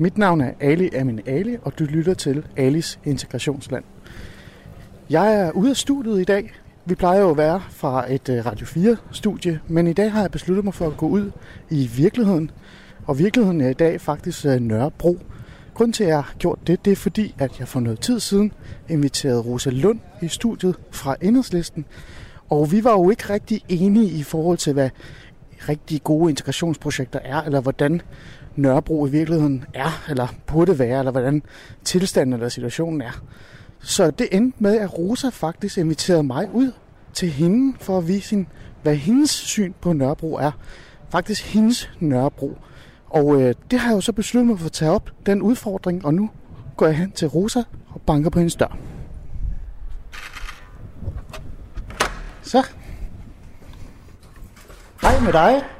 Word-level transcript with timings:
Mit 0.00 0.18
navn 0.18 0.40
er 0.40 0.52
Ali 0.60 0.90
Amin 0.94 1.20
Ali, 1.26 1.56
og 1.62 1.78
du 1.78 1.84
lytter 1.84 2.14
til 2.14 2.44
Alis 2.56 2.98
Integrationsland. 3.04 3.84
Jeg 5.10 5.34
er 5.34 5.50
ude 5.50 5.70
af 5.70 5.76
studiet 5.76 6.20
i 6.20 6.24
dag. 6.24 6.52
Vi 6.84 6.94
plejer 6.94 7.20
jo 7.20 7.30
at 7.30 7.36
være 7.36 7.62
fra 7.70 8.12
et 8.12 8.28
øh, 8.28 8.46
Radio 8.46 8.66
4-studie, 8.66 9.60
men 9.68 9.86
i 9.86 9.92
dag 9.92 10.12
har 10.12 10.20
jeg 10.20 10.30
besluttet 10.30 10.64
mig 10.64 10.74
for 10.74 10.86
at 10.86 10.96
gå 10.96 11.08
ud 11.08 11.30
i 11.70 11.90
virkeligheden. 11.96 12.50
Og 13.06 13.18
virkeligheden 13.18 13.60
er 13.60 13.68
i 13.68 13.74
dag 13.74 14.00
faktisk 14.00 14.46
øh, 14.46 14.60
Nørrebro. 14.60 15.18
Grunden 15.74 15.92
til, 15.92 16.04
at 16.04 16.10
jeg 16.10 16.22
har 16.22 16.34
gjort 16.38 16.58
det, 16.66 16.84
det 16.84 16.92
er 16.92 16.96
fordi, 16.96 17.34
at 17.38 17.58
jeg 17.58 17.68
for 17.68 17.80
noget 17.80 18.00
tid 18.00 18.20
siden 18.20 18.52
inviterede 18.88 19.40
Rosa 19.40 19.70
Lund 19.70 20.00
i 20.22 20.28
studiet 20.28 20.76
fra 20.90 21.16
Enhedslisten. 21.20 21.84
Og 22.48 22.72
vi 22.72 22.84
var 22.84 22.92
jo 22.92 23.10
ikke 23.10 23.32
rigtig 23.32 23.64
enige 23.68 24.10
i 24.10 24.22
forhold 24.22 24.58
til, 24.58 24.72
hvad 24.72 24.90
rigtig 25.68 26.02
gode 26.04 26.30
integrationsprojekter 26.30 27.18
er, 27.24 27.42
eller 27.42 27.60
hvordan 27.60 28.02
Nørrebro 28.58 29.06
i 29.06 29.10
virkeligheden 29.10 29.64
er, 29.74 30.04
eller 30.08 30.28
burde 30.46 30.78
være, 30.78 30.98
eller 30.98 31.12
hvordan 31.12 31.42
tilstanden 31.84 32.32
eller 32.32 32.48
situationen 32.48 33.02
er. 33.02 33.22
Så 33.80 34.10
det 34.10 34.28
endte 34.32 34.62
med, 34.62 34.78
at 34.78 34.98
Rosa 34.98 35.28
faktisk 35.28 35.78
inviterede 35.78 36.22
mig 36.22 36.48
ud 36.52 36.72
til 37.12 37.28
hende 37.28 37.76
for 37.80 37.98
at 37.98 38.08
vise 38.08 38.30
hende, 38.30 38.48
hvad 38.82 38.96
hendes 38.96 39.30
syn 39.30 39.72
på 39.80 39.92
Nørrebro 39.92 40.34
er. 40.34 40.50
Faktisk 41.10 41.54
hendes 41.54 41.90
Nørrebro. 42.00 42.58
Og 43.06 43.42
øh, 43.42 43.54
det 43.70 43.78
har 43.78 43.90
jeg 43.90 43.96
jo 43.96 44.00
så 44.00 44.12
besluttet 44.12 44.46
mig 44.46 44.58
for 44.58 44.66
at 44.66 44.72
tage 44.72 44.90
op, 44.90 45.10
den 45.26 45.42
udfordring, 45.42 46.04
og 46.04 46.14
nu 46.14 46.30
går 46.76 46.86
jeg 46.86 46.96
hen 46.96 47.12
til 47.12 47.28
Rosa 47.28 47.62
og 47.88 48.00
banker 48.00 48.30
på 48.30 48.38
hendes 48.38 48.56
dør. 48.56 48.76
Så. 52.42 52.66
Hej 55.02 55.20
med 55.20 55.32
dig. 55.32 55.77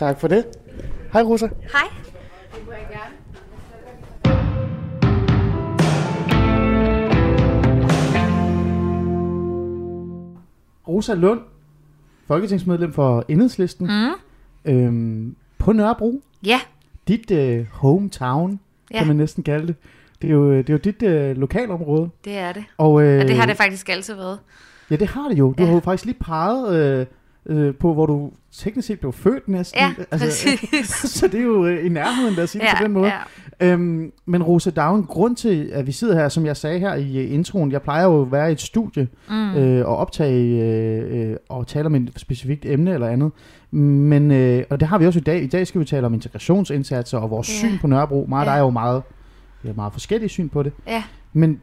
Tak 0.00 0.20
for 0.20 0.28
det. 0.28 0.44
Hej 1.12 1.22
Rosa. 1.22 1.46
Hej. 1.72 1.88
Rosa 10.88 11.14
Lund, 11.14 11.40
folketingsmedlem 12.26 12.92
for 12.92 13.24
Enhedslisten, 13.28 13.86
Mm. 13.86 14.72
øhm, 14.72 15.36
på 15.58 15.72
Nørrebro. 15.72 16.22
Ja, 16.46 16.60
Dit 17.08 17.30
øh, 17.30 17.66
hometown, 17.72 18.50
ja. 18.90 18.94
Ja. 18.94 18.98
kan 19.00 19.06
man 19.06 19.16
næsten 19.16 19.42
kalde 19.42 19.66
det. 19.66 19.74
Det 20.22 20.30
er 20.30 20.34
jo, 20.34 20.52
det 20.58 20.68
er 20.70 20.74
jo 20.74 20.78
dit 20.78 21.02
øh, 21.02 21.36
lokalområde. 21.36 22.10
det 22.24 22.38
er 22.38 22.52
det. 22.52 22.64
Og, 22.78 23.02
øh, 23.02 23.20
Og 23.20 23.28
det 23.28 23.36
har 23.36 23.46
det 23.46 23.56
faktisk 23.56 23.88
altid 23.88 24.14
været. 24.14 24.38
Ja, 24.90 24.96
det 24.96 25.08
har 25.08 25.28
det 25.28 25.38
jo. 25.38 25.54
Du 25.58 25.62
Ja. 25.62 25.66
har 25.66 25.74
jo 25.74 25.80
faktisk 25.80 26.04
lige 26.04 26.16
peget 26.20 26.74
øh, 27.00 27.06
øh, 27.46 27.74
på, 27.74 27.94
hvor 27.94 28.06
du 28.06 28.30
teknisk 28.52 28.86
set 28.88 29.00
blev 29.00 29.12
født 29.12 29.48
næsten. 29.48 29.80
Ja, 29.80 30.16
præcis. 30.16 30.90
så 31.18 31.26
det 31.28 31.40
er 31.40 31.44
jo 31.44 31.66
øh, 31.66 31.86
i 31.86 31.88
nærheden, 31.88 32.34
lad 32.34 32.44
os 32.44 32.50
sige 32.50 32.62
det 32.62 32.68
på 32.78 32.84
den 32.84 32.92
måde. 32.92 33.06
ja. 33.06 33.18
Øhm, 33.62 34.12
men 34.26 34.42
Rosa, 34.42 34.70
der 34.70 34.82
er 34.82 34.88
jo 34.90 34.94
en 34.96 35.04
grund 35.04 35.36
til, 35.36 35.70
at 35.72 35.86
vi 35.86 35.92
sidder 35.92 36.14
her, 36.14 36.28
som 36.28 36.46
jeg 36.46 36.56
sagde 36.56 36.78
her 36.78 36.94
i 36.94 37.16
øh, 37.18 37.32
introen. 37.32 37.72
Jeg 37.72 37.82
plejer 37.82 38.04
jo 38.04 38.22
at 38.22 38.32
være 38.32 38.48
i 38.48 38.52
et 38.52 38.60
studie 38.60 39.08
Mm. 39.30 39.54
øh, 39.54 39.88
og 39.88 39.96
optage 39.96 40.62
øh, 40.64 41.30
øh, 41.30 41.36
og 41.48 41.66
tale 41.66 41.86
om 41.86 41.94
et 41.94 42.12
specifikt 42.16 42.66
emne 42.66 42.94
eller 42.94 43.08
andet. 43.08 43.32
Men, 43.70 44.30
øh, 44.30 44.64
og 44.70 44.80
det 44.80 44.88
har 44.88 44.98
vi 44.98 45.06
også 45.06 45.18
i 45.18 45.22
dag. 45.22 45.42
I 45.42 45.46
dag 45.46 45.66
skal 45.66 45.80
vi 45.80 45.84
tale 45.84 46.06
om 46.06 46.14
integrationsindsatser 46.14 47.18
og 47.18 47.30
vores 47.30 47.62
Ja. 47.62 47.68
syn 47.68 47.78
på 47.78 47.86
Nørrebro. 47.86 48.26
Meget 48.28 48.46
Ja. 48.46 48.50
der 48.50 48.56
er 48.56 48.60
jo 48.60 48.70
meget, 48.70 49.02
vi 49.62 49.68
har 49.68 49.74
meget 49.74 49.92
forskellige 49.92 50.28
syn 50.28 50.48
på 50.48 50.62
det. 50.62 50.72
ja. 50.86 51.02
Men, 51.32 51.60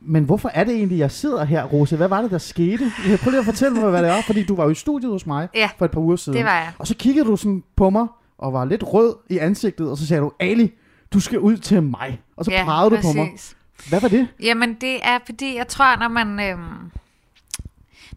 men 0.00 0.24
hvorfor 0.24 0.50
er 0.54 0.64
det 0.64 0.74
egentlig, 0.74 0.98
jeg 0.98 1.10
sidder 1.10 1.44
her, 1.44 1.64
Rose? 1.64 1.96
Hvad 1.96 2.08
var 2.08 2.22
det, 2.22 2.30
der 2.30 2.38
skete? 2.38 2.92
Jeg 3.08 3.18
prøv 3.18 3.30
lige 3.30 3.38
at 3.40 3.44
fortælle 3.44 3.80
mig, 3.80 3.90
hvad 3.90 4.02
det 4.02 4.10
er, 4.10 4.22
fordi 4.22 4.44
du 4.44 4.56
var 4.56 4.64
jo 4.64 4.70
i 4.70 4.74
studiet 4.74 5.12
hos 5.12 5.26
mig 5.26 5.48
Ja, 5.54 5.70
for 5.78 5.84
et 5.84 5.90
par 5.90 6.00
uger 6.00 6.16
siden. 6.16 6.36
det 6.36 6.44
var 6.46 6.54
jeg. 6.54 6.72
Og 6.78 6.86
så 6.86 6.94
kiggede 6.96 7.26
du 7.28 7.36
sådan 7.36 7.62
på 7.76 7.90
mig 7.90 8.06
og 8.38 8.52
var 8.52 8.64
lidt 8.64 8.84
rød 8.86 9.16
i 9.30 9.38
ansigtet, 9.38 9.90
og 9.90 9.96
så 9.96 10.06
sagde 10.06 10.20
du, 10.22 10.32
Ali, 10.40 10.72
du 11.12 11.20
skal 11.20 11.38
ud 11.38 11.56
til 11.56 11.82
mig. 11.82 12.20
Og 12.36 12.44
så 12.44 12.50
ja, 12.50 12.64
pegede 12.64 12.90
du 12.90 12.96
på 13.02 13.12
mig. 13.14 13.30
præcis. 13.32 13.56
Hvad 13.88 14.00
var 14.00 14.08
det? 14.08 14.28
Jamen, 14.42 14.74
det 14.74 14.98
er 15.02 15.18
fordi, 15.26 15.56
jeg 15.56 15.68
tror, 15.68 15.96
når 15.96 16.08
man, 16.08 16.40
øhm, 16.50 16.90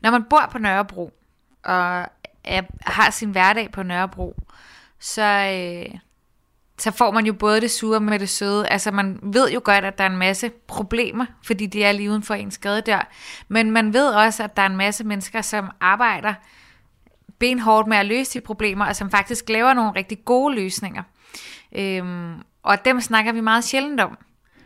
når 0.02 0.12
man 0.12 0.24
bor 0.30 0.50
på 0.52 0.58
Nørrebro, 0.58 1.12
og 1.64 2.00
er, 2.44 2.62
har 2.82 3.12
sin 3.12 3.30
hverdag 3.32 3.72
på 3.72 3.84
Nørrebro, 3.84 4.36
så, 5.00 5.24
øh, 5.24 5.98
så 6.78 6.92
får 6.92 7.12
man 7.12 7.26
jo 7.26 7.34
både 7.34 7.62
det 7.62 7.72
sure 7.72 8.00
med 8.00 8.20
det 8.20 8.30
søde. 8.30 8.68
Altså, 8.68 8.92
man 8.92 9.20
ved 9.24 9.52
jo 9.52 9.62
godt, 9.64 9.86
at 9.86 9.98
der 9.98 10.04
er 10.04 10.10
en 10.10 10.18
masse 10.18 10.50
problemer, 10.68 11.26
fordi 11.44 11.66
de 11.66 11.84
er 11.84 11.92
lige 11.92 12.10
uden 12.10 12.24
for 12.24 12.34
ens 12.34 12.58
gadedør. 12.58 13.12
Men 13.48 13.72
man 13.72 13.94
ved 13.94 14.08
også, 14.08 14.44
at 14.44 14.56
der 14.58 14.62
er 14.62 14.66
en 14.66 14.78
masse 14.78 15.04
mennesker, 15.04 15.42
som 15.42 15.70
arbejder 15.82 16.34
benhårdt 17.40 17.88
med 17.88 17.98
at 17.98 18.06
løse 18.06 18.40
de 18.40 18.46
problemer, 18.46 18.86
og 18.86 18.96
som 18.96 19.12
faktisk 19.12 19.50
laver 19.50 19.74
nogle 19.74 19.92
rigtig 19.96 20.26
gode 20.26 20.56
løsninger. 20.56 21.04
Øhm, 21.76 22.34
og 22.64 22.86
dem 22.86 23.02
snakker 23.02 23.32
vi 23.32 23.42
meget 23.42 23.64
sjældent 23.64 24.02
om. 24.02 24.18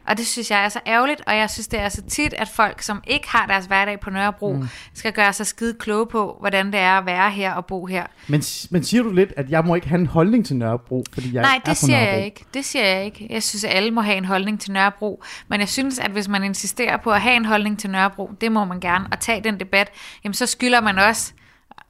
Og 0.08 0.18
det 0.18 0.28
synes 0.28 0.52
jeg 0.52 0.66
er 0.66 0.70
så 0.70 0.80
ærgerligt, 0.88 1.22
og 1.28 1.38
jeg 1.38 1.50
synes, 1.50 1.68
det 1.68 1.80
er 1.80 1.90
så 1.90 2.02
tit, 2.02 2.34
at 2.34 2.48
folk, 2.48 2.82
som 2.82 3.04
ikke 3.08 3.30
har 3.30 3.46
deres 3.46 3.66
hverdag 3.66 4.00
på 4.00 4.10
Nørrebro, 4.10 4.54
mm. 4.54 4.68
skal 4.94 5.14
gøre 5.14 5.34
sig 5.34 5.48
skide 5.48 5.74
kloge 5.80 6.08
på, 6.08 6.38
hvordan 6.40 6.66
det 6.66 6.80
er 6.80 6.98
at 6.98 7.06
være 7.06 7.32
her 7.32 7.54
og 7.54 7.66
bo 7.66 7.86
her. 7.86 8.06
Men, 8.28 8.42
men 8.70 8.84
siger 8.84 9.04
du 9.04 9.12
lidt, 9.12 9.34
at 9.38 9.50
jeg 9.50 9.64
må 9.66 9.76
ikke 9.76 9.88
have 9.88 10.00
en 10.00 10.08
holdning 10.08 10.46
til 10.46 10.56
Nørrebro, 10.56 11.04
fordi 11.14 11.34
jeg 11.34 11.42
Nej, 11.42 11.56
er 11.56 11.60
det 11.60 11.68
fra 11.68 11.74
siger 11.74 11.98
Nørrebro? 11.98 12.16
jeg 12.16 12.26
ikke. 12.26 12.46
Det 12.54 12.66
siger 12.66 12.86
jeg 12.86 13.06
ikke. 13.06 13.28
Jeg 13.30 13.44
synes, 13.44 13.64
at 13.64 13.76
alle 13.76 13.92
må 13.92 14.02
have 14.02 14.18
en 14.18 14.26
holdning 14.26 14.60
til 14.60 14.72
Nørrebro. 14.72 15.24
Men 15.48 15.60
jeg 15.60 15.70
synes, 15.70 16.00
at 16.00 16.12
hvis 16.12 16.28
man 16.28 16.44
insisterer 16.44 16.98
på 16.98 17.12
at 17.12 17.22
have 17.22 17.36
en 17.36 17.46
holdning 17.46 17.80
til 17.80 17.90
Nørrebro, 17.90 18.32
det 18.42 18.52
må 18.52 18.66
man 18.66 18.80
gerne, 18.80 19.06
og 19.12 19.20
tage 19.20 19.44
den 19.44 19.60
debat, 19.60 19.90
jamen 20.24 20.34
så 20.34 20.46
skylder 20.46 20.82
man 20.82 21.00
også, 21.00 21.34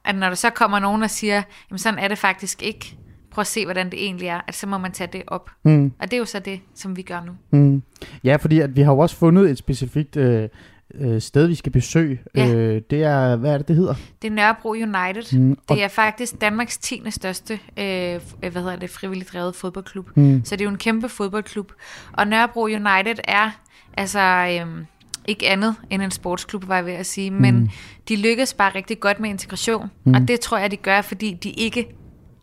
at 0.04 0.14
når 0.14 0.28
der 0.28 0.34
så 0.34 0.50
kommer 0.50 0.78
nogen 0.78 1.02
og 1.02 1.10
siger, 1.10 1.42
jamen 1.70 1.78
sådan 1.78 1.98
er 1.98 2.08
det 2.08 2.18
faktisk 2.18 2.62
ikke, 2.62 2.96
prøv 3.30 3.40
at 3.40 3.46
se, 3.46 3.64
hvordan 3.64 3.90
det 3.90 4.04
egentlig 4.04 4.28
er, 4.28 4.40
at 4.48 4.54
så 4.54 4.66
må 4.66 4.78
man 4.78 4.92
tage 4.92 5.08
det 5.12 5.22
op. 5.26 5.50
Mm, 5.64 5.92
Og 6.00 6.10
det 6.10 6.12
er 6.12 6.18
jo 6.18 6.24
så 6.24 6.38
det, 6.38 6.60
som 6.74 6.96
vi 6.96 7.02
gør 7.02 7.20
nu. 7.26 7.58
mm. 7.58 7.82
Ja, 8.24 8.36
fordi 8.36 8.60
at 8.60 8.76
vi 8.76 8.82
har 8.82 8.92
jo 8.92 8.98
også 8.98 9.16
fundet 9.16 9.50
et 9.50 9.58
specifikt 9.58 10.16
øh, 10.16 10.48
øh, 10.94 11.20
sted, 11.20 11.46
vi 11.46 11.54
skal 11.54 11.72
besøge. 11.72 12.20
Ja. 12.36 12.54
Øh, 12.54 12.82
det 12.90 13.02
er, 13.02 13.36
hvad 13.36 13.52
er 13.54 13.58
det, 13.58 13.68
det 13.68 13.76
hedder? 13.76 13.94
Det 14.22 14.28
er 14.28 14.32
Nørrebro 14.32 14.68
United. 14.70 15.38
Mm, 15.38 15.50
og- 15.68 15.76
Det 15.76 15.84
er 15.84 15.88
faktisk 15.88 16.40
Danmarks 16.40 16.78
10. 16.78 17.02
største 17.10 17.54
øh, 17.54 18.20
hvad 18.40 18.52
hedder 18.52 18.76
det, 18.76 18.90
frivilligt 18.90 19.32
drevet 19.32 19.54
fodboldklub. 19.54 20.16
Mm. 20.16 20.42
Så 20.44 20.56
det 20.56 20.60
er 20.60 20.64
jo 20.64 20.70
en 20.70 20.78
kæmpe 20.78 21.08
fodboldklub. 21.08 21.72
Og 22.12 22.26
Nørrebro 22.26 22.62
United 22.62 23.16
er 23.24 23.50
altså 23.96 24.58
øhm, 24.60 24.84
ikke 25.28 25.48
andet 25.48 25.74
end 25.90 26.02
en 26.02 26.10
sportsklub, 26.10 26.68
var 26.68 26.74
jeg 26.76 26.84
ved 26.86 26.92
at 26.92 27.06
sige. 27.06 27.30
Men 27.30 27.54
Mm. 27.58 27.68
de 28.08 28.16
lykkes 28.16 28.54
bare 28.54 28.74
rigtig 28.74 29.00
godt 29.00 29.20
med 29.20 29.30
integration. 29.30 29.86
Mm. 30.04 30.14
Og 30.14 30.28
det 30.28 30.40
tror 30.40 30.58
jeg, 30.58 30.70
de 30.70 30.76
gør, 30.76 31.00
fordi 31.02 31.34
de 31.42 31.50
ikke 31.50 31.88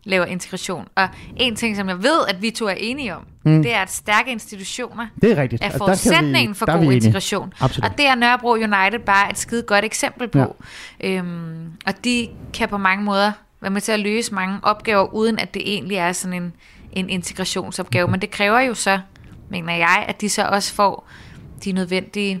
laver 0.06 0.24
integration. 0.24 0.88
Og 0.94 1.08
en 1.36 1.56
ting, 1.56 1.76
som 1.76 1.88
jeg 1.88 2.02
ved, 2.02 2.20
at 2.28 2.42
vi 2.42 2.50
to 2.50 2.66
er 2.66 2.74
enige 2.78 3.16
om, 3.16 3.22
Mm. 3.44 3.62
det 3.62 3.74
er, 3.74 3.78
at 3.82 3.90
stærke 3.92 4.30
institutioner 4.30 5.06
Det 5.22 5.30
er 5.32 5.36
rigtigt. 5.42 5.64
er 5.64 5.70
forudsætningen 5.78 6.54
for 6.54 6.78
god 6.78 6.92
integration. 6.92 7.52
Absolut. 7.60 7.90
Og 7.90 7.98
det 7.98 8.06
er 8.06 8.14
Nørrebro 8.14 8.50
United 8.52 8.98
bare 9.06 9.30
et 9.30 9.38
skide 9.38 9.62
godt 9.62 9.84
eksempel 9.84 10.28
på. 10.28 10.56
Ja. 11.00 11.10
Øhm, 11.10 11.72
og 11.86 12.04
de 12.04 12.28
kan 12.54 12.68
på 12.68 12.76
mange 12.76 13.04
måder 13.04 13.32
være 13.60 13.70
med 13.70 13.80
til 13.80 13.92
at 13.92 14.00
løse 14.00 14.34
mange 14.34 14.58
opgaver, 14.62 15.14
uden 15.14 15.38
at 15.38 15.54
det 15.54 15.62
egentlig 15.72 15.96
er 15.96 16.12
sådan 16.12 16.42
en, 16.42 16.52
en 16.92 17.10
integrationsopgave. 17.10 18.08
Men 18.08 18.20
det 18.20 18.30
kræver 18.30 18.60
jo 18.60 18.74
så, 18.74 19.00
mener 19.50 19.74
jeg, 19.76 20.04
at 20.08 20.20
de 20.20 20.28
så 20.28 20.44
også 20.44 20.74
får 20.74 21.08
de 21.64 21.72
nødvendige 21.72 22.40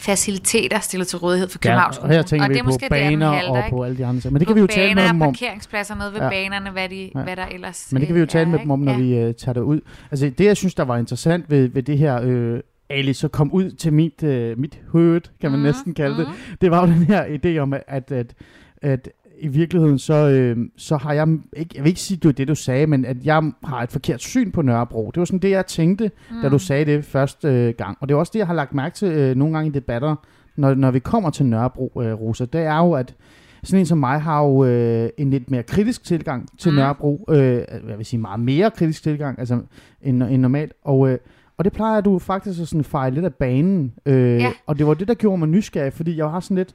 faciliteter 0.00 0.80
stillet 0.80 1.08
til 1.08 1.18
rådighed 1.18 1.48
for 1.48 1.58
Københavns 1.58 1.96
Ja, 1.96 2.02
og 2.02 2.08
her 2.08 2.22
tænker 2.22 2.44
og 2.44 2.48
vi 2.48 2.54
det 2.54 2.60
er 2.60 2.64
på 2.64 2.68
måske 2.68 2.82
der, 2.82 2.88
baner 2.88 3.32
halter, 3.32 3.50
og 3.62 3.64
på 3.70 3.82
alle 3.84 3.98
de 3.98 4.06
andre 4.06 4.20
ting. 4.20 4.32
Men 4.32 4.40
det 4.40 4.46
på 4.46 4.48
kan 4.48 4.56
vi 4.56 4.60
jo 4.60 4.66
tale 4.66 4.94
med 4.94 5.08
dem 5.08 5.22
om. 5.22 5.32
parkeringspladser 5.32 5.94
nede 5.94 6.12
ved 6.12 6.18
Ja. 6.18 6.24
ja. 6.24 6.30
banerne, 6.30 6.70
hvad, 6.70 6.88
de, 6.88 6.96
Ja. 6.96 7.18
ja. 7.18 7.24
hvad 7.24 7.36
der 7.36 7.46
ellers 7.46 7.88
Men 7.92 8.00
det 8.00 8.06
kan 8.06 8.14
vi 8.14 8.20
jo 8.20 8.22
øh, 8.24 8.28
tale 8.28 8.46
er, 8.46 8.50
med 8.50 8.58
dem 8.58 8.70
om, 8.70 8.78
når 8.80 8.98
vi 8.98 9.26
uh, 9.28 9.34
tager 9.34 9.52
det 9.52 9.60
ud. 9.60 9.80
Altså 10.10 10.30
det, 10.38 10.44
jeg 10.44 10.56
synes, 10.56 10.74
der 10.74 10.82
var 10.84 10.96
interessant 10.96 11.50
ved, 11.50 11.68
ved 11.68 11.82
det 11.82 11.98
her, 11.98 12.20
øh, 12.22 12.60
Ali, 12.90 13.12
så 13.12 13.28
kom 13.28 13.52
ud 13.52 13.70
til 13.70 13.92
mit, 13.92 14.22
øh, 14.22 14.58
mit 14.58 14.78
hood, 14.88 15.20
kan 15.40 15.50
man 15.50 15.60
Mhm, 15.60 15.66
næsten 15.66 15.94
kalde 15.94 16.16
det. 16.16 16.26
mhm. 16.28 16.56
Det 16.60 16.70
var 16.70 16.80
jo 16.86 16.92
den 16.92 17.02
her 17.02 17.24
idé 17.24 17.58
om, 17.58 17.72
at, 17.72 17.82
at, 18.12 18.34
at 18.82 19.08
i 19.40 19.48
virkeligheden, 19.48 19.98
så, 19.98 20.14
øh, 20.14 20.56
så 20.76 20.96
har 20.96 21.12
jeg, 21.12 21.28
ikke, 21.56 21.70
jeg 21.74 21.84
vil 21.84 21.88
ikke 21.88 22.00
sige, 22.00 22.16
det 22.16 22.24
var 22.24 22.32
det, 22.32 22.48
du 22.48 22.54
sagde, 22.54 22.86
men 22.86 23.04
at 23.04 23.16
jeg 23.24 23.52
har 23.64 23.82
et 23.82 23.90
forkert 23.92 24.20
syn 24.20 24.50
på 24.50 24.62
Nørrebro. 24.62 25.10
Det 25.14 25.18
var 25.20 25.24
sådan 25.24 25.38
det, 25.38 25.50
jeg 25.50 25.66
tænkte, 25.66 26.10
mm. 26.30 26.36
da 26.42 26.48
du 26.48 26.58
sagde 26.58 26.84
det 26.84 27.04
første 27.04 27.48
øh, 27.48 27.74
gang. 27.78 27.98
Og 28.00 28.08
det 28.08 28.14
er 28.14 28.18
også 28.18 28.30
det, 28.32 28.38
jeg 28.38 28.46
har 28.46 28.54
lagt 28.54 28.74
mærke 28.74 28.94
til 28.94 29.08
øh, 29.08 29.36
nogle 29.36 29.54
gange 29.54 29.70
i 29.70 29.72
debatter, 29.72 30.16
når, 30.56 30.74
når 30.74 30.90
vi 30.90 30.98
kommer 30.98 31.30
til 31.30 31.46
Nørrebro, 31.46 31.92
øh, 32.02 32.12
Rosa. 32.12 32.44
Det 32.44 32.60
er 32.60 32.76
jo, 32.78 32.92
at 32.92 33.14
sådan 33.62 33.80
en 33.80 33.86
som 33.86 33.98
mig 33.98 34.20
har 34.20 34.44
jo 34.44 34.64
øh, 34.64 35.10
en 35.18 35.30
lidt 35.30 35.50
mere 35.50 35.62
kritisk 35.62 36.04
tilgang 36.04 36.48
til 36.58 36.70
Mm. 36.70 36.74
mm. 36.74 36.80
Nørrebro. 36.80 37.24
Øh, 37.30 37.62
jeg 37.88 37.98
vil 37.98 38.06
sige 38.06 38.20
meget 38.20 38.40
mere 38.40 38.70
kritisk 38.70 39.02
tilgang 39.02 39.38
altså, 39.38 39.60
end, 40.02 40.22
end 40.22 40.42
normalt. 40.42 40.72
Og, 40.84 41.08
øh, 41.10 41.18
og 41.58 41.64
det 41.64 41.72
plejer 41.72 42.00
du 42.00 42.18
faktisk 42.18 42.60
at 42.60 42.68
sådan 42.68 42.84
fejle 42.84 43.14
lidt 43.14 43.24
af 43.24 43.34
banen. 43.34 43.92
Øh, 44.06 44.40
Ja. 44.40 44.52
Og 44.66 44.78
det 44.78 44.86
var 44.86 44.94
det, 44.94 45.08
der 45.08 45.14
gjorde 45.14 45.38
mig 45.38 45.48
nysgerrig, 45.48 45.92
fordi 45.92 46.16
jeg 46.16 46.30
har 46.30 46.40
sådan 46.40 46.56
lidt... 46.56 46.74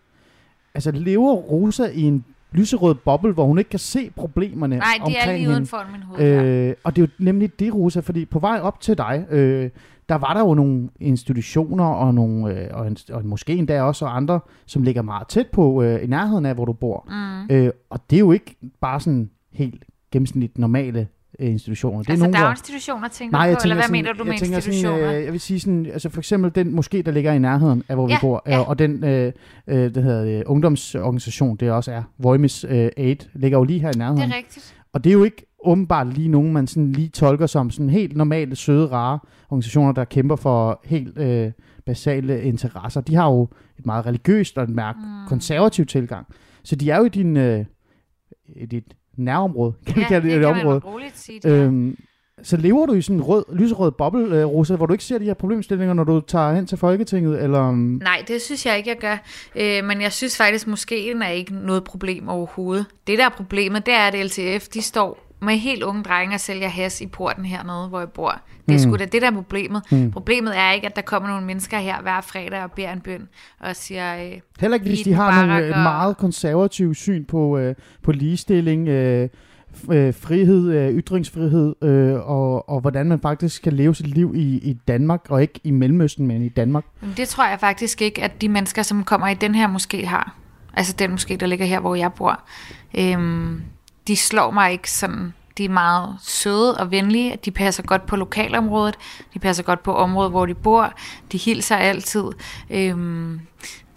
Altså, 0.75 0.91
lever 0.91 1.33
Rosa 1.33 1.83
i 1.93 2.01
en 2.01 2.25
lyserød 2.53 2.95
boble, 2.95 3.33
hvor 3.33 3.45
hun 3.45 3.57
ikke 3.57 3.69
kan 3.69 3.79
se 3.79 4.11
problemerne 4.15 4.75
Nej, 4.77 4.85
de 4.97 5.01
omkring 5.01 5.31
er 5.31 5.37
lige 5.37 5.49
uden 5.49 5.65
for 5.65 5.85
min 5.91 6.01
hoved. 6.01 6.67
Øh, 6.69 6.75
og 6.83 6.95
det 6.95 7.01
er 7.01 7.07
jo 7.07 7.23
nemlig 7.25 7.59
det, 7.59 7.75
Rosa, 7.75 7.99
fordi 7.99 8.25
på 8.25 8.39
vej 8.39 8.59
op 8.59 8.81
til 8.81 8.97
dig, 8.97 9.25
øh, 9.29 9.69
der 10.09 10.15
var 10.15 10.33
der 10.33 10.39
jo 10.39 10.53
nogle 10.53 10.89
institutioner 10.99 11.85
og, 11.85 12.13
nogle, 12.13 12.59
øh, 12.59 12.67
og, 12.73 12.87
en, 12.87 12.97
og 13.11 13.25
måske 13.25 13.53
endda 13.53 13.81
også 13.81 14.05
andre, 14.05 14.39
som 14.65 14.83
ligger 14.83 15.01
meget 15.01 15.27
tæt 15.27 15.47
på, 15.47 15.83
øh, 15.83 16.03
i 16.03 16.07
nærheden 16.07 16.45
af, 16.45 16.55
hvor 16.55 16.65
du 16.65 16.73
bor. 16.73 17.07
mm. 17.09 17.55
Øh, 17.55 17.71
og 17.89 17.99
det 18.09 18.15
er 18.15 18.19
jo 18.19 18.31
ikke 18.31 18.55
bare 18.81 18.99
sådan 18.99 19.29
helt 19.51 19.85
gennemsnitligt 20.11 20.57
normale 20.57 21.07
institutioner. 21.39 21.99
Det 21.99 22.07
er 22.07 22.11
Altså 22.11 22.25
nogen, 22.27 22.33
daginstitutioner, 22.43 23.07
tænker 23.07 23.37
Nej, 23.37 23.49
du 23.49 23.55
på, 23.55 23.59
tænker 23.59 23.63
eller 23.65 23.75
hvad 23.75 23.83
sådan, 23.83 23.91
mener 23.91 24.13
du 24.13 24.23
med 24.23 24.31
jeg 24.31 24.39
tænker 24.39 24.55
institutioner? 24.57 24.97
sådan, 24.97 25.15
øh, 25.15 25.23
jeg 25.23 25.31
vil 25.31 25.39
sige 25.39 25.59
sådan, 25.59 25.85
altså 25.85 26.09
for 26.09 26.21
eksempel 26.21 26.51
den 26.55 26.79
moské, 26.79 27.01
der 27.01 27.11
ligger 27.11 27.33
i 27.33 27.39
nærheden 27.39 27.83
af, 27.89 27.95
hvor 27.95 28.09
Ja, 28.09 28.15
vi 28.15 28.19
bor, 28.21 28.43
ja. 28.47 28.59
øh, 28.59 28.69
og 28.69 28.79
den, 28.79 29.03
øh, 29.03 29.33
øh, 29.67 29.95
det 29.95 30.03
hedder 30.03 30.23
det, 30.23 30.43
ungdomsorganisation, 30.43 31.55
det 31.55 31.71
også 31.71 31.91
er, 31.91 32.03
Voimis 32.17 32.63
øh, 32.69 32.89
Aid, 32.97 33.15
ligger 33.33 33.57
jo 33.57 33.63
lige 33.63 33.79
her 33.79 33.89
i 33.89 33.97
nærheden. 33.97 34.21
Det 34.21 34.31
er 34.31 34.37
rigtigt. 34.37 34.75
Og 34.93 35.03
det 35.03 35.09
er 35.09 35.13
jo 35.13 35.23
ikke 35.23 35.45
åbenbart 35.65 36.13
lige 36.13 36.27
nogen, 36.27 36.53
man 36.53 36.67
sådan 36.67 36.91
lige 36.91 37.09
tolker 37.09 37.45
som 37.45 37.71
sådan 37.71 37.89
helt 37.89 38.17
normale, 38.17 38.55
søde, 38.55 38.87
rare 38.87 39.19
organisationer, 39.49 39.91
der 39.91 40.05
kæmper 40.05 40.35
for 40.35 40.81
helt 40.83 41.17
øh, 41.17 41.51
basale 41.85 42.43
interesser. 42.43 43.01
De 43.01 43.15
har 43.15 43.29
jo 43.29 43.47
et 43.79 43.85
meget 43.85 44.05
religiøst 44.05 44.57
og 44.57 44.63
et 44.63 44.69
mærke 44.69 44.99
mm. 44.99 45.27
konservativ 45.27 45.85
tilgang. 45.85 46.27
Så 46.63 46.75
de 46.75 46.89
er 46.91 46.97
jo 46.97 47.03
i 47.05 47.09
din, 47.09 47.37
øh, 47.37 47.65
i 48.55 48.65
dit 48.65 48.95
nærområde, 49.17 49.73
kan 49.87 49.95
vi 49.95 50.01
Ja, 50.01 50.07
kalde 50.07 50.27
det, 50.29 50.31
det 50.35 50.37
et 50.41 50.45
kan 50.45 50.55
man 50.55 50.65
område. 50.65 50.79
roligt 50.85 51.19
sige. 51.19 51.39
Det. 51.39 51.49
Øhm, 51.51 51.97
så 52.43 52.57
lever 52.57 52.85
du 52.85 52.93
i 52.93 53.01
sådan 53.01 53.15
en 53.15 53.21
rød, 53.23 53.45
lyserød 53.53 53.91
boble, 53.91 54.35
øh, 54.39 54.45
Rosa, 54.45 54.75
hvor 54.75 54.85
du 54.85 54.93
ikke 54.93 55.03
ser 55.03 55.17
de 55.17 55.25
her 55.25 55.33
problemstillinger, 55.33 55.93
når 55.93 56.03
du 56.03 56.19
tager 56.27 56.53
hen 56.53 56.65
til 56.67 56.77
Folketinget, 56.77 57.43
eller... 57.43 57.69
um, 57.69 57.75
Nej, 58.03 58.23
det 58.27 58.41
synes 58.41 58.65
jeg 58.65 58.77
ikke, 58.77 58.89
jeg 58.89 58.97
gør. 58.97 59.17
Øh, 59.55 59.83
men 59.83 60.01
jeg 60.01 60.11
synes 60.11 60.37
faktisk, 60.37 60.67
måske 60.67 61.11
er 61.11 61.27
ikke 61.29 61.55
noget 61.55 61.83
problem 61.83 62.29
overhovedet. 62.29 62.85
Det 63.07 63.17
der 63.17 63.25
er 63.25 63.29
problemet, 63.29 63.85
det 63.85 63.93
er, 63.93 63.99
at 64.07 64.25
LTF, 64.25 64.67
de 64.67 64.81
står 64.81 65.32
med 65.43 65.55
helt 65.57 65.83
unge 65.83 66.03
drenge 66.03 66.35
og 66.35 66.39
sælger 66.39 66.67
has 66.67 67.01
i 67.01 67.07
porten 67.07 67.45
hernede, 67.45 67.87
hvor 67.87 67.99
jeg 67.99 68.09
bor. 68.09 68.41
Det 68.67 68.75
er 68.75 68.79
sgu 68.79 68.95
da 68.95 69.05
det, 69.05 69.21
der 69.21 69.27
er 69.27 69.35
problemet. 69.35 69.81
Mm. 69.91 70.11
Problemet 70.11 70.57
er 70.57 70.71
ikke, 70.71 70.87
at 70.87 70.95
der 70.95 71.01
kommer 71.01 71.29
nogle 71.29 71.45
mennesker 71.45 71.77
her 71.79 72.01
hver 72.01 72.21
fredag 72.21 72.63
og 72.63 72.71
beder 72.71 72.93
en 72.93 73.01
bøn 73.01 73.27
og 73.59 73.75
siger, 73.75 74.15
øh, 74.25 74.31
Heller 74.59 74.75
ikke, 74.75 74.87
hvis 74.87 74.99
de 75.01 75.13
har 75.13 75.45
nogle 75.45 75.63
øh, 75.65 75.71
og- 75.77 75.83
meget 75.83 76.17
konservative 76.17 76.95
syn 76.95 77.25
på, 77.25 77.57
øh, 77.57 77.75
på 78.03 78.11
ligestilling, 78.11 78.87
øh, 78.87 79.29
øh, 79.91 80.13
frihed, 80.13 80.71
øh, 80.71 80.93
ytringsfrihed, 80.97 81.75
øh, 81.83 82.29
og, 82.29 82.69
og 82.69 82.79
hvordan 82.81 83.05
man 83.05 83.19
faktisk 83.21 83.63
kan 83.63 83.73
leve 83.73 83.95
sit 83.95 84.07
liv 84.07 84.31
i, 84.35 84.41
i 84.57 84.73
Danmark, 84.87 85.21
og 85.29 85.41
ikke 85.41 85.59
i 85.63 85.71
Mellemøsten, 85.71 86.27
men 86.27 86.41
i 86.43 86.49
Danmark. 86.49 86.83
Men 87.01 87.13
det 87.17 87.27
tror 87.27 87.47
jeg 87.47 87.59
faktisk 87.59 88.01
ikke, 88.01 88.23
at 88.23 88.41
de 88.41 88.49
mennesker, 88.49 88.81
som 88.81 89.03
kommer 89.03 89.27
i 89.27 89.33
den 89.33 89.55
her 89.55 89.67
måske 89.67 90.05
har. 90.05 90.35
Altså 90.73 90.95
den 90.99 91.11
måske, 91.11 91.37
der 91.37 91.45
ligger 91.45 91.65
her, 91.65 91.79
hvor 91.79 91.95
jeg 91.95 92.13
bor. 92.13 92.39
Øhm, 92.97 93.61
de 94.07 94.15
slår 94.15 94.51
mig 94.51 94.71
ikke 94.71 94.91
sådan. 94.91 95.33
De 95.57 95.65
er 95.65 95.69
meget 95.69 96.15
søde 96.21 96.77
og 96.77 96.91
venlige. 96.91 97.37
De 97.45 97.51
passer 97.51 97.83
godt 97.83 98.05
på 98.05 98.15
lokalområdet. 98.15 98.95
De 99.33 99.39
passer 99.39 99.63
godt 99.63 99.83
på 99.83 99.95
området, 99.95 100.31
hvor 100.31 100.45
de 100.45 100.53
bor. 100.53 100.93
De 101.31 101.37
hilser 101.37 101.75
altid. 101.75 102.23
Øhm, 102.69 103.39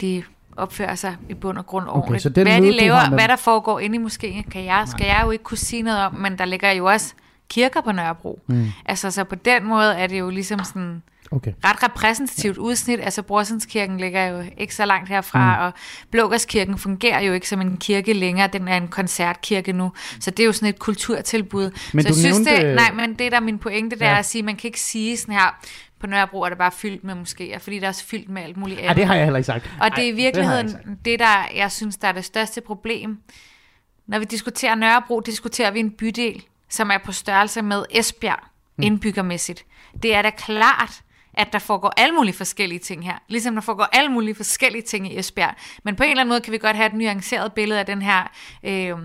de 0.01 0.23
opfører 0.57 0.95
sig 0.95 1.15
i 1.29 1.33
bund 1.33 1.57
og 1.57 1.65
grund 1.65 1.85
ordentligt. 1.87 2.35
den 2.35 2.47
hvad 2.47 2.61
de 2.61 2.71
laver, 2.71 3.09
med- 3.09 3.17
hvad 3.17 3.27
der 3.27 3.35
foregår 3.35 3.79
inde 3.79 3.95
i 3.95 3.99
moskeen, 3.99 4.43
kan 4.43 4.65
jeg, 4.65 4.83
skal 4.87 5.05
jeg 5.05 5.21
jo 5.25 5.31
ikke 5.31 5.43
kunne 5.43 5.57
sige 5.57 5.81
noget 5.81 5.99
om, 6.05 6.13
men 6.15 6.37
der 6.37 6.45
ligger 6.45 6.71
jo 6.71 6.85
også 6.85 7.13
kirker 7.49 7.81
på 7.81 7.91
Nørrebro. 7.91 8.39
Mm. 8.47 8.65
Altså, 8.85 9.11
så 9.11 9.23
på 9.23 9.35
den 9.35 9.65
måde 9.67 9.93
er 9.93 10.07
det 10.07 10.19
jo 10.19 10.29
ligesom 10.29 10.59
sådan 10.63 11.03
Okay. 11.31 11.53
ret 11.65 11.83
repræsentativt 11.83 12.57
udsnit. 12.57 12.99
Altså 12.99 13.21
Brorsonskirken 13.21 13.97
ligger 13.97 14.25
jo 14.25 14.43
ikke 14.57 14.75
så 14.75 14.85
langt 14.85 15.09
herfra, 15.09 15.57
mm. 15.59 15.65
og 15.65 15.73
Blågårdskirken 16.11 16.77
fungerer 16.77 17.21
jo 17.21 17.33
ikke 17.33 17.49
som 17.49 17.61
en 17.61 17.77
kirke 17.77 18.13
længere. 18.13 18.47
Den 18.53 18.67
er 18.67 18.77
en 18.77 18.87
koncertkirke 18.87 19.73
nu. 19.73 19.91
Så 20.19 20.31
det 20.31 20.39
er 20.43 20.45
jo 20.45 20.51
sådan 20.53 20.69
et 20.69 20.79
kulturtilbud. 20.79 21.71
Men 21.93 22.03
så 22.03 22.09
du 22.09 22.13
jeg 22.15 22.15
synes, 22.15 22.37
nævnte- 22.47 22.67
det, 22.67 22.75
nej, 22.75 22.91
men 22.91 23.13
det 23.13 23.31
der 23.31 23.37
er 23.37 23.41
min 23.41 23.59
pointe, 23.59 23.95
det 23.95 24.01
Ja. 24.01 24.09
er 24.11 24.15
at 24.15 24.25
sige, 24.25 24.43
man 24.43 24.55
kan 24.55 24.67
ikke 24.67 24.79
sige 24.81 25.17
sådan 25.17 25.33
her, 25.35 25.59
på 25.99 26.07
Nørrebro 26.07 26.41
er 26.41 26.49
det 26.49 26.57
bare 26.57 26.71
fyldt 26.71 27.03
med 27.03 27.13
moskéer, 27.15 27.59
fordi 27.59 27.79
der 27.79 27.85
er 27.85 27.89
også 27.89 28.05
fyldt 28.05 28.29
med 28.29 28.41
alt 28.43 28.57
muligt 28.57 28.79
Ej, 28.79 28.83
andet. 28.85 28.97
det 28.97 29.05
har 29.05 29.15
jeg 29.15 29.23
heller 29.23 29.37
ikke 29.37 29.45
sagt. 29.45 29.71
Og 29.81 29.91
det 29.91 29.97
er 29.97 30.01
i 30.01 30.05
Ej, 30.05 30.11
det 30.11 30.17
virkeligheden 30.17 30.69
sagt. 30.69 30.83
det, 31.05 31.19
der 31.19 31.47
jeg 31.55 31.71
synes, 31.71 31.97
der 31.97 32.07
er 32.07 32.11
det 32.11 32.25
største 32.25 32.61
problem. 32.61 33.17
Når 34.07 34.19
vi 34.19 34.25
diskuterer 34.25 34.75
Nørrebro, 34.75 35.19
diskuterer 35.19 35.71
vi 35.71 35.79
en 35.79 35.91
bydel, 35.91 36.43
som 36.69 36.89
er 36.91 36.97
på 37.05 37.11
størrelse 37.11 37.61
med 37.61 37.83
Esbjerg 37.91 38.39
Mm. 38.77 38.83
indbyggermæssigt. 38.83 39.65
Det 40.03 40.15
er 40.15 40.21
da 40.21 40.29
klart, 40.29 41.01
at 41.37 41.53
der 41.53 41.59
foregår 41.59 41.93
alle 41.97 42.15
mulige 42.15 42.35
forskellige 42.35 42.79
ting 42.79 43.05
her. 43.05 43.15
Ligesom 43.27 43.53
der 43.53 43.61
foregår 43.61 43.87
alle 43.93 44.09
mulige 44.11 44.35
forskellige 44.35 44.81
ting 44.81 45.13
i 45.13 45.19
Esbjerg. 45.19 45.55
Men 45.83 45.95
på 45.95 46.03
en 46.03 46.09
eller 46.09 46.21
anden 46.21 46.31
måde 46.31 46.41
kan 46.41 46.53
vi 46.53 46.57
godt 46.57 46.75
have 46.75 46.87
et 46.87 46.93
nuanceret 46.93 47.53
billede 47.53 47.79
af 47.79 47.85
den 47.85 48.01
her 48.01 48.31
øh, 48.63 48.97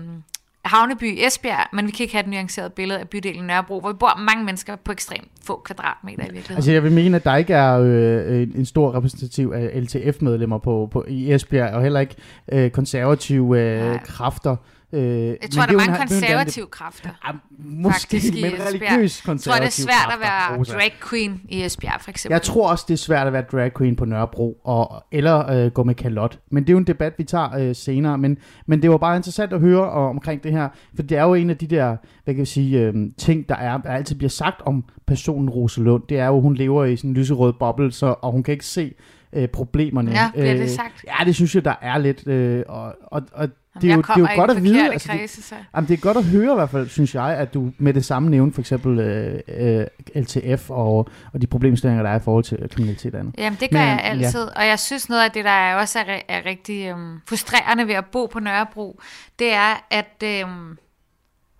havneby 0.65 1.17
Esbjerg, 1.27 1.67
men 1.73 1.85
vi 1.85 1.91
kan 1.91 2.03
ikke 2.03 2.13
have 2.13 2.23
et 2.23 2.29
nuanceret 2.29 2.73
billede 2.73 2.99
af 2.99 3.09
bydelen 3.09 3.47
Nørrebro, 3.47 3.79
hvor 3.79 3.91
vi 3.91 3.97
bor 3.97 4.19
mange 4.25 4.45
mennesker 4.45 4.75
på 4.75 4.91
ekstremt 4.91 5.27
få 5.45 5.61
kvadratmeter 5.65 6.23
i 6.23 6.25
virkeligheden. 6.25 6.55
Altså 6.55 6.71
jeg 6.71 6.83
vil 6.83 6.91
mene, 6.91 7.15
at 7.15 7.23
der 7.23 7.35
ikke 7.35 7.53
er 7.53 7.79
øh, 7.79 8.41
en, 8.41 8.51
en 8.55 8.65
stor 8.65 8.95
repræsentativ 8.95 9.53
af 9.55 9.81
LTF-medlemmer 9.83 10.57
på, 10.57 10.89
på, 10.91 11.05
i 11.07 11.33
Esbjerg, 11.33 11.73
og 11.73 11.81
heller 11.81 11.99
ikke 11.99 12.15
øh, 12.51 12.71
konservative 12.71 13.59
øh, 13.59 13.85
Nej. 13.85 13.97
kræfter. 13.97 14.55
Øh, 14.93 15.27
jeg 15.27 15.37
tror, 15.51 15.65
der 15.65 15.73
er 15.73 15.77
mange 15.77 15.97
konservative 15.97 16.65
kræfter. 16.65 17.09
Ja, 17.27 17.31
måske, 17.59 17.99
faktisk 17.99 18.33
men 18.33 18.51
religiøs 18.67 19.27
Jeg 19.27 19.39
tror, 19.39 19.55
det 19.55 19.65
er 19.65 19.69
svært 19.69 20.13
at 20.13 20.19
være 20.19 20.63
drag 20.63 20.93
queen 21.09 21.41
i 21.49 21.63
Esbjerg, 21.63 22.01
for 22.01 22.09
eksempel. 22.09 22.33
Jeg 22.33 22.41
tror 22.41 22.69
også, 22.69 22.85
det 22.87 22.93
er 22.93 22.97
svært 22.97 23.27
at 23.27 23.33
være 23.33 23.43
drag 23.51 23.73
queen 23.77 23.95
på 23.95 24.05
Nørrebro, 24.05 24.61
og, 24.63 25.03
eller 25.11 25.51
øh, 25.51 25.71
gå 25.71 25.83
med 25.83 25.95
kalot. 25.95 26.39
Men 26.51 26.63
det 26.63 26.69
er 26.69 26.73
jo 26.73 26.77
en 26.77 26.87
debat, 26.87 27.13
vi 27.17 27.23
tager 27.23 27.57
øh, 27.57 27.75
senere. 27.75 28.17
Men, 28.17 28.37
men 28.65 28.81
det 28.81 28.89
var 28.89 28.97
bare 28.97 29.15
interessant 29.15 29.53
at 29.53 29.59
høre 29.59 29.89
og, 29.89 30.09
omkring 30.09 30.43
det 30.43 30.51
her, 30.51 30.69
for 30.95 31.03
det 31.03 31.17
er 31.17 31.23
jo 31.23 31.33
en 31.33 31.49
af 31.49 31.57
de 31.57 31.67
der, 31.67 31.95
hvad 32.23 32.33
kan 32.33 32.39
jeg 32.39 32.47
sige, 32.47 32.79
øh, 32.79 32.93
ting, 33.17 33.49
der, 33.49 33.55
er, 33.55 33.77
der 33.77 33.89
altid 33.89 34.15
bliver 34.15 34.29
sagt 34.29 34.61
om 34.65 34.83
personen 35.07 35.49
Roselund. 35.49 36.03
Det 36.09 36.19
er 36.19 36.27
jo, 36.27 36.39
hun 36.41 36.55
lever 36.55 36.85
i 36.85 36.95
sådan 36.95 37.09
en 37.09 37.15
lyserød 37.15 37.53
boble, 37.53 37.91
så, 37.91 38.15
og 38.21 38.31
hun 38.31 38.43
kan 38.43 38.51
ikke 38.51 38.65
se 38.65 38.93
øh, 39.33 39.47
problemerne. 39.47 40.11
Ja, 40.11 40.29
bliver 40.33 40.53
det 40.53 40.61
Øh, 40.61 40.69
sagt? 40.69 41.05
Ja, 41.07 41.25
det 41.25 41.35
synes 41.35 41.55
jeg, 41.55 41.65
der 41.65 41.75
er 41.81 41.97
lidt. 41.97 42.27
Øh, 42.27 42.63
og, 42.67 42.95
og, 43.11 43.21
og 43.33 43.49
det 43.81 43.91
er 43.91 43.95
jo, 43.95 44.01
det 44.01 44.09
er 44.09 44.19
jo 44.19 44.27
godt 44.35 44.51
at 44.51 44.63
vide. 44.63 44.91
Altså, 44.91 45.11
det, 45.11 45.19
kredse, 45.19 45.41
så. 45.41 45.55
Jamen, 45.75 45.87
det 45.87 45.93
er 45.93 45.97
godt 46.01 46.17
at 46.17 46.23
høre 46.23 46.51
i 46.51 46.55
hvert 46.55 46.69
fald, 46.69 46.89
synes 46.89 47.15
jeg, 47.15 47.37
at 47.37 47.53
du 47.53 47.71
med 47.77 47.93
det 47.93 48.05
samme 48.05 48.29
nævner 48.29 48.53
for 48.53 48.61
eksempel 48.61 48.99
øh, 48.99 49.39
øh, 49.47 49.85
LTF 50.15 50.69
og, 50.69 51.09
og 51.33 51.41
de 51.41 51.47
problemstillinger, 51.47 52.03
der 52.03 52.09
er 52.09 52.15
i 52.15 52.23
forhold 52.23 52.43
til 52.43 52.69
kriminalitet 52.71 53.13
og 53.13 53.19
andet. 53.19 53.35
Jamen, 53.37 53.57
det 53.59 53.69
gør 53.69 53.79
Men, 53.79 53.87
jeg 53.87 54.01
ja. 54.03 54.09
altid. 54.09 54.47
Og 54.55 54.67
jeg 54.67 54.79
synes, 54.79 55.09
noget 55.09 55.23
af 55.23 55.31
det, 55.31 55.45
der 55.45 55.51
er 55.51 55.75
også 55.75 55.99
er, 55.99 56.19
er 56.27 56.45
rigtig 56.45 56.87
øhm, 56.87 57.19
frustrerende 57.29 57.87
ved 57.87 57.93
at 57.93 58.05
bo 58.05 58.25
på 58.25 58.39
Nørrebro, 58.39 58.99
det 59.39 59.53
er, 59.53 59.85
at 59.89 60.23
øhm, 60.23 60.77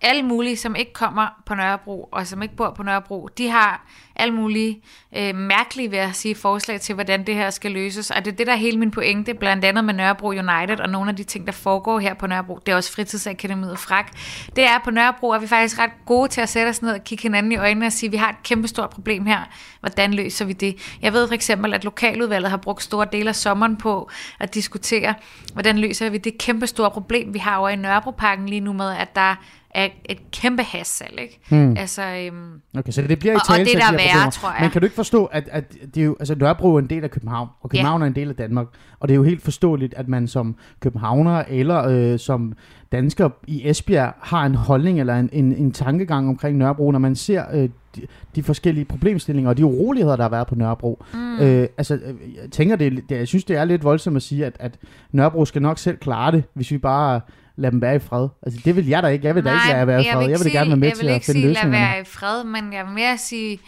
alle 0.00 0.22
mulige, 0.22 0.56
som 0.56 0.74
ikke 0.76 0.92
kommer 0.92 1.28
på 1.46 1.54
Nørrebro, 1.54 2.08
og 2.12 2.26
som 2.26 2.42
ikke 2.42 2.56
bor 2.56 2.70
på 2.70 2.82
Nørrebro, 2.82 3.28
de 3.38 3.48
har 3.48 3.86
alle 4.16 4.34
mulige 4.34 4.82
øh, 5.16 5.34
mærkelige, 5.34 5.90
vil 5.90 5.98
jeg 5.98 6.10
sige, 6.14 6.34
forslag 6.34 6.80
til, 6.80 6.94
hvordan 6.94 7.26
det 7.26 7.34
her 7.34 7.50
skal 7.50 7.70
løses. 7.70 8.10
Og 8.10 8.24
det 8.24 8.32
er 8.32 8.36
det, 8.36 8.46
der 8.46 8.52
er 8.52 8.56
hele 8.56 8.78
min 8.78 8.90
pointe, 8.90 9.34
blandt 9.34 9.64
andet 9.64 9.84
med 9.84 9.94
Nørrebro 9.94 10.28
United, 10.28 10.80
og 10.80 10.88
nogle 10.88 11.10
af 11.10 11.16
de 11.16 11.24
ting, 11.24 11.46
der 11.46 11.52
foregår 11.52 11.98
her 11.98 12.14
på 12.14 12.26
Nørrebro. 12.26 12.58
Det 12.66 12.72
er 12.72 12.76
også 12.76 12.92
fritidsakademiet 12.92 13.78
Frak. 13.78 14.12
Det 14.56 14.64
er 14.64 14.78
på 14.84 14.90
Nørrebro, 14.90 15.32
at 15.32 15.42
vi 15.42 15.46
faktisk 15.46 15.78
ret 15.78 15.90
gode 16.06 16.28
til 16.28 16.40
at 16.40 16.48
sætte 16.48 16.68
os 16.68 16.82
ned 16.82 16.92
og 16.92 17.04
kigge 17.04 17.22
hinanden 17.22 17.52
i 17.52 17.56
øjnene 17.56 17.86
og 17.86 17.92
sige, 17.92 18.10
vi 18.10 18.16
har 18.16 18.30
et 18.30 18.42
kæmpestort 18.42 18.90
problem 18.90 19.26
her. 19.26 19.40
Hvordan 19.80 20.14
løser 20.14 20.44
vi 20.44 20.52
det? 20.52 20.96
Jeg 21.02 21.12
ved 21.12 21.28
for 21.28 21.34
eksempel, 21.34 21.74
at 21.74 21.84
lokaludvalget 21.84 22.50
har 22.50 22.56
brugt 22.56 22.82
store 22.82 23.06
dele 23.12 23.28
af 23.28 23.36
sommeren 23.36 23.76
på 23.76 24.10
at 24.40 24.54
diskutere, 24.54 25.14
hvordan 25.52 25.78
løser 25.78 26.10
vi 26.10 26.18
det 26.18 26.38
kæmpestore 26.38 26.90
problem, 26.90 27.34
vi 27.34 27.38
har 27.38 27.56
over 27.56 27.68
i 27.68 27.76
Nørrebroparken 27.76 28.48
lige 28.48 28.60
nu 28.60 28.72
med, 28.72 28.96
at 28.96 29.16
der 29.16 29.34
er 29.74 29.88
et 30.04 30.18
kæmpe 30.30 30.62
hassalg, 30.62 31.20
ikke? 31.20 31.40
Hmm. 31.48 31.76
Altså, 31.78 32.02
øhm, 32.02 32.60
Okay, 32.78 32.92
så 32.92 33.02
det 33.02 33.18
bliver 33.18 33.32
i 33.32 33.34
Og- 33.36 33.40
og 33.48 33.54
tale 33.56 33.64
det, 33.64 33.74
der 33.74 33.86
er 33.86 33.92
værre, 33.92 34.30
tror 34.30 34.48
jeg. 34.50 34.58
Men 34.60 34.70
kan 34.70 34.80
du 34.80 34.84
ikke 34.86 34.96
forstå, 34.96 35.24
at, 35.24 35.48
at 35.52 35.72
det 35.94 36.00
er 36.00 36.04
jo, 36.04 36.16
altså 36.20 36.34
Nørrebro 36.34 36.74
er 36.74 36.78
en 36.78 36.86
del 36.90 37.04
af 37.04 37.10
København, 37.10 37.48
og 37.60 37.70
København 37.70 38.02
er 38.02 38.06
en 38.06 38.14
del 38.14 38.28
af 38.28 38.34
Danmark, 38.36 38.66
og 39.00 39.08
det 39.08 39.14
er 39.14 39.16
jo 39.16 39.22
helt 39.22 39.42
forståeligt, 39.42 39.94
at 39.94 40.08
man 40.08 40.28
som 40.28 40.56
københavner 40.80 41.42
eller 41.48 41.88
øh, 41.88 42.18
som 42.18 42.52
dansker 42.92 43.28
i 43.46 43.68
Esbjerg 43.68 44.12
har 44.20 44.46
en 44.46 44.54
holdning 44.54 45.00
eller 45.00 45.16
en, 45.16 45.30
en, 45.32 45.52
en 45.52 45.72
tankegang 45.72 46.28
omkring 46.28 46.58
Nørrebro, 46.58 46.90
når 46.90 46.98
man 46.98 47.14
ser 47.16 47.44
øh, 47.52 47.68
de, 47.96 48.00
de 48.36 48.42
forskellige 48.42 48.84
problemstillinger 48.84 49.50
og 49.50 49.56
de 49.56 49.64
uroligheder, 49.64 50.16
der 50.16 50.22
har 50.24 50.28
været 50.30 50.46
på 50.46 50.54
Nørrebro. 50.54 51.04
Mm. 51.14 51.38
Øh, 51.40 51.68
altså, 51.78 51.94
øh, 51.94 52.14
jeg 52.42 52.50
tænker, 52.50 52.76
det, 52.76 53.04
det, 53.08 53.16
jeg 53.16 53.28
synes, 53.28 53.44
det 53.44 53.56
er 53.56 53.64
lidt 53.64 53.84
voldsomt 53.84 54.16
at 54.16 54.22
sige, 54.22 54.46
at, 54.46 54.56
at 54.60 54.74
Nørrebro 55.12 55.44
skal 55.44 55.62
nok 55.62 55.78
selv 55.78 55.96
klare 55.96 56.32
det, 56.32 56.44
hvis 56.54 56.70
vi 56.70 56.78
bare 56.78 57.20
lader 57.56 57.70
dem 57.70 57.82
være 57.82 57.96
i 57.96 57.98
fred. 57.98 58.28
Altså, 58.42 58.60
det 58.64 58.76
vil 58.76 58.86
jeg 58.88 59.02
da 59.02 59.08
ikke. 59.08 59.26
Jeg 59.26 59.34
vil 59.34 59.44
da 59.44 59.50
ikke 59.52 59.68
lade 59.68 59.86
være 59.86 60.00
i 60.00 60.04
fred. 60.12 60.28
Jeg 60.28 60.38
vil 60.38 60.44
da 60.52 60.58
gerne 60.58 60.70
være 60.70 60.76
med 60.76 60.88
jeg 60.88 60.96
til 60.96 61.04
vil 61.04 61.08
at 61.10 61.14
ikke 61.14 61.26
finde 61.26 61.40
sige, 61.40 61.46
lad 61.46 61.54
løsninger. 61.54 61.78
være 61.78 62.00
i 62.00 62.04
fred, 62.04 62.44
men 62.44 62.72
jeg 62.72 62.84
vil 62.86 62.94
mere 62.94 63.18
sige, 63.18 63.58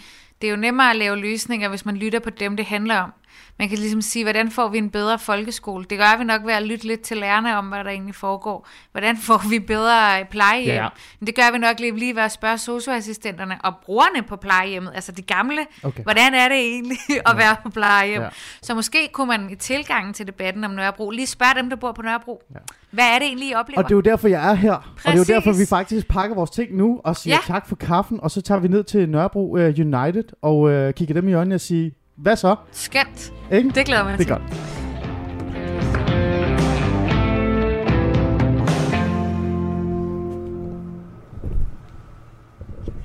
det 0.43 0.47
er 0.47 0.51
jo 0.51 0.57
nemmere 0.57 0.91
at 0.91 0.97
lave 0.97 1.17
løsninger, 1.17 1.69
hvis 1.69 1.87
man 1.87 1.97
lytter 1.97 2.19
på 2.21 2.31
dem, 2.31 2.57
det 2.57 2.67
handler 2.67 2.97
om. 2.97 3.13
Man 3.59 3.69
kan 3.69 3.79
ligesom 3.79 4.01
sige, 4.03 4.25
hvordan 4.25 4.51
får 4.51 4.69
vi 4.69 4.79
en 4.79 4.91
bedre 4.91 5.19
folkeskole? 5.19 5.85
Det 5.91 5.99
gør 5.99 6.19
vi 6.19 6.25
nok 6.25 6.41
ved 6.47 6.53
at 6.53 6.63
lytte 6.63 6.87
lidt 6.87 7.01
til 7.01 7.17
lærerne 7.17 7.57
om, 7.57 7.67
hvad 7.67 7.85
der 7.85 7.91
egentlig 7.91 8.15
foregår. 8.15 8.69
Hvordan 8.93 9.17
får 9.17 9.43
vi 9.51 9.59
bedre 9.59 10.25
plejehjem? 10.31 10.75
Ja. 10.75 10.89
Men 11.21 11.27
det 11.27 11.35
gør 11.35 11.53
vi 11.53 11.59
nok 11.59 11.81
lige, 11.81 11.99
lige 11.99 12.15
ved 12.17 12.23
at 12.23 12.33
spørge 12.33 12.59
socioassistenterne 12.59 13.59
og 13.65 13.75
brugerne 13.85 14.23
på 14.23 14.37
plejehjemmet, 14.37 14.93
altså 14.95 15.13
de 15.13 15.23
gamle. 15.23 15.61
Okay. 15.83 16.03
Hvordan 16.03 16.35
er 16.35 16.49
det 16.49 16.57
egentlig 16.59 16.99
at 17.31 17.37
være 17.37 17.57
på 17.63 17.71
plejehjem? 17.71 18.23
Ja. 18.23 18.29
Så 18.63 18.75
måske 18.75 19.09
kunne 19.13 19.27
man 19.27 19.51
i 19.51 19.55
tilgangen 19.55 20.15
til 20.15 20.27
debatten 20.27 20.65
om 20.65 20.71
Nørrebro 20.71 21.11
lige 21.11 21.27
spørge 21.27 21.55
dem, 21.63 21.71
der 21.71 21.77
bor 21.77 21.93
på 21.93 22.03
Nørrebro. 22.03 22.43
Hvad 22.91 23.05
er 23.15 23.19
det 23.19 23.27
egentlig, 23.27 23.49
I 23.49 23.55
oplever? 23.55 23.79
Og 23.79 23.85
det 23.85 23.91
er 23.91 23.97
jo 23.97 24.01
derfor, 24.01 24.29
jeg 24.29 24.51
er 24.51 24.55
her. 24.55 24.73
Og 24.73 24.83
det 25.05 25.07
er 25.07 25.13
jo 25.13 25.17
Præcis. 25.19 25.27
derfor, 25.27 25.53
vi 25.53 25.67
faktisk 25.67 26.09
pakker 26.09 26.37
vores 26.37 26.51
ting 26.51 26.77
nu 26.77 27.01
og 27.05 27.17
siger 27.17 27.35
Ja. 27.35 27.53
tak 27.55 27.69
for 27.69 27.77
kaffen. 27.77 28.21
Og 28.21 28.31
så 28.31 28.43
tager 28.43 28.61
vi 28.61 28.69
ned 28.69 28.85
til 28.85 29.09
Nørrebro 29.09 29.51
uh, 29.51 29.61
United 29.61 30.25
og 30.43 30.59
uh, 30.61 30.91
kigger 30.91 31.15
dem 31.15 31.29
i 31.29 31.33
øjnene 31.33 31.55
og 31.55 31.61
siger, 31.61 31.91
hvad 32.17 32.37
så? 32.37 32.57
Skønt. 32.73 33.33
Ikke? 33.53 33.71
Det 33.71 33.87
glæder 33.87 34.05
mig 34.05 34.19
det 34.19 34.31
er 34.31 34.39
godt. 34.39 34.77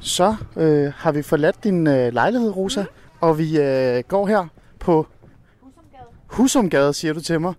så 0.02 0.36
øh, 0.58 0.94
har 0.96 1.12
vi 1.12 1.22
forladt 1.22 1.64
din 1.64 1.88
øh, 1.88 2.14
lejlighed, 2.14 2.56
Rosa, 2.56 2.82
mm. 2.82 2.88
og 3.22 3.38
vi 3.38 3.60
øh, 3.60 4.04
går 4.08 4.28
her 4.28 4.48
på 4.80 5.08
Husumgade. 5.62 6.04
Husumgade, 6.28 6.94
siger 6.94 7.14
du 7.14 7.22
til 7.22 7.42
mig. 7.42 7.54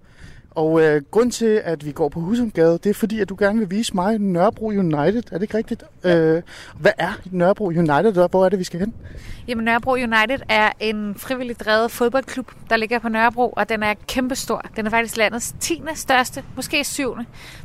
Og 0.55 0.83
øh, 0.83 1.03
grund 1.11 1.33
til, 1.33 1.61
at 1.65 1.87
vi 1.87 1.93
går 1.93 2.09
på 2.09 2.21
Husumgade, 2.21 2.73
det 2.73 2.87
er 2.87 2.95
fordi, 2.95 3.21
at 3.21 3.29
du 3.29 3.37
gerne 3.39 3.59
vil 3.59 3.71
vise 3.71 3.95
mig 3.95 4.19
Nørrebro 4.19 4.67
United. 4.67 5.23
Er 5.33 5.39
det 5.39 5.43
ikke 5.43 5.57
rigtigt? 5.57 5.85
Ja. 6.05 6.17
Øh, 6.17 6.43
hvad 6.81 6.93
er 6.99 7.13
Nørrebro 7.31 7.65
United, 7.67 8.17
og 8.17 8.29
hvor 8.29 8.45
er 8.45 8.49
det, 8.49 8.59
vi 8.59 8.65
skal 8.65 8.81
hen? 8.81 8.95
Jamen, 9.49 9.65
Nørrebro 9.65 9.93
United 9.93 10.39
er 10.49 10.73
en 10.81 11.15
frivilligt 11.15 11.61
drevet 11.61 11.91
fodboldklub, 11.91 12.53
der 12.71 12.77
ligger 12.77 12.99
på 12.99 13.09
Nørrebro, 13.09 13.53
og 13.57 13.69
den 13.69 13.83
er 13.83 13.95
kæmpestor. 14.09 14.63
Den 14.77 14.87
er 14.87 14.91
faktisk 14.91 15.17
landets 15.17 15.55
10. 15.61 15.83
største, 15.95 16.45
måske 16.57 16.85
7. 16.85 17.17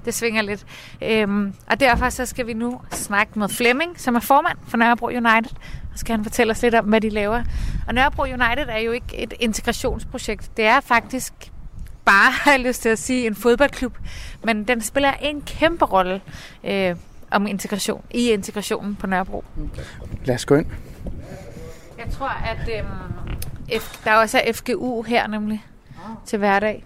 Det 0.05 0.13
svinger 0.13 0.41
lidt. 0.41 0.65
Øhm, 1.03 1.53
og 1.71 1.79
derfor 1.79 2.09
så 2.09 2.25
skal 2.25 2.47
vi 2.47 2.53
nu 2.53 2.79
snakke 2.91 3.39
med 3.39 3.49
Flemming, 3.49 3.99
som 3.99 4.15
er 4.15 4.19
formand 4.19 4.57
for 4.67 4.77
Nørrebro 4.77 5.05
United, 5.05 5.55
og 5.93 5.99
skal 5.99 6.15
han 6.15 6.25
fortælle 6.25 6.51
os 6.51 6.61
lidt 6.61 6.75
om, 6.75 6.85
hvad 6.85 7.01
de 7.01 7.09
laver. 7.09 7.43
Og 7.87 7.93
Nørrebro 7.93 8.21
United 8.21 8.65
er 8.69 8.79
jo 8.79 8.91
ikke 8.91 9.17
et 9.17 9.33
integrationsprojekt. 9.39 10.51
Det 10.57 10.65
er 10.65 10.79
faktisk 10.79 11.33
bare, 12.07 12.31
har 12.41 12.51
jeg 12.51 12.59
lyst 12.59 12.81
til 12.81 12.89
at 12.89 12.99
sige, 12.99 13.27
en 13.27 13.35
fodboldklub, 13.35 13.97
men 14.43 14.63
den 14.63 14.81
spiller 14.81 15.11
en 15.21 15.41
kæmpe 15.41 15.85
rolle 15.85 16.21
øh, 16.63 16.95
om 17.31 17.47
integration, 17.47 18.03
i 18.11 18.31
integrationen 18.31 18.95
på 18.95 19.07
Nørrebro. 19.07 19.43
Lad 20.25 20.35
os 20.35 20.45
gå 20.45 20.55
ind. 20.55 20.67
Jeg 21.97 22.07
tror, 22.11 22.29
at 22.29 22.69
øh, 22.79 22.83
F, 23.81 24.03
der 24.03 24.13
også 24.13 24.41
er 24.45 24.53
FGU 24.53 25.01
her 25.01 25.27
nemlig 25.27 25.65
til 26.25 26.39
hverdag. 26.39 26.83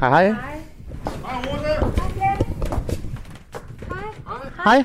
Hej. 0.00 0.26
Hej. 0.26 0.32
Hej. 0.32 0.60
Hej. 4.64 4.84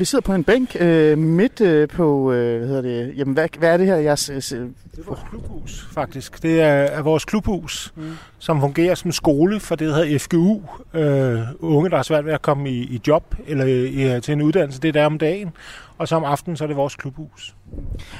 Vi 0.00 0.04
sidder 0.04 0.22
på 0.22 0.34
en 0.34 0.44
bænk 0.44 0.76
øh, 0.80 1.18
midt 1.18 1.60
øh, 1.60 1.88
på, 1.88 2.32
øh, 2.32 2.58
hvad 2.58 2.68
hedder 2.68 2.82
det, 2.82 3.12
jamen 3.16 3.34
hvad, 3.34 3.48
hvad 3.58 3.72
er 3.72 3.76
det 3.76 3.86
her? 3.86 3.96
Jeres, 3.96 4.30
øh, 4.30 4.36
det 4.36 4.98
er 4.98 5.02
vores 5.06 5.20
klubhus, 5.30 5.88
faktisk. 5.92 6.42
Det 6.42 6.60
er, 6.60 6.66
er 6.66 7.02
vores 7.02 7.24
klubhus, 7.24 7.92
mm. 7.96 8.16
som 8.38 8.60
fungerer 8.60 8.94
som 8.94 9.12
skole 9.12 9.60
for 9.60 9.74
det, 9.74 9.88
der 9.88 9.94
hedder 9.94 10.18
FGU. 10.18 10.62
Øh, 10.94 11.40
unge, 11.60 11.90
der 11.90 11.96
har 11.96 12.02
svært 12.02 12.24
ved 12.24 12.32
at 12.32 12.42
komme 12.42 12.70
i, 12.70 12.78
i 12.78 13.00
job 13.06 13.34
eller 13.46 13.64
i, 13.64 14.20
til 14.20 14.32
en 14.32 14.42
uddannelse, 14.42 14.80
det 14.80 14.88
er 14.88 14.92
der 14.92 15.06
om 15.06 15.18
dagen 15.18 15.52
og 16.00 16.08
så 16.08 16.16
om 16.16 16.24
aftenen, 16.24 16.56
så 16.56 16.64
er 16.64 16.68
det 16.68 16.76
vores 16.76 16.96
klubhus. 16.96 17.54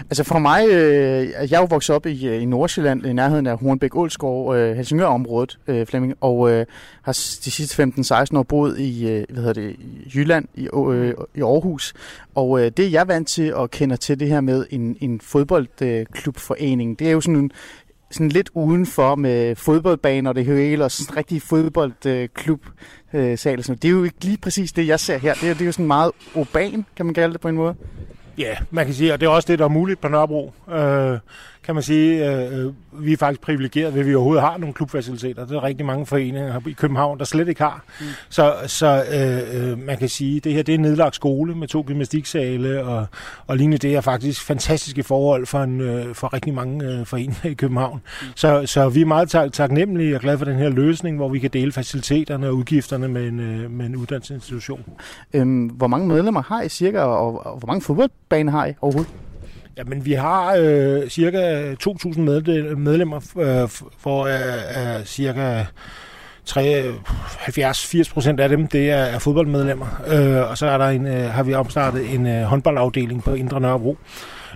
Altså 0.00 0.24
for 0.24 0.38
mig, 0.38 0.68
øh, 0.68 1.28
jeg 1.28 1.52
er 1.52 1.58
jo 1.58 1.66
vokset 1.70 1.96
op 1.96 2.06
i, 2.06 2.28
øh, 2.28 2.42
i 2.42 2.44
Nordsjælland, 2.44 3.06
i 3.06 3.12
nærheden 3.12 3.46
af 3.46 3.58
Hornbæk 3.58 3.96
Ålskov, 3.96 4.54
øh, 4.54 4.76
Helsingør-området, 4.76 5.58
øh, 5.66 5.86
Flemming, 5.86 6.14
og 6.20 6.50
øh, 6.50 6.66
har 7.02 7.12
de 7.12 7.50
sidste 7.50 7.82
15-16 7.82 8.38
år 8.38 8.42
boet 8.42 8.78
i, 8.78 9.08
øh, 9.08 9.24
hvad 9.28 9.42
hedder 9.42 9.52
det, 9.52 9.76
i 9.78 10.10
Jylland, 10.14 10.48
i, 10.54 10.68
øh, 10.74 11.14
i 11.34 11.40
Aarhus. 11.40 11.94
Og 12.34 12.60
øh, 12.60 12.70
det 12.76 12.84
er 12.84 12.90
jeg 12.90 13.08
vant 13.08 13.28
til 13.28 13.54
og 13.54 13.70
kender 13.70 13.96
til 13.96 14.20
det 14.20 14.28
her 14.28 14.40
med 14.40 14.66
en, 14.70 14.96
en 15.00 15.20
fodboldklubforening. 15.20 16.98
Det 16.98 17.08
er 17.08 17.12
jo 17.12 17.20
sådan 17.20 17.36
en, 17.36 17.50
sådan 18.10 18.28
lidt 18.28 18.50
udenfor 18.54 19.14
med 19.14 19.56
fodboldbaner 19.56 20.30
og 20.30 20.36
det 20.36 20.44
hele, 20.44 20.84
og 20.84 20.90
sådan 20.90 21.12
en 21.12 21.16
rigtig 21.16 21.42
fodboldklub 21.42 22.66
øh, 22.66 22.72
Øh, 23.14 23.38
sal. 23.38 23.58
Det 23.58 23.84
er 23.84 23.88
jo 23.88 24.04
ikke 24.04 24.24
lige 24.24 24.38
præcis 24.38 24.72
det, 24.72 24.86
jeg 24.86 25.00
ser 25.00 25.18
her. 25.18 25.34
Det 25.34 25.50
er, 25.50 25.52
det 25.54 25.60
er 25.60 25.66
jo 25.66 25.72
sådan 25.72 25.86
meget 25.86 26.12
urban, 26.34 26.86
kan 26.96 27.06
man 27.06 27.14
kalde 27.14 27.32
det 27.32 27.40
på 27.40 27.48
en 27.48 27.54
måde. 27.54 27.74
Ja, 28.38 28.56
man 28.70 28.84
kan 28.84 28.94
sige, 28.94 29.12
og 29.12 29.20
det 29.20 29.26
er 29.26 29.30
også 29.30 29.46
det, 29.46 29.58
der 29.58 29.64
er 29.64 29.68
muligt 29.68 30.00
på 30.00 30.08
Nørrebro. 30.08 30.52
Øh, 30.72 31.18
kan 31.64 31.74
man 31.74 31.82
sige, 31.82 32.34
øh, 32.34 32.72
vi 32.92 33.12
er 33.12 33.16
faktisk 33.16 33.40
privilegeret 33.40 33.94
ved, 33.94 34.00
at 34.00 34.06
vi 34.06 34.14
overhovedet 34.14 34.42
har 34.42 34.58
nogle 34.58 34.74
klubfaciliteter. 34.74 35.46
Det 35.46 35.56
er 35.56 35.62
rigtig 35.62 35.86
mange 35.86 36.06
foreninger 36.06 36.60
i 36.68 36.72
København, 36.72 37.18
der 37.18 37.24
slet 37.24 37.48
ikke 37.48 37.62
har. 37.62 37.84
Mm. 38.00 38.06
Så, 38.28 38.54
så 38.66 39.04
øh, 39.12 39.70
øh, 39.70 39.78
man 39.78 39.98
kan 39.98 40.08
sige, 40.08 40.36
at 40.36 40.44
det 40.44 40.52
her 40.52 40.62
det 40.62 40.72
er 40.72 40.78
en 40.78 40.82
nedlagt 40.82 41.14
skole 41.14 41.54
med 41.54 41.68
to 41.68 41.84
gymnastiksale, 41.86 42.84
og, 42.84 43.06
og 43.46 43.56
lignende 43.56 43.78
det 43.78 43.96
er 43.96 44.00
faktisk 44.00 44.42
fantastiske 44.42 45.02
forhold 45.02 45.46
for, 45.46 45.62
en, 45.62 45.80
øh, 45.80 46.14
for 46.14 46.32
rigtig 46.32 46.54
mange 46.54 46.84
øh, 46.86 47.06
foreninger 47.06 47.50
i 47.50 47.54
København. 47.54 48.00
Mm. 48.22 48.26
Så, 48.34 48.66
så 48.66 48.88
vi 48.88 49.00
er 49.00 49.06
meget 49.06 49.30
tak, 49.30 49.52
taknemmelige 49.52 50.14
og 50.14 50.20
glade 50.20 50.38
for 50.38 50.44
den 50.44 50.56
her 50.56 50.68
løsning, 50.68 51.16
hvor 51.16 51.28
vi 51.28 51.38
kan 51.38 51.50
dele 51.50 51.72
faciliteterne 51.72 52.48
og 52.48 52.54
udgifterne 52.54 53.08
med 53.08 53.28
en, 53.28 53.40
øh, 53.40 53.70
med 53.70 53.86
en 53.86 53.96
uddannelsesinstitution. 53.96 54.84
Øhm, 55.34 55.66
hvor 55.66 55.86
mange 55.86 56.08
medlemmer 56.08 56.42
har 56.42 56.62
I 56.62 56.68
cirka, 56.68 57.00
og, 57.00 57.46
og 57.46 57.58
hvor 57.58 57.66
mange 57.66 57.82
fodboldbaner 57.82 58.52
har 58.52 58.66
I 58.66 58.72
overhovedet? 58.80 59.29
Ja, 59.80 59.84
men 59.84 60.04
vi 60.04 60.12
har 60.12 60.56
øh, 60.60 61.08
cirka 61.08 61.72
2.000 61.72 62.20
medlemmer, 62.20 63.16
øh, 63.16 63.68
for 63.98 64.24
øh, 64.24 64.98
øh, 64.98 65.04
cirka 65.04 65.64
70-80 66.48 68.12
procent 68.12 68.40
af 68.40 68.48
dem, 68.48 68.66
det 68.66 68.90
er, 68.90 68.96
er 68.96 69.18
fodboldmedlemmer. 69.18 69.86
Øh, 70.06 70.50
og 70.50 70.58
så 70.58 70.66
er 70.66 70.78
der 70.78 70.88
en, 70.88 71.06
øh, 71.06 71.30
har 71.30 71.42
vi 71.42 71.54
opstartet 71.54 72.14
en 72.14 72.26
øh, 72.26 72.42
håndboldafdeling 72.42 73.24
på 73.24 73.34
Indre 73.34 73.60
Nørrebro. 73.60 73.96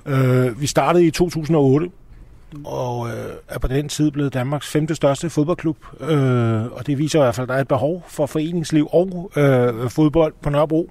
Øh, 0.07 0.61
vi 0.61 0.67
startede 0.67 1.07
i 1.07 1.11
2008, 1.11 1.91
og 2.65 3.09
øh, 3.09 3.35
er 3.49 3.59
på 3.59 3.69
den 3.69 3.89
tid 3.89 4.11
blevet 4.11 4.35
Danmarks 4.35 4.69
femte 4.69 4.95
største 4.95 5.31
fodboldklub. 5.31 5.77
Øh, 6.01 6.65
og 6.73 6.87
det 6.87 6.99
viser 6.99 7.19
i 7.19 7.23
hvert 7.23 7.35
fald, 7.35 7.45
at 7.45 7.49
der 7.49 7.55
er 7.55 7.61
et 7.61 7.69
behov 7.69 8.05
for 8.09 8.27
foreningsliv 8.27 8.89
og 8.93 9.31
øh, 9.37 9.91
fodbold 9.91 10.35
på 10.43 10.51
Nørrebro. 10.51 10.91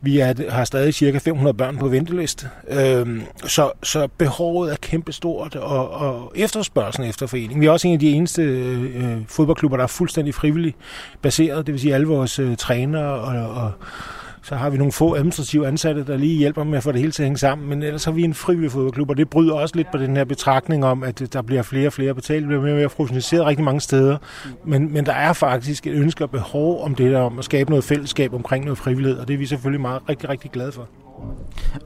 Vi 0.00 0.18
er, 0.18 0.50
har 0.50 0.64
stadig 0.64 0.94
cirka 0.94 1.18
500 1.18 1.54
børn 1.54 1.76
på 1.76 1.88
venteliste, 1.88 2.48
øhm, 2.68 3.22
så, 3.44 3.70
så 3.82 4.08
behovet 4.18 4.72
er 4.72 4.76
kæmpestort, 4.76 5.56
og, 5.56 5.90
og 5.90 6.32
efterspørgselen 6.34 7.08
efter 7.08 7.26
foreningen. 7.26 7.60
Vi 7.60 7.66
er 7.66 7.70
også 7.70 7.88
en 7.88 7.94
af 7.94 8.00
de 8.00 8.10
eneste 8.10 8.42
øh, 8.42 8.82
øh 8.82 9.18
fodboldklubber, 9.28 9.76
der 9.76 9.84
er 9.84 9.88
fuldstændig 9.88 10.34
frivillig 10.34 10.74
baseret, 11.22 11.66
det 11.66 11.72
vil 11.72 11.80
sige 11.80 11.94
alle 11.94 12.06
vores 12.06 12.38
øh, 12.38 12.56
trænere 12.56 13.10
og, 13.10 13.62
og 13.62 13.72
så 14.46 14.56
har 14.56 14.70
vi 14.70 14.76
nogle 14.76 14.92
få 14.92 15.14
administrative 15.14 15.66
ansatte, 15.66 16.04
der 16.06 16.16
lige 16.16 16.38
hjælper 16.38 16.64
med 16.64 16.76
at 16.76 16.82
få 16.82 16.92
det 16.92 17.00
hele 17.00 17.12
til 17.12 17.22
at 17.22 17.26
hænge 17.26 17.38
sammen. 17.38 17.68
Men 17.68 17.82
ellers 17.82 18.04
har 18.04 18.12
vi 18.12 18.22
en 18.22 18.34
frivillig 18.34 18.70
fodboldklub, 18.72 19.10
og 19.10 19.16
det 19.16 19.30
bryder 19.30 19.54
også 19.54 19.76
lidt 19.76 19.90
på 19.92 19.98
den 19.98 20.16
her 20.16 20.24
betragtning 20.24 20.84
om, 20.84 21.02
at 21.02 21.32
der 21.32 21.42
bliver 21.42 21.62
flere 21.62 21.86
og 21.86 21.92
flere 21.92 22.14
betalt. 22.14 22.40
Det 22.40 22.48
bliver 22.48 22.62
mere 22.62 22.72
og 22.72 22.78
mere 22.78 22.88
professionaliseret 22.88 23.46
rigtig 23.46 23.64
mange 23.64 23.80
steder. 23.80 24.18
Men, 24.64 24.92
men 24.92 25.06
der 25.06 25.12
er 25.12 25.32
faktisk 25.32 25.86
et 25.86 25.92
ønske 25.92 26.24
og 26.24 26.30
behov 26.30 26.84
om 26.84 26.94
det 26.94 27.12
der, 27.12 27.20
om 27.20 27.38
at 27.38 27.44
skabe 27.44 27.70
noget 27.70 27.84
fællesskab 27.84 28.34
omkring 28.34 28.64
noget 28.64 28.78
frivillighed, 28.78 29.18
og 29.18 29.28
det 29.28 29.34
er 29.34 29.38
vi 29.38 29.46
selvfølgelig 29.46 29.80
meget, 29.80 30.02
rigtig, 30.08 30.28
rigtig 30.28 30.50
glade 30.50 30.72
for. 30.72 30.88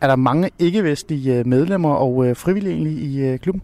Er 0.01 0.07
der 0.07 0.17
mange 0.17 0.51
ikke-vestlige 0.59 1.39
øh, 1.39 1.47
medlemmer 1.47 1.95
og 1.95 2.27
øh, 2.27 2.37
frivillige 2.37 2.91
i 2.91 3.21
øh, 3.21 3.39
klubben? 3.39 3.63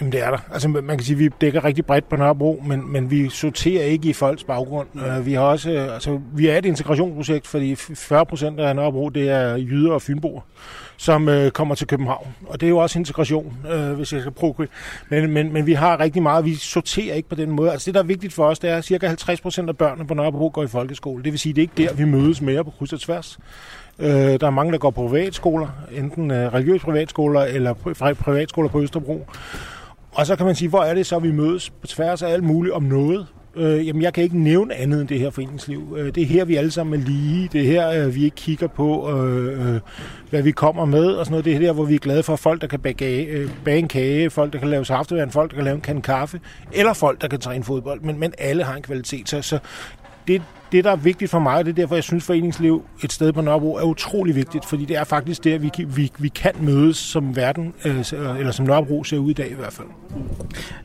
Jamen 0.00 0.12
det 0.12 0.22
er 0.22 0.30
der. 0.30 0.38
Altså 0.52 0.68
man 0.68 0.88
kan 0.88 1.00
sige, 1.00 1.14
at 1.14 1.18
vi 1.18 1.28
dækker 1.40 1.64
rigtig 1.64 1.86
bredt 1.86 2.08
på 2.08 2.16
Nørrebro, 2.16 2.62
men, 2.66 2.92
men 2.92 3.10
vi 3.10 3.28
sorterer 3.28 3.84
ikke 3.84 4.08
i 4.08 4.12
folks 4.12 4.44
baggrund. 4.44 4.88
Uh, 4.94 5.26
vi 5.26 5.32
har 5.32 5.40
også, 5.40 5.70
uh, 5.70 5.94
altså 5.94 6.20
vi 6.34 6.48
er 6.48 6.58
et 6.58 6.64
integrationsprojekt, 6.64 7.46
fordi 7.46 7.74
40 7.74 8.26
procent 8.26 8.60
af 8.60 8.76
Nørrebro, 8.76 9.08
det 9.08 9.30
er 9.30 9.56
jyder 9.56 9.92
og 9.92 10.02
fynboer, 10.02 10.40
som 10.96 11.28
uh, 11.28 11.48
kommer 11.48 11.74
til 11.74 11.86
København. 11.86 12.26
Og 12.46 12.60
det 12.60 12.66
er 12.66 12.70
jo 12.70 12.78
også 12.78 12.98
integration, 12.98 13.56
uh, 13.74 13.92
hvis 13.92 14.12
jeg 14.12 14.20
skal 14.20 14.32
prøve. 14.32 14.68
Men, 15.08 15.30
men, 15.30 15.52
men 15.52 15.66
vi 15.66 15.72
har 15.72 16.00
rigtig 16.00 16.22
meget, 16.22 16.44
vi 16.44 16.54
sorterer 16.54 17.14
ikke 17.14 17.28
på 17.28 17.34
den 17.34 17.50
måde. 17.50 17.72
Altså 17.72 17.86
det, 17.86 17.94
der 17.94 18.00
er 18.00 18.04
vigtigt 18.04 18.32
for 18.32 18.46
os, 18.46 18.58
det 18.58 18.70
er, 18.70 18.76
at 18.76 18.84
cirka 18.84 19.06
50 19.06 19.40
procent 19.40 19.68
af 19.68 19.76
børnene 19.76 20.06
på 20.06 20.14
Nørrebro 20.14 20.50
går 20.54 20.62
i 20.62 20.68
folkeskole. 20.68 21.24
Det 21.24 21.32
vil 21.32 21.38
sige, 21.38 21.52
det 21.52 21.58
er 21.58 21.62
ikke 21.62 21.90
der, 21.90 21.94
vi 21.94 22.04
mødes 22.04 22.40
mere 22.40 22.64
på 22.64 22.70
kryds 22.70 22.92
og 22.92 23.00
tværs. 23.00 23.38
Uh, 23.98 24.06
der 24.06 24.46
er 24.46 24.50
mange, 24.50 24.72
der 24.72 24.78
går 24.78 24.90
på 24.90 25.08
privatskoler, 25.08 25.68
enten 25.92 26.30
uh, 26.30 26.36
religiøse 26.36 26.84
privatskoler 26.84 27.40
eller 27.40 27.74
privatskoler 28.14 28.68
på 28.68 28.82
Østerbro. 28.82 29.26
Og 30.16 30.26
så 30.26 30.36
kan 30.36 30.46
man 30.46 30.54
sige, 30.54 30.68
hvor 30.68 30.82
er 30.82 30.94
det 30.94 31.06
så, 31.06 31.18
vi 31.18 31.32
mødes 31.32 31.70
på 31.70 31.86
tværs 31.86 32.22
af 32.22 32.28
alt 32.28 32.44
muligt 32.44 32.74
om 32.74 32.82
noget? 32.82 33.26
Øh, 33.56 33.86
jamen, 33.86 34.02
jeg 34.02 34.14
kan 34.14 34.24
ikke 34.24 34.38
nævne 34.38 34.74
andet 34.74 35.00
end 35.00 35.08
det 35.08 35.18
her 35.18 35.30
foreningsliv. 35.30 35.96
Øh, 35.98 36.14
det 36.14 36.22
er 36.22 36.26
her, 36.26 36.44
vi 36.44 36.56
alle 36.56 36.70
sammen 36.70 37.00
er 37.00 37.04
lige. 37.04 37.48
Det 37.52 37.60
er 37.60 37.64
her, 37.64 37.90
øh, 37.90 38.14
vi 38.14 38.24
ikke 38.24 38.36
kigger 38.36 38.66
på, 38.66 39.10
øh, 39.10 39.74
øh, 39.74 39.80
hvad 40.30 40.42
vi 40.42 40.50
kommer 40.50 40.84
med 40.84 41.06
og 41.06 41.26
sådan 41.26 41.30
noget. 41.32 41.44
Det 41.44 41.54
er 41.54 41.58
her, 41.58 41.72
hvor 41.72 41.84
vi 41.84 41.94
er 41.94 41.98
glade 41.98 42.22
for 42.22 42.36
folk, 42.36 42.60
der 42.60 42.66
kan 42.66 42.80
bage, 42.80 43.26
øh, 43.26 43.50
bage 43.64 43.78
en 43.78 43.88
kage, 43.88 44.30
folk, 44.30 44.52
der 44.52 44.58
kan 44.58 44.68
lave 44.68 44.84
saftevand, 44.84 45.30
folk, 45.30 45.50
der 45.50 45.54
kan 45.54 45.64
lave 45.64 45.74
en 45.74 45.80
kan 45.80 46.02
kaffe, 46.02 46.40
eller 46.72 46.92
folk, 46.92 47.20
der 47.20 47.28
kan 47.28 47.40
træne 47.40 47.64
fodbold. 47.64 48.00
Men, 48.00 48.18
men 48.18 48.32
alle 48.38 48.64
har 48.64 48.76
en 48.76 48.82
kvalitet. 48.82 49.28
Så, 49.28 49.42
så 49.42 49.58
det, 50.28 50.42
det, 50.72 50.84
der 50.84 50.90
er 50.90 50.96
vigtigt 50.96 51.30
for 51.30 51.38
mig, 51.38 51.54
og 51.54 51.64
det 51.64 51.70
er 51.70 51.74
derfor, 51.74 51.94
jeg 51.94 52.04
synes, 52.04 52.24
foreningsliv 52.24 52.84
et 53.04 53.12
sted 53.12 53.32
på 53.32 53.40
Nørrebro 53.40 53.74
er 53.74 53.82
utrolig 53.82 54.34
vigtigt, 54.34 54.64
fordi 54.64 54.84
det 54.84 54.96
er 54.96 55.04
faktisk 55.04 55.44
der, 55.44 55.58
vi, 55.58 55.70
vi, 55.86 56.12
vi 56.18 56.28
kan 56.28 56.52
mødes 56.60 56.96
som 56.96 57.36
verden, 57.36 57.74
øh, 57.84 57.98
eller 58.38 58.50
som 58.50 58.66
Nørrebro 58.66 59.04
ser 59.04 59.18
ud 59.18 59.30
i 59.30 59.32
dag 59.32 59.50
i 59.50 59.54
hvert 59.54 59.72
fald. 59.72 59.88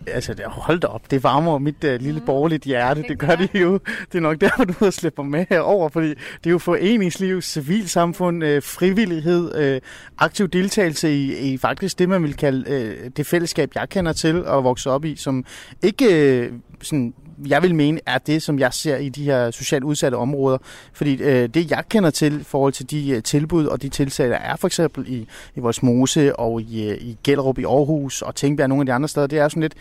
Altså, 0.07 0.35
hold 0.47 0.79
da 0.79 0.87
op, 0.87 1.11
det 1.11 1.23
varmer 1.23 1.57
mit 1.57 1.83
uh, 1.83 1.93
lille 1.93 2.21
borgerligt 2.25 2.63
hjerte, 2.63 3.03
det 3.07 3.19
gør 3.19 3.35
det 3.35 3.49
jo. 3.53 3.79
Det 4.11 4.17
er 4.17 4.19
nok 4.19 4.41
derfor, 4.41 4.63
du 4.63 4.73
har 4.79 4.89
slæbt 4.89 5.17
mig 5.17 5.27
med 5.27 5.45
herover, 5.49 5.89
fordi 5.89 6.09
det 6.09 6.45
er 6.45 6.49
jo 6.49 6.57
foreningsliv, 6.57 7.41
civilsamfund, 7.41 8.43
uh, 8.43 8.49
frivillighed, 8.63 9.75
uh, 9.75 9.81
aktiv 10.17 10.47
deltagelse 10.47 11.15
i, 11.15 11.53
i 11.53 11.57
faktisk 11.57 11.99
det, 11.99 12.09
man 12.09 12.23
vil 12.23 12.33
kalde 12.33 12.65
uh, 12.69 13.11
det 13.17 13.25
fællesskab, 13.25 13.71
jeg 13.75 13.89
kender 13.89 14.13
til 14.13 14.45
og 14.45 14.63
vokse 14.63 14.89
op 14.89 15.05
i, 15.05 15.15
som 15.15 15.45
ikke 15.83 16.49
uh, 16.51 16.59
sådan 16.81 17.13
jeg 17.47 17.63
vil 17.63 17.75
mene, 17.75 17.99
er 18.05 18.17
det, 18.17 18.43
som 18.43 18.59
jeg 18.59 18.73
ser 18.73 18.97
i 18.97 19.09
de 19.09 19.23
her 19.23 19.51
socialt 19.51 19.83
udsatte 19.83 20.15
områder. 20.15 20.57
Fordi 20.93 21.21
øh, 21.21 21.49
det, 21.49 21.71
jeg 21.71 21.83
kender 21.89 22.09
til 22.09 22.41
i 22.41 22.43
forhold 22.43 22.73
til 22.73 22.91
de 22.91 23.09
øh, 23.09 23.23
tilbud 23.23 23.65
og 23.65 23.81
de 23.81 23.89
tiltag, 23.89 24.29
der 24.29 24.35
er 24.35 24.55
for 24.55 24.67
eksempel 24.67 25.05
i, 25.07 25.27
i 25.55 25.59
vores 25.59 25.83
Mose 25.83 26.35
og 26.35 26.61
i, 26.61 26.89
øh, 26.89 26.97
i 26.97 27.17
Gellerup 27.23 27.59
i 27.59 27.63
Aarhus 27.63 28.21
og 28.21 28.35
Tænkbjerg 28.35 28.65
og 28.65 28.69
nogle 28.69 28.81
af 28.81 28.85
de 28.85 28.93
andre 28.93 29.09
steder, 29.09 29.27
det 29.27 29.39
er 29.39 29.47
sådan 29.47 29.61
lidt, 29.61 29.73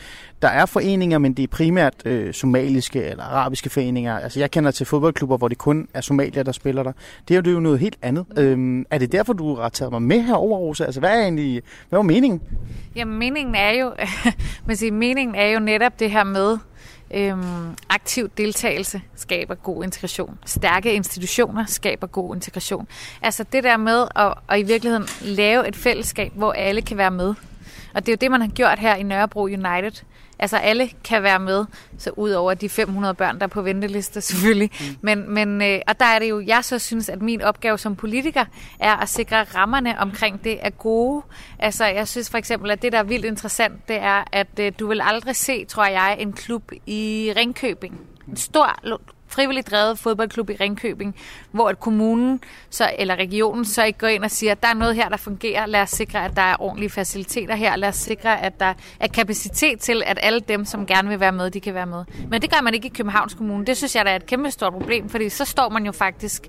der 0.43 0.49
er 0.49 0.67
foreninger, 0.67 1.19
men 1.19 1.33
det 1.33 1.43
er 1.43 1.47
primært 1.47 1.95
øh, 2.05 2.35
somaliske 2.35 3.05
eller 3.05 3.25
arabiske 3.25 3.71
foreninger. 3.71 4.19
Altså 4.19 4.40
jeg 4.40 4.50
kender 4.50 4.71
til 4.71 4.87
fodboldklubber, 4.87 5.37
hvor 5.37 5.49
det 5.49 5.59
kun 5.59 5.88
er 5.95 6.00
somalier, 6.00 6.43
der 6.43 6.52
spiller 6.52 6.83
der. 6.83 6.93
Det 7.29 7.47
er 7.47 7.50
jo, 7.52 7.61
noget 7.61 7.79
helt 7.79 7.97
andet. 8.02 8.25
Øhm, 8.37 8.85
er 8.90 8.99
det 8.99 9.12
derfor, 9.12 9.33
du 9.33 9.55
har 9.55 9.69
taget 9.69 9.93
mig 9.93 10.02
med 10.02 10.21
herover, 10.21 10.59
Rosa? 10.59 10.85
Altså 10.85 11.00
hvad 11.00 11.11
er 11.11 11.23
egentlig, 11.23 11.62
hvad 11.88 11.99
var 11.99 12.02
meningen? 12.02 12.40
Jamen 12.97 13.19
meningen 13.19 13.55
er 13.55 13.71
jo, 13.71 13.93
man 14.67 14.76
siger, 14.76 14.93
meningen 14.93 15.35
er 15.35 15.47
jo 15.47 15.61
netop 15.61 16.00
det 16.00 16.11
her 16.11 16.25
med, 16.25 16.59
Øhm, 17.14 17.76
aktiv 17.88 18.31
deltagelse 18.37 19.02
skaber 19.17 19.55
god 19.55 19.85
integration. 19.85 20.38
Stærke 20.47 20.93
institutioner 20.93 21.67
skaber 21.67 22.07
god 22.07 22.35
integration. 22.35 22.88
Altså 23.23 23.45
det 23.52 23.64
der 23.64 23.76
med 23.76 24.07
at, 24.17 24.35
at 24.49 24.61
i 24.61 24.62
virkeligheden 24.62 25.07
lave 25.23 25.69
et 25.69 25.76
fællesskab, 25.76 26.33
hvor 26.35 26.52
alle 26.52 26.83
kan 26.83 26.97
være 26.97 27.11
med. 27.11 27.35
Og 27.95 28.07
det 28.07 28.09
er 28.09 28.12
jo 28.12 28.19
det, 28.21 28.31
man 28.31 28.40
har 28.40 28.49
gjort 28.49 28.79
her 28.79 28.95
i 28.95 29.02
Nørrebro 29.02 29.43
United. 29.43 30.05
Altså 30.43 30.57
alle 30.57 30.91
kan 31.05 31.23
være 31.23 31.39
med, 31.39 31.65
så 31.99 32.11
ud 32.17 32.31
over 32.31 32.55
de 32.55 32.69
500 32.69 33.15
børn, 33.15 33.39
der 33.39 33.43
er 33.43 33.49
på 33.49 33.63
venteliste 33.63 34.21
selvfølgelig. 34.31 34.71
Mm. 34.81 34.97
Men, 35.01 35.35
men, 35.35 35.63
øh, 35.63 35.81
og 35.89 36.01
der 36.01 36.07
er 36.07 36.19
det 36.19 36.31
jo, 36.31 36.41
jeg 36.47 36.65
så 36.65 36.79
synes, 36.79 37.09
at 37.09 37.23
min 37.23 37.43
opgave 37.43 37.79
som 37.79 37.97
politiker 37.97 38.45
er 38.79 38.97
at 38.97 39.09
sikre 39.09 39.43
rammerne 39.43 39.99
omkring 39.99 40.45
det 40.45 40.59
er 40.63 40.71
gode. 40.71 41.23
Altså 41.59 41.85
jeg 41.85 42.09
synes 42.09 42.31
for 42.31 42.39
eksempel, 42.39 42.71
at 42.71 42.83
det 42.83 42.93
der 42.93 42.99
er 42.99 43.03
vildt 43.03 43.25
interessant, 43.25 43.89
det 43.89 43.97
er, 43.97 44.25
at 44.33 44.49
øh, 44.61 44.73
du 44.79 44.87
vil 44.87 45.01
aldrig 45.05 45.37
se, 45.37 45.65
tror 45.65 45.87
jeg, 45.87 46.17
en 46.19 46.33
klub 46.33 46.73
i 46.87 47.33
Ringkøbing. 47.37 48.01
En 48.29 48.37
stor 48.37 48.79
frivilligt 49.31 49.71
drevet 49.71 49.99
fodboldklub 49.99 50.51
i 50.51 50.55
Ringkøbing, 50.55 51.17
hvor 51.51 51.69
at 51.69 51.81
kommunen 51.81 52.41
så, 52.71 52.91
eller 52.99 53.17
regionen 53.17 53.65
så 53.65 53.85
ikke 53.85 53.99
går 53.99 54.07
ind 54.07 54.25
og 54.25 54.31
siger, 54.31 54.53
at 54.53 54.63
der 54.63 54.69
er 54.69 54.75
noget 54.75 54.95
her, 54.95 55.09
der 55.09 55.17
fungerer. 55.17 55.67
Lad 55.67 55.81
os 55.81 55.91
sikre, 55.91 56.25
at 56.25 56.37
der 56.37 56.43
er 56.43 56.57
ordentlige 56.59 56.91
faciliteter 56.91 57.55
her. 57.55 57.77
Lad 57.77 57.89
os 57.89 57.97
sikre, 57.97 58.43
at 58.43 58.61
der 58.61 58.75
er 59.01 59.07
kapacitet 59.07 59.81
til, 59.81 60.03
at 60.07 60.19
alle 60.23 60.41
dem, 60.41 60.65
som 60.65 60.87
gerne 60.87 61.09
vil 61.09 61.21
være 61.21 61.33
med, 61.33 61.51
de 61.51 61.61
kan 61.61 61.75
være 61.75 61.87
med. 61.87 62.05
Men 62.29 62.43
det 62.43 62.51
gør 62.51 62.61
man 62.63 62.75
ikke 62.75 62.87
i 62.87 62.93
Københavns 62.95 63.35
Kommune. 63.35 63.65
Det 63.65 63.77
synes 63.77 63.97
jeg, 63.97 64.05
der 64.05 64.11
er 64.11 64.17
et 64.17 64.27
kæmpe 64.27 64.51
stort 64.51 64.73
problem, 64.73 65.09
fordi 65.09 65.29
så 65.29 65.45
står 65.45 65.69
man 65.69 65.87
jo 65.87 65.93
faktisk 65.93 66.43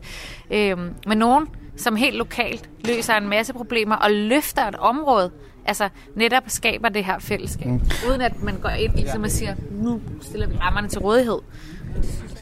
øh, 0.52 0.78
med 1.08 1.16
nogen, 1.16 1.48
som 1.78 1.96
helt 1.96 2.16
lokalt 2.16 2.70
løser 2.86 3.14
en 3.14 3.28
masse 3.28 3.54
problemer 3.54 3.96
og 3.96 4.12
løfter 4.12 4.68
et 4.68 4.76
område, 4.76 5.32
altså 5.66 5.90
netop 6.16 6.44
skaber 6.48 6.90
det 6.90 7.06
her 7.06 7.20
fællesskab, 7.20 7.68
mm. 7.68 7.82
uden 8.10 8.22
at 8.22 8.44
man 8.44 8.60
går 8.62 8.70
ind 8.70 8.96
ligesom 8.96 9.24
og 9.24 9.32
siger, 9.32 9.56
nu 9.72 10.02
stiller 10.22 10.48
vi 10.48 10.56
rammerne 10.58 10.88
til 10.88 11.00
rådighed 11.00 11.40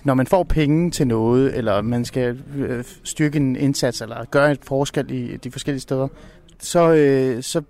når 0.03 0.13
man 0.13 0.27
får 0.27 0.43
penge 0.43 0.91
til 0.91 1.07
noget, 1.07 1.57
eller 1.57 1.81
man 1.81 2.05
skal 2.05 2.41
øh, 2.55 2.83
styrke 3.03 3.37
en 3.37 3.55
indsats, 3.55 4.01
eller 4.01 4.25
gøre 4.25 4.51
et 4.51 4.59
forskel 4.63 5.11
i 5.11 5.37
de 5.37 5.51
forskellige 5.51 5.81
steder, 5.81 6.07
så, 6.59 6.93
øh, 6.93 7.43
så 7.43 7.61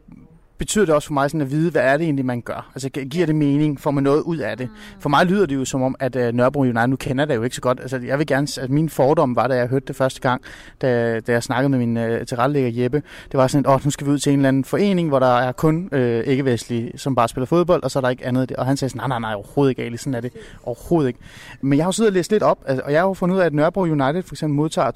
betyder 0.59 0.85
det 0.85 0.95
også 0.95 1.07
for 1.07 1.13
mig 1.13 1.29
sådan 1.29 1.41
at 1.41 1.51
vide, 1.51 1.71
hvad 1.71 1.81
er 1.81 1.97
det 1.97 2.03
egentlig, 2.03 2.25
man 2.25 2.41
gør? 2.41 2.71
Altså 2.75 2.89
giver 2.89 3.25
det 3.25 3.35
mening? 3.35 3.79
Får 3.79 3.91
man 3.91 4.03
noget 4.03 4.21
ud 4.21 4.37
af 4.37 4.57
det? 4.57 4.69
Mm. 4.69 5.01
For 5.01 5.09
mig 5.09 5.25
lyder 5.25 5.45
det 5.45 5.55
jo 5.55 5.65
som 5.65 5.81
om, 5.81 5.95
at 5.99 6.15
uh, 6.15 6.21
Nørrebro 6.21 6.59
United, 6.59 6.87
nu 6.87 6.95
kender 6.95 7.25
det 7.25 7.35
jo 7.35 7.43
ikke 7.43 7.55
så 7.55 7.61
godt. 7.61 7.79
Altså 7.79 7.97
jeg 7.97 8.19
vil 8.19 8.27
gerne, 8.27 8.47
at 8.61 8.69
min 8.69 8.89
fordom 8.89 9.35
var, 9.35 9.47
da 9.47 9.55
jeg 9.55 9.67
hørte 9.67 9.85
det 9.85 9.95
første 9.95 10.21
gang, 10.21 10.41
da, 10.81 11.19
da 11.19 11.31
jeg 11.31 11.43
snakkede 11.43 11.69
med 11.69 11.79
min 11.79 11.97
uh, 11.97 12.25
tilrettelægger 12.27 12.83
Jeppe, 12.83 13.03
det 13.31 13.37
var 13.37 13.47
sådan, 13.47 13.65
at 13.65 13.71
oh, 13.73 13.85
nu 13.85 13.91
skal 13.91 14.07
vi 14.07 14.11
ud 14.11 14.19
til 14.19 14.33
en 14.33 14.39
eller 14.39 14.47
anden 14.47 14.63
forening, 14.63 15.09
hvor 15.09 15.19
der 15.19 15.37
er 15.37 15.51
kun 15.51 15.89
uh, 15.91 15.99
ikke-vestlige, 15.99 16.97
som 16.97 17.15
bare 17.15 17.27
spiller 17.27 17.45
fodbold, 17.45 17.83
og 17.83 17.91
så 17.91 17.99
er 17.99 18.01
der 18.01 18.09
ikke 18.09 18.25
andet. 18.25 18.51
Og 18.51 18.65
han 18.65 18.77
sagde 18.77 18.89
sådan, 18.89 19.09
nej, 19.09 19.19
nej, 19.19 19.19
nej, 19.19 19.35
overhovedet 19.35 19.71
ikke, 19.71 19.83
Ali, 19.83 19.97
sådan 19.97 20.13
er 20.13 20.21
det 20.21 20.31
overhovedet 20.63 21.07
ikke. 21.07 21.19
Men 21.61 21.77
jeg 21.77 21.85
har 21.85 21.87
jo 21.87 21.91
siddet 21.91 22.09
og 22.09 22.13
læst 22.13 22.31
lidt 22.31 22.43
op, 22.43 22.59
altså, 22.65 22.81
og 22.85 22.91
jeg 22.91 23.01
har 23.01 23.07
jo 23.07 23.13
fundet 23.13 23.35
ud 23.35 23.41
af, 23.41 23.45
at 23.45 23.53
Nørrebro 23.53 23.81
United 23.81 24.23
for 24.23 24.35
eksempel 24.35 24.55
modtager 24.55 24.91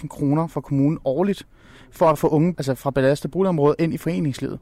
200.000 0.00 0.08
kroner 0.08 0.46
fra 0.46 0.60
kommunen 0.60 0.98
årligt 1.04 1.46
for 1.92 2.10
at 2.10 2.18
få 2.18 2.28
unge 2.28 2.54
altså 2.58 2.74
fra 2.74 2.90
belastet 2.90 3.30
boligområde 3.30 3.76
ind 3.78 3.94
i 3.94 3.98
foreningslivet 3.98 4.58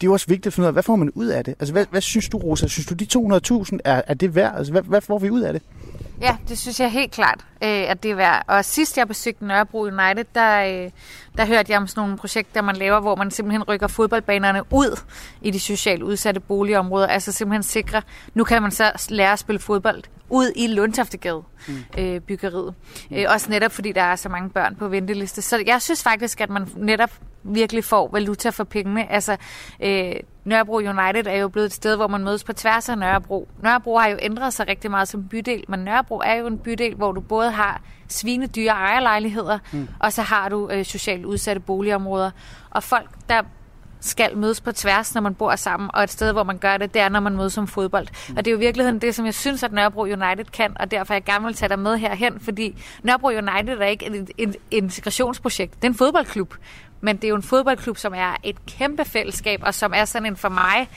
det 0.00 0.06
er 0.06 0.10
jo 0.10 0.12
også 0.12 0.26
vigtigt 0.26 0.46
at 0.46 0.52
finde 0.52 0.64
ud 0.64 0.66
af, 0.66 0.72
hvad 0.72 0.82
får 0.82 0.96
man 0.96 1.10
ud 1.10 1.26
af 1.26 1.44
det? 1.44 1.54
Altså, 1.58 1.72
hvad, 1.72 1.86
hvad 1.90 2.00
synes 2.00 2.28
du, 2.28 2.38
Rosa? 2.38 2.66
Synes 2.66 2.86
du, 2.86 2.94
de 2.94 3.06
200.000 3.64 3.78
er, 3.84 4.02
er 4.06 4.14
det 4.14 4.34
værd? 4.34 4.54
Altså, 4.56 4.72
hvad, 4.72 4.82
hvad 4.82 5.00
får 5.00 5.18
vi 5.18 5.30
ud 5.30 5.40
af 5.40 5.52
det? 5.52 5.62
Ja, 6.20 6.36
det 6.48 6.58
synes 6.58 6.80
jeg 6.80 6.90
helt 6.90 7.12
klart, 7.12 7.40
øh, 7.62 7.90
at 7.90 8.02
det 8.02 8.10
er 8.10 8.14
værd. 8.14 8.44
Og 8.46 8.64
sidst 8.64 8.98
jeg 8.98 9.08
besøgte 9.08 9.46
Nørrebro 9.46 9.80
United, 9.80 10.24
der, 10.34 10.84
øh, 10.84 10.90
der 11.36 11.46
hørte 11.46 11.72
jeg 11.72 11.80
om 11.80 11.86
sådan 11.86 12.00
nogle 12.00 12.16
projekter, 12.16 12.62
man 12.62 12.76
laver, 12.76 13.00
hvor 13.00 13.16
man 13.16 13.30
simpelthen 13.30 13.62
rykker 13.62 13.86
fodboldbanerne 13.86 14.62
ud 14.70 15.00
i 15.42 15.50
de 15.50 15.60
socialt 15.60 16.02
udsatte 16.02 16.40
boligområder. 16.40 17.06
Altså 17.06 17.32
simpelthen 17.32 17.62
sikre, 17.62 18.02
nu 18.34 18.44
kan 18.44 18.62
man 18.62 18.70
så 18.70 19.06
lære 19.08 19.32
at 19.32 19.38
spille 19.38 19.58
fodbold 19.58 20.02
ud 20.30 20.52
i 20.56 20.66
Lundtoftegade 20.66 21.42
mm. 21.68 21.74
øh, 21.98 22.20
byggeriet. 22.20 22.74
Mm. 23.10 23.16
Øh, 23.16 23.24
også 23.28 23.50
netop 23.50 23.72
fordi 23.72 23.92
der 23.92 24.02
er 24.02 24.16
så 24.16 24.28
mange 24.28 24.50
børn 24.50 24.76
på 24.76 24.88
venteliste. 24.88 25.42
Så 25.42 25.62
jeg 25.66 25.82
synes 25.82 26.02
faktisk, 26.02 26.40
at 26.40 26.50
man 26.50 26.68
netop 26.76 27.10
virkelig 27.42 27.84
får 27.84 28.08
valuta 28.12 28.50
for 28.50 28.64
pengene. 28.64 29.12
Altså, 29.12 29.36
øh, 29.82 30.12
Nørrebro 30.44 30.76
United 30.76 31.26
er 31.26 31.36
jo 31.36 31.48
blevet 31.48 31.66
et 31.66 31.72
sted, 31.72 31.96
hvor 31.96 32.06
man 32.06 32.24
mødes 32.24 32.44
på 32.44 32.52
tværs 32.52 32.88
af 32.88 32.98
Nørrebro. 32.98 33.48
Nørrebro 33.62 33.98
har 33.98 34.08
jo 34.08 34.18
ændret 34.22 34.52
sig 34.52 34.68
rigtig 34.68 34.90
meget 34.90 35.08
som 35.08 35.28
bydel, 35.28 35.64
men 35.68 35.80
Nørrebro 35.80 36.20
er 36.24 36.34
jo 36.34 36.46
en 36.46 36.58
bydel, 36.58 36.94
hvor 36.94 37.12
du 37.12 37.20
både 37.20 37.50
har 37.50 37.82
svinedyre 38.08 38.72
ejerlejligheder, 38.72 39.58
mm. 39.72 39.88
og 39.98 40.12
så 40.12 40.22
har 40.22 40.48
du 40.48 40.68
øh, 40.68 40.84
socialt 40.84 41.24
udsatte 41.24 41.60
boligområder. 41.60 42.30
Og 42.70 42.82
folk, 42.82 43.10
der 43.28 43.42
skal 44.00 44.36
mødes 44.36 44.60
på 44.60 44.72
tværs, 44.72 45.14
når 45.14 45.20
man 45.20 45.34
bor 45.34 45.56
sammen, 45.56 45.90
og 45.94 46.02
et 46.02 46.10
sted, 46.10 46.32
hvor 46.32 46.42
man 46.42 46.58
gør 46.58 46.76
det, 46.76 46.94
det 46.94 47.02
er, 47.02 47.08
når 47.08 47.20
man 47.20 47.36
mødes 47.36 47.52
som 47.52 47.66
fodbold. 47.66 48.06
Mm. 48.28 48.36
Og 48.36 48.44
det 48.44 48.50
er 48.50 48.52
jo 48.52 48.58
i 48.58 48.60
virkeligheden 48.60 49.00
det, 49.00 49.14
som 49.14 49.26
jeg 49.26 49.34
synes, 49.34 49.62
at 49.62 49.72
Nørrebro 49.72 50.00
United 50.00 50.44
kan, 50.44 50.76
og 50.80 50.90
derfor 50.90 51.14
er 51.14 51.16
jeg 51.16 51.24
gerne 51.24 51.44
vil 51.44 51.54
tage 51.54 51.68
dig 51.68 51.78
med 51.78 51.96
herhen, 51.96 52.40
fordi 52.40 52.82
Nørrebro 53.02 53.26
United 53.26 53.78
er 53.78 53.86
ikke 53.86 54.06
et, 54.06 54.30
et 54.38 54.56
integrationsprojekt, 54.70 55.74
det 55.74 55.84
er 55.84 55.88
en 55.88 55.94
fodboldklub. 55.94 56.54
Men 57.00 57.16
det 57.16 57.24
er 57.24 57.28
jo 57.28 57.36
en 57.36 57.42
fodboldklub, 57.42 57.96
som 57.96 58.14
er 58.16 58.36
et 58.42 58.66
kæmpe 58.66 59.04
fællesskab, 59.04 59.60
og 59.62 59.74
som 59.74 59.92
er 59.94 60.04
sådan 60.04 60.26
en 60.26 60.36
for 60.36 60.48
mig 60.48 60.88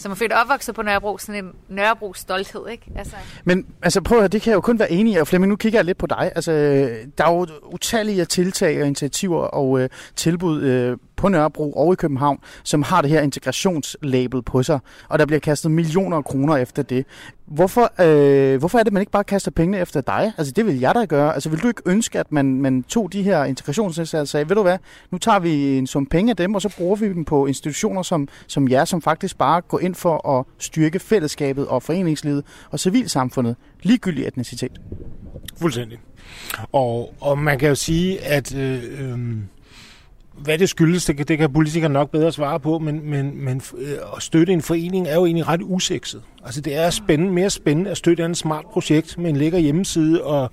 som 0.00 0.12
er 0.12 0.16
født 0.16 0.32
opvokset 0.32 0.74
på 0.74 0.82
Nørrebro, 0.82 1.18
sådan 1.18 1.44
en 1.44 1.52
Nørrebro 1.68 2.14
stolthed, 2.14 2.68
ikke? 2.68 2.84
Altså. 2.96 3.16
Men 3.44 3.66
altså 3.82 4.00
prøv 4.00 4.18
at 4.18 4.22
høre, 4.22 4.28
det 4.28 4.42
kan 4.42 4.50
jeg 4.50 4.56
jo 4.56 4.60
kun 4.60 4.78
være 4.78 4.92
enig 4.92 5.12
i, 5.12 5.16
og 5.16 5.28
Flemming, 5.28 5.50
nu 5.50 5.56
kigger 5.56 5.78
jeg 5.78 5.84
lidt 5.84 5.98
på 5.98 6.06
dig. 6.06 6.32
Altså, 6.34 6.52
øh, 6.52 7.06
der 7.18 7.24
er 7.24 7.32
jo 7.32 7.46
utallige 7.64 8.24
tiltag 8.24 8.80
og 8.80 8.86
initiativer 8.86 9.42
og 9.42 9.80
øh, 9.80 9.88
tilbud 10.16 10.62
øh, 10.62 10.96
på 11.20 11.28
Nørrebro 11.28 11.72
og 11.72 11.92
i 11.92 11.96
København, 11.96 12.38
som 12.62 12.82
har 12.82 13.02
det 13.02 13.10
her 13.10 13.20
integrationslabel 13.20 14.42
på 14.42 14.62
sig, 14.62 14.78
og 15.08 15.18
der 15.18 15.26
bliver 15.26 15.40
kastet 15.40 15.70
millioner 15.70 16.16
af 16.16 16.24
kroner 16.24 16.56
efter 16.56 16.82
det. 16.82 17.06
Hvorfor, 17.46 18.02
øh, 18.02 18.58
hvorfor 18.58 18.78
er 18.78 18.82
det, 18.82 18.88
at 18.88 18.92
man 18.92 19.00
ikke 19.00 19.12
bare 19.12 19.24
kaster 19.24 19.50
pengene 19.50 19.78
efter 19.78 20.00
dig? 20.00 20.32
Altså 20.38 20.52
det 20.52 20.66
vil 20.66 20.80
jeg 20.80 20.94
da 20.94 21.04
gøre. 21.04 21.34
Altså 21.34 21.48
vil 21.48 21.62
du 21.62 21.68
ikke 21.68 21.82
ønske, 21.86 22.18
at 22.18 22.32
man, 22.32 22.60
man 22.60 22.82
tog 22.82 23.12
de 23.12 23.22
her 23.22 23.44
integrationsindsatser 23.44 24.20
og 24.20 24.28
sagde, 24.28 24.48
ved 24.48 24.56
du 24.56 24.62
hvad, 24.62 24.78
nu 25.10 25.18
tager 25.18 25.38
vi 25.38 25.78
en 25.78 25.86
sum 25.86 26.06
penge 26.06 26.30
af 26.30 26.36
dem, 26.36 26.54
og 26.54 26.62
så 26.62 26.74
bruger 26.76 26.96
vi 26.96 27.08
dem 27.08 27.24
på 27.24 27.46
institutioner 27.46 28.02
som, 28.02 28.28
som 28.46 28.68
jer, 28.68 28.84
som 28.84 29.02
faktisk 29.02 29.38
bare 29.38 29.60
går 29.60 29.80
ind 29.80 29.94
for 29.94 30.38
at 30.38 30.44
styrke 30.58 30.98
fællesskabet 30.98 31.66
og 31.66 31.82
foreningslivet 31.82 32.44
og 32.70 32.80
civilsamfundet, 32.80 33.56
ligegyldig 33.82 34.26
etnicitet. 34.26 34.80
Fuldstændig. 35.60 35.98
Og, 36.72 37.14
og 37.20 37.38
man 37.38 37.58
kan 37.58 37.68
jo 37.68 37.74
sige, 37.74 38.24
at 38.24 38.54
øh, 38.54 38.82
øh, 38.98 39.18
hvad 40.40 40.58
det 40.58 40.68
skyldes, 40.68 41.04
det 41.04 41.16
kan, 41.16 41.26
det 41.26 41.38
kan 41.38 41.52
politikere 41.52 41.90
nok 41.90 42.10
bedre 42.10 42.32
svare 42.32 42.60
på, 42.60 42.78
men, 42.78 43.10
men, 43.10 43.44
men 43.44 43.62
øh, 43.78 43.92
at 44.16 44.22
støtte 44.22 44.52
en 44.52 44.62
forening 44.62 45.08
er 45.08 45.14
jo 45.14 45.26
egentlig 45.26 45.48
ret 45.48 45.60
usekset. 45.64 46.22
Altså 46.44 46.60
det 46.60 46.76
er 46.76 46.90
spændende, 46.90 47.32
mere 47.32 47.50
spændende 47.50 47.90
at 47.90 47.96
støtte 47.96 48.24
en 48.24 48.34
smart 48.34 48.64
projekt 48.72 49.18
med 49.18 49.30
en 49.30 49.36
lækker 49.36 49.58
hjemmeside 49.58 50.24
og 50.24 50.50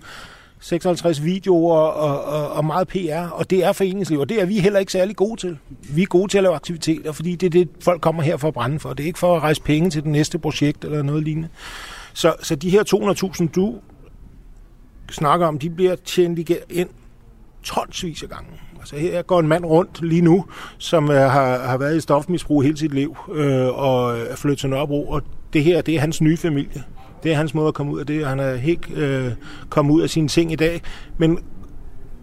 56 0.59 1.23
videoer 1.23 1.77
og, 1.77 2.23
og, 2.23 2.51
og 2.51 2.65
meget 2.65 2.87
PR, 2.87 3.29
og 3.31 3.49
det 3.49 3.65
er 3.65 3.71
foreningsliv, 3.71 4.19
og 4.19 4.29
det 4.29 4.41
er 4.41 4.45
vi 4.45 4.59
heller 4.59 4.79
ikke 4.79 4.91
særlig 4.91 5.15
gode 5.15 5.39
til. 5.39 5.57
Vi 5.69 6.01
er 6.01 6.05
gode 6.05 6.31
til 6.31 6.37
at 6.37 6.43
lave 6.43 6.55
aktiviteter, 6.55 7.11
fordi 7.11 7.35
det 7.35 7.45
er 7.45 7.49
det, 7.49 7.69
folk 7.81 8.01
kommer 8.01 8.23
her 8.23 8.37
for 8.37 8.47
at 8.47 8.53
brænde 8.53 8.79
for. 8.79 8.93
Det 8.93 9.03
er 9.03 9.07
ikke 9.07 9.19
for 9.19 9.35
at 9.35 9.43
rejse 9.43 9.61
penge 9.61 9.89
til 9.89 10.03
det 10.03 10.11
næste 10.11 10.39
projekt 10.39 10.85
eller 10.85 11.01
noget 11.01 11.23
lignende. 11.23 11.49
Så, 12.13 12.35
så 12.43 12.55
de 12.55 12.69
her 12.69 12.83
200.000, 13.41 13.47
du 13.55 13.75
snakker 15.11 15.47
om, 15.47 15.59
de 15.59 15.69
bliver 15.69 15.95
tjent 15.95 16.49
ind 16.69 16.89
tonsvis 17.67 18.23
af 18.23 18.29
gange. 18.29 18.49
Altså 18.79 18.95
her 18.95 19.21
går 19.21 19.39
en 19.39 19.47
mand 19.47 19.65
rundt 19.65 20.01
lige 20.01 20.21
nu, 20.21 20.45
som 20.77 21.11
øh, 21.11 21.17
har, 21.17 21.57
har 21.57 21.77
været 21.77 21.97
i 21.97 22.01
stofmisbrug 22.01 22.63
hele 22.63 22.77
sit 22.77 22.93
liv 22.93 23.17
øh, 23.33 23.67
og 23.67 24.19
er 24.19 24.35
flyttet 24.35 24.59
til 24.59 24.69
Nørrebro, 24.69 25.07
og 25.09 25.21
det 25.53 25.63
her, 25.63 25.81
det 25.81 25.95
er 25.95 25.99
hans 25.99 26.21
nye 26.21 26.37
familie. 26.37 26.83
Det 27.23 27.31
er 27.31 27.35
hans 27.35 27.53
måde 27.53 27.67
at 27.67 27.73
komme 27.73 27.91
ud 27.93 27.99
af 27.99 28.05
det. 28.05 28.27
Han 28.27 28.39
er 28.39 28.55
helt 28.55 28.91
øh, 28.91 29.31
kommet 29.69 29.93
ud 29.93 30.01
af 30.01 30.09
sine 30.09 30.27
ting 30.27 30.51
i 30.51 30.55
dag. 30.55 30.81
Men 31.17 31.39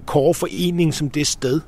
Kåre 0.07 0.35
Forening 0.35 0.95
som 0.95 1.11
det 1.11 1.27
sted, 1.27 1.61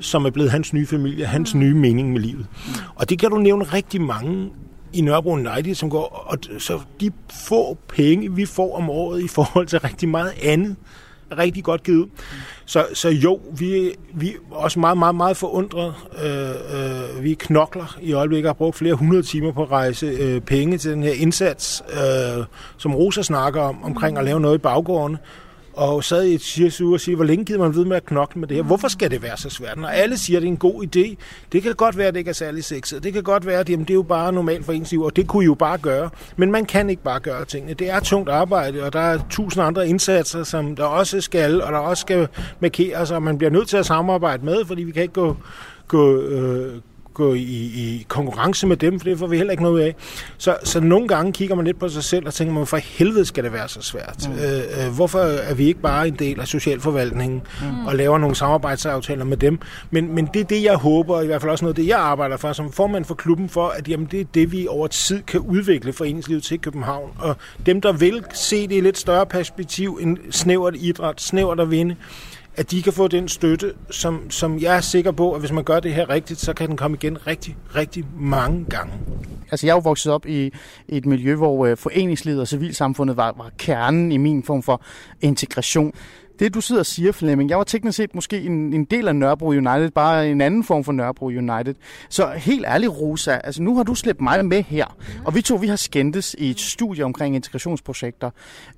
som 0.00 0.26
er 0.26 0.30
blevet 0.30 0.50
hans 0.50 0.72
nye 0.72 0.86
familie, 0.86 1.26
hans 1.26 1.54
nye 1.54 1.74
mening 1.74 2.12
med 2.12 2.20
livet. 2.20 2.46
Og 2.94 3.10
det 3.10 3.18
kan 3.18 3.30
du 3.30 3.38
nævne 3.38 3.64
rigtig 3.64 4.00
mange 4.00 4.50
i 4.92 5.00
Nørrebro 5.00 5.32
United, 5.32 5.74
som 5.74 5.90
går, 5.90 6.26
og 6.30 6.38
så 6.58 6.80
de 7.00 7.10
få 7.48 7.78
penge, 7.88 8.32
vi 8.32 8.46
får 8.46 8.76
om 8.76 8.90
året 8.90 9.22
i 9.22 9.28
forhold 9.28 9.66
til 9.66 9.80
rigtig 9.80 10.08
meget 10.08 10.32
andet, 10.42 10.76
rigtig 11.38 11.64
godt 11.64 11.82
givet 11.82 11.98
ud. 11.98 12.06
Så, 12.64 12.86
så 12.94 13.08
jo, 13.08 13.40
vi, 13.58 13.92
vi 14.14 14.30
er 14.30 14.54
også 14.54 14.80
meget, 14.80 14.98
meget, 14.98 15.14
meget 15.14 15.36
forundret. 15.36 15.94
Øh, 16.24 16.50
øh, 17.18 17.24
vi 17.24 17.34
knokler 17.34 17.98
i 18.02 18.12
øjeblikket 18.12 18.48
og 18.48 18.48
har 18.48 18.54
brugt 18.58 18.76
flere 18.76 18.94
hundrede 18.94 19.22
timer 19.22 19.52
på 19.52 19.62
at 19.62 19.70
rejse 19.70 20.06
øh, 20.06 20.40
penge 20.40 20.78
til 20.78 20.90
den 20.90 21.02
her 21.02 21.12
indsats, 21.12 21.82
øh, 21.92 22.44
som 22.76 22.94
Rosa 22.94 23.22
snakker 23.22 23.60
om, 23.60 23.84
omkring 23.84 24.18
at 24.18 24.24
lave 24.24 24.40
noget 24.40 24.54
i 24.54 24.58
baggården 24.58 25.16
og 25.76 26.04
sad 26.04 26.24
i 26.24 26.34
et 26.34 26.40
cirka 26.42 26.84
og 26.84 27.00
siger, 27.00 27.16
hvor 27.16 27.24
længe 27.24 27.44
gider 27.44 27.58
man 27.60 27.74
ved 27.74 27.84
med 27.84 27.96
at 27.96 28.04
knokle 28.04 28.40
med 28.40 28.48
det 28.48 28.56
her? 28.56 28.64
Hvorfor 28.64 28.88
skal 28.88 29.10
det 29.10 29.22
være 29.22 29.36
så 29.36 29.50
svært? 29.50 29.78
Når 29.78 29.88
alle 29.88 30.18
siger, 30.18 30.38
at 30.38 30.42
det 30.42 30.48
er 30.48 30.52
en 30.52 30.56
god 30.56 30.84
idé, 30.84 31.16
det 31.52 31.62
kan 31.62 31.74
godt 31.74 31.98
være, 31.98 32.06
at 32.06 32.14
det 32.14 32.20
ikke 32.20 32.28
er 32.28 32.32
særlig 32.32 32.64
sexet. 32.64 33.02
Det 33.02 33.12
kan 33.12 33.22
godt 33.22 33.46
være, 33.46 33.60
at 33.60 33.70
jamen, 33.70 33.84
det 33.84 33.90
er 33.90 33.94
jo 33.94 34.02
bare 34.02 34.32
normalt 34.32 34.64
for 34.64 34.72
ens 34.72 34.90
liv, 34.90 35.02
og 35.02 35.16
det 35.16 35.28
kunne 35.28 35.44
I 35.44 35.46
jo 35.46 35.54
bare 35.54 35.78
gøre. 35.78 36.10
Men 36.36 36.52
man 36.52 36.64
kan 36.64 36.90
ikke 36.90 37.02
bare 37.02 37.20
gøre 37.20 37.44
tingene. 37.44 37.74
Det 37.74 37.90
er 37.90 38.00
tungt 38.00 38.30
arbejde, 38.30 38.82
og 38.82 38.92
der 38.92 39.00
er 39.00 39.18
tusind 39.30 39.64
andre 39.64 39.88
indsatser, 39.88 40.42
som 40.42 40.76
der 40.76 40.84
også 40.84 41.20
skal, 41.20 41.62
og 41.62 41.72
der 41.72 41.78
også 41.78 42.00
skal 42.00 42.28
markeres, 42.60 43.10
og 43.10 43.22
man 43.22 43.38
bliver 43.38 43.50
nødt 43.50 43.68
til 43.68 43.76
at 43.76 43.86
samarbejde 43.86 44.44
med, 44.44 44.64
fordi 44.64 44.82
vi 44.82 44.92
kan 44.92 45.02
ikke 45.02 45.14
gå, 45.14 45.36
gå, 45.88 46.20
øh, 46.20 46.80
gå 47.16 47.34
i, 47.34 47.40
i 47.40 48.06
konkurrence 48.08 48.66
med 48.66 48.76
dem, 48.76 49.00
for 49.00 49.04
det 49.04 49.18
får 49.18 49.26
vi 49.26 49.36
heller 49.36 49.50
ikke 49.50 49.62
noget 49.62 49.82
af. 49.82 49.94
Så, 50.38 50.56
så 50.64 50.80
nogle 50.80 51.08
gange 51.08 51.32
kigger 51.32 51.54
man 51.54 51.64
lidt 51.64 51.78
på 51.78 51.88
sig 51.88 52.04
selv 52.04 52.26
og 52.26 52.34
tænker, 52.34 52.54
man, 52.54 52.66
for 52.66 52.76
helvede 52.76 53.24
skal 53.24 53.44
det 53.44 53.52
være 53.52 53.68
så 53.68 53.82
svært? 53.82 54.28
Mm. 54.28 54.34
Øh, 54.34 54.86
øh, 54.86 54.94
hvorfor 54.94 55.18
er 55.18 55.54
vi 55.54 55.66
ikke 55.66 55.80
bare 55.80 56.08
en 56.08 56.14
del 56.14 56.40
af 56.40 56.46
socialforvaltningen 56.46 57.42
mm. 57.60 57.86
og 57.86 57.96
laver 57.96 58.18
nogle 58.18 58.36
samarbejdsaftaler 58.36 59.24
med 59.24 59.36
dem? 59.36 59.58
Men, 59.90 60.14
men 60.14 60.28
det 60.34 60.40
er 60.40 60.44
det, 60.44 60.62
jeg 60.62 60.76
håber, 60.76 61.22
i 61.22 61.26
hvert 61.26 61.40
fald 61.40 61.50
også 61.50 61.64
noget 61.64 61.76
det, 61.76 61.86
jeg 61.86 61.98
arbejder 61.98 62.36
for, 62.36 62.52
som 62.52 62.72
formand 62.72 63.04
for 63.04 63.14
klubben 63.14 63.48
for, 63.48 63.68
at 63.68 63.88
jamen, 63.88 64.08
det 64.10 64.20
er 64.20 64.24
det, 64.34 64.52
vi 64.52 64.66
over 64.66 64.86
tid 64.86 65.22
kan 65.22 65.40
udvikle 65.40 65.92
foreningslivet 65.92 66.42
til 66.42 66.60
København. 66.60 67.10
Og 67.18 67.36
dem, 67.66 67.80
der 67.80 67.92
vil 67.92 68.24
se 68.34 68.68
det 68.68 68.76
i 68.76 68.80
lidt 68.80 68.98
større 68.98 69.26
perspektiv 69.26 69.98
end 70.02 70.18
snævert 70.30 70.74
idræt, 70.76 71.20
snævert 71.20 71.60
at 71.60 71.70
vinde, 71.70 71.96
at 72.56 72.70
de 72.70 72.82
kan 72.82 72.92
få 72.92 73.08
den 73.08 73.28
støtte, 73.28 73.72
som, 73.90 74.30
som 74.30 74.58
jeg 74.58 74.76
er 74.76 74.80
sikker 74.80 75.10
på, 75.10 75.32
at 75.32 75.40
hvis 75.40 75.52
man 75.52 75.64
gør 75.64 75.80
det 75.80 75.94
her 75.94 76.10
rigtigt, 76.10 76.40
så 76.40 76.52
kan 76.52 76.68
den 76.68 76.76
komme 76.76 76.96
igen 76.96 77.26
rigtig, 77.26 77.56
rigtig 77.74 78.04
mange 78.18 78.64
gange. 78.64 78.92
Altså 79.50 79.66
jeg 79.66 79.72
er 79.72 79.76
jo 79.76 79.80
vokset 79.80 80.12
op 80.12 80.26
i, 80.26 80.52
et 80.88 81.06
miljø, 81.06 81.34
hvor 81.34 81.66
øh, 81.66 81.76
foreningslivet 81.76 82.40
og 82.40 82.48
civilsamfundet 82.48 83.16
var, 83.16 83.34
var 83.36 83.50
kernen 83.58 84.12
i 84.12 84.16
min 84.16 84.42
form 84.42 84.62
for 84.62 84.82
integration. 85.20 85.92
Det 86.38 86.54
du 86.54 86.60
sidder 86.60 86.80
og 86.80 86.86
siger, 86.86 87.12
Flemming, 87.12 87.50
jeg 87.50 87.58
var 87.58 87.64
teknisk 87.64 87.96
set 87.96 88.14
måske 88.14 88.42
en, 88.42 88.72
en 88.72 88.84
del 88.84 89.08
af 89.08 89.16
Nørrebro 89.16 89.46
United, 89.46 89.90
bare 89.90 90.30
en 90.30 90.40
anden 90.40 90.64
form 90.64 90.84
for 90.84 90.92
Nørrebro 90.92 91.26
United. 91.26 91.74
Så 92.08 92.28
helt 92.36 92.64
ærligt, 92.66 92.92
Rosa, 92.92 93.40
altså 93.44 93.62
nu 93.62 93.76
har 93.76 93.82
du 93.82 93.94
slæbt 93.94 94.20
mig 94.20 94.44
med 94.44 94.62
her, 94.62 94.96
og 95.24 95.34
vi 95.34 95.42
to 95.42 95.54
vi 95.54 95.66
har 95.66 95.76
skændtes 95.76 96.36
i 96.38 96.50
et 96.50 96.60
studie 96.60 97.04
omkring 97.04 97.34
integrationsprojekter. 97.34 98.30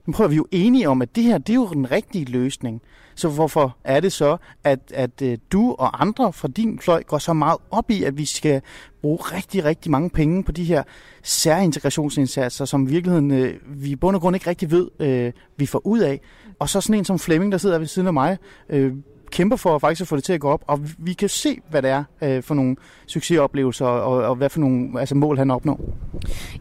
Men 0.06 0.12
prøver 0.12 0.28
vi 0.28 0.36
jo 0.36 0.46
enige 0.50 0.88
om, 0.88 1.02
at 1.02 1.16
det 1.16 1.24
her, 1.24 1.38
det 1.38 1.50
er 1.50 1.54
jo 1.54 1.68
den 1.68 1.90
rigtige 1.90 2.24
løsning. 2.24 2.82
Så 3.18 3.28
hvorfor 3.28 3.76
er 3.84 4.00
det 4.00 4.12
så, 4.12 4.36
at, 4.64 4.78
at 4.94 5.22
øh, 5.22 5.38
du 5.52 5.74
og 5.78 6.02
andre 6.02 6.32
fra 6.32 6.48
din 6.48 6.78
fløj 6.78 7.02
går 7.02 7.18
så 7.18 7.32
meget 7.32 7.58
op 7.70 7.90
i, 7.90 8.04
at 8.04 8.18
vi 8.18 8.24
skal 8.24 8.62
bruge 9.02 9.18
rigtig, 9.18 9.64
rigtig 9.64 9.90
mange 9.90 10.10
penge 10.10 10.44
på 10.44 10.52
de 10.52 10.64
her 10.64 10.82
særintegrationsindsatser, 11.22 12.64
som 12.64 12.86
i 12.86 12.90
virkeligheden 12.90 13.30
øh, 13.30 13.54
vi 13.66 13.90
i 13.90 13.96
bund 13.96 14.16
og 14.16 14.22
grund 14.22 14.36
ikke 14.36 14.50
rigtig 14.50 14.70
ved, 14.70 14.88
øh, 15.00 15.32
vi 15.56 15.66
får 15.66 15.86
ud 15.86 15.98
af. 15.98 16.20
Og 16.58 16.68
så 16.68 16.80
sådan 16.80 16.98
en 16.98 17.04
som 17.04 17.18
Flemming, 17.18 17.52
der 17.52 17.58
sidder 17.58 17.78
ved 17.78 17.86
siden 17.86 18.06
af 18.06 18.12
mig, 18.12 18.38
øh, 18.68 18.92
kæmper 19.30 19.56
for 19.56 19.78
faktisk 19.78 20.00
at 20.00 20.08
få 20.08 20.16
det 20.16 20.24
til 20.24 20.32
at 20.32 20.40
gå 20.40 20.48
op, 20.48 20.64
og 20.66 20.80
vi 20.98 21.12
kan 21.12 21.28
se, 21.28 21.58
hvad 21.70 21.82
det 21.82 21.90
er 21.90 22.04
øh, 22.22 22.42
for 22.42 22.54
nogle 22.54 22.76
succesoplevelser, 23.06 23.86
og, 23.86 24.24
og 24.24 24.34
hvad 24.36 24.48
for 24.48 24.60
nogle 24.60 25.00
altså, 25.00 25.14
mål 25.14 25.38
han 25.38 25.50
opnår. 25.50 25.80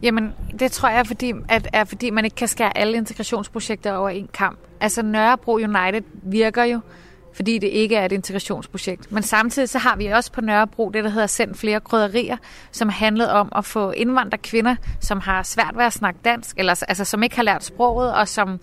Jamen, 0.02 0.32
det 0.58 0.72
tror 0.72 0.88
jeg, 0.88 1.06
fordi, 1.06 1.32
at, 1.48 1.68
er, 1.72 1.84
fordi 1.84 2.10
man 2.10 2.24
ikke 2.24 2.34
kan 2.34 2.48
skære 2.48 2.78
alle 2.78 2.96
integrationsprojekter 2.96 3.92
over 3.92 4.08
en 4.08 4.28
kamp. 4.34 4.58
Altså, 4.80 5.02
Nørrebro 5.02 5.54
United 5.54 6.02
virker 6.22 6.64
jo 6.64 6.80
fordi 7.38 7.58
det 7.58 7.66
ikke 7.66 7.96
er 7.96 8.04
et 8.04 8.12
integrationsprojekt. 8.12 9.12
Men 9.12 9.22
samtidig 9.22 9.68
så 9.68 9.78
har 9.78 9.96
vi 9.96 10.06
også 10.06 10.32
på 10.32 10.40
Nørrebro 10.40 10.90
det, 10.90 11.04
der 11.04 11.10
hedder 11.10 11.26
Send 11.26 11.54
flere 11.54 11.80
krydderier, 11.80 12.36
som 12.72 12.88
handlede 12.88 13.32
om 13.32 13.52
at 13.56 13.64
få 13.64 13.90
indvandrerkvinder, 13.90 14.76
som 15.00 15.20
har 15.20 15.42
svært 15.42 15.74
ved 15.76 15.84
at 15.84 15.92
snakke 15.92 16.20
dansk, 16.24 16.58
eller 16.58 16.84
altså 16.88 17.04
som 17.04 17.22
ikke 17.22 17.36
har 17.36 17.42
lært 17.42 17.64
sproget, 17.64 18.14
og 18.14 18.28
som 18.28 18.60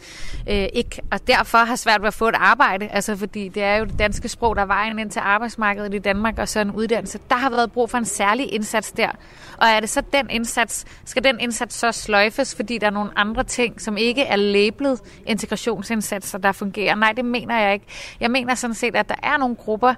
øh, 0.49 0.67
ikke, 0.73 1.01
og 1.11 1.27
derfor 1.27 1.57
har 1.57 1.75
svært 1.75 2.01
ved 2.01 2.07
at 2.07 2.13
få 2.13 2.27
et 2.27 2.35
arbejde, 2.37 2.87
altså 2.87 3.15
fordi 3.15 3.47
det 3.47 3.63
er 3.63 3.75
jo 3.75 3.85
det 3.85 3.99
danske 3.99 4.29
sprog, 4.29 4.55
der 4.55 4.61
er 4.61 4.65
vejen 4.65 4.99
ind 4.99 5.11
til 5.11 5.19
arbejdsmarkedet 5.19 5.93
i 5.93 5.99
Danmark, 5.99 6.37
og 6.37 6.49
så 6.49 6.59
en 6.59 6.71
uddannelse. 6.71 7.19
Der 7.29 7.35
har 7.35 7.49
været 7.49 7.71
brug 7.71 7.89
for 7.89 7.97
en 7.97 8.05
særlig 8.05 8.53
indsats 8.53 8.91
der. 8.91 9.09
Og 9.57 9.67
er 9.67 9.79
det 9.79 9.89
så 9.89 10.01
den 10.13 10.29
indsats, 10.29 10.85
skal 11.05 11.23
den 11.23 11.39
indsats 11.39 11.75
så 11.75 11.91
sløjfes, 11.91 12.55
fordi 12.55 12.77
der 12.77 12.87
er 12.87 12.91
nogle 12.91 13.11
andre 13.15 13.43
ting, 13.43 13.81
som 13.81 13.97
ikke 13.97 14.21
er 14.21 14.35
lablet 14.35 14.99
integrationsindsatser, 15.25 16.37
der 16.37 16.51
fungerer? 16.51 16.95
Nej, 16.95 17.11
det 17.11 17.25
mener 17.25 17.59
jeg 17.59 17.73
ikke. 17.73 17.85
Jeg 18.19 18.31
mener 18.31 18.55
sådan 18.65 18.75
set, 18.75 18.95
at 18.95 19.09
der 19.09 19.15
er 19.23 19.37
nogle 19.37 19.55
grupper, 19.55 19.93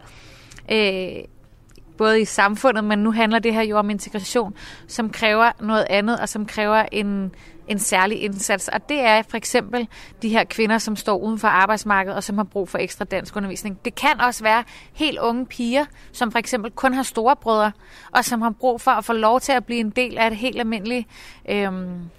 øh, 0.72 1.24
både 1.98 2.22
i 2.22 2.26
samfundet, 2.26 2.84
men 2.84 3.00
nu 3.00 3.12
handler 3.12 3.40
det 3.40 3.54
her 3.54 3.62
jo 3.62 3.78
om 3.78 3.90
integration, 3.90 4.54
som 4.88 5.10
kræver 5.10 5.52
noget 5.62 5.86
andet, 5.90 6.20
og 6.20 6.30
som 6.30 6.46
kræver 6.46 6.86
en, 6.92 7.32
en 7.68 7.80
særlig 7.80 8.24
indsats. 8.24 8.68
Og 8.68 8.90
det 8.90 9.00
er 9.00 9.22
for 9.30 9.38
eksempel 9.38 9.88
de 10.22 10.30
her 10.30 10.44
kvinder, 10.44 10.78
som 10.78 10.96
står 10.96 11.18
uden 11.18 11.40
for 11.40 11.48
arbejdsmarkedet, 11.48 12.16
og 12.18 12.24
som 12.24 12.38
har 12.38 12.44
brug 12.44 12.70
for 12.70 12.78
ekstra 12.78 13.06
dansk 13.06 13.36
undervisning. 13.36 13.86
Det 13.86 13.96
kan 13.96 14.22
også 14.22 14.44
være 14.44 14.64
helt 14.94 15.20
unge 15.20 15.46
piger, 15.46 15.86
som 16.12 16.32
for 16.32 16.40
eksempel 16.40 16.72
kun 16.72 16.94
har 16.94 17.04
storebrødre, 17.04 17.72
og 18.12 18.26
som 18.26 18.42
har 18.42 18.50
brug 18.60 18.82
for 18.82 18.92
at 18.92 19.06
få 19.06 19.14
lov 19.14 19.40
til 19.40 19.52
at 19.52 19.66
blive 19.66 19.80
en 19.80 19.90
del 19.90 20.18
af 20.18 20.28
et 20.28 20.36
helt 20.36 20.60
almindeligt 20.60 21.08
øhm, 21.50 22.10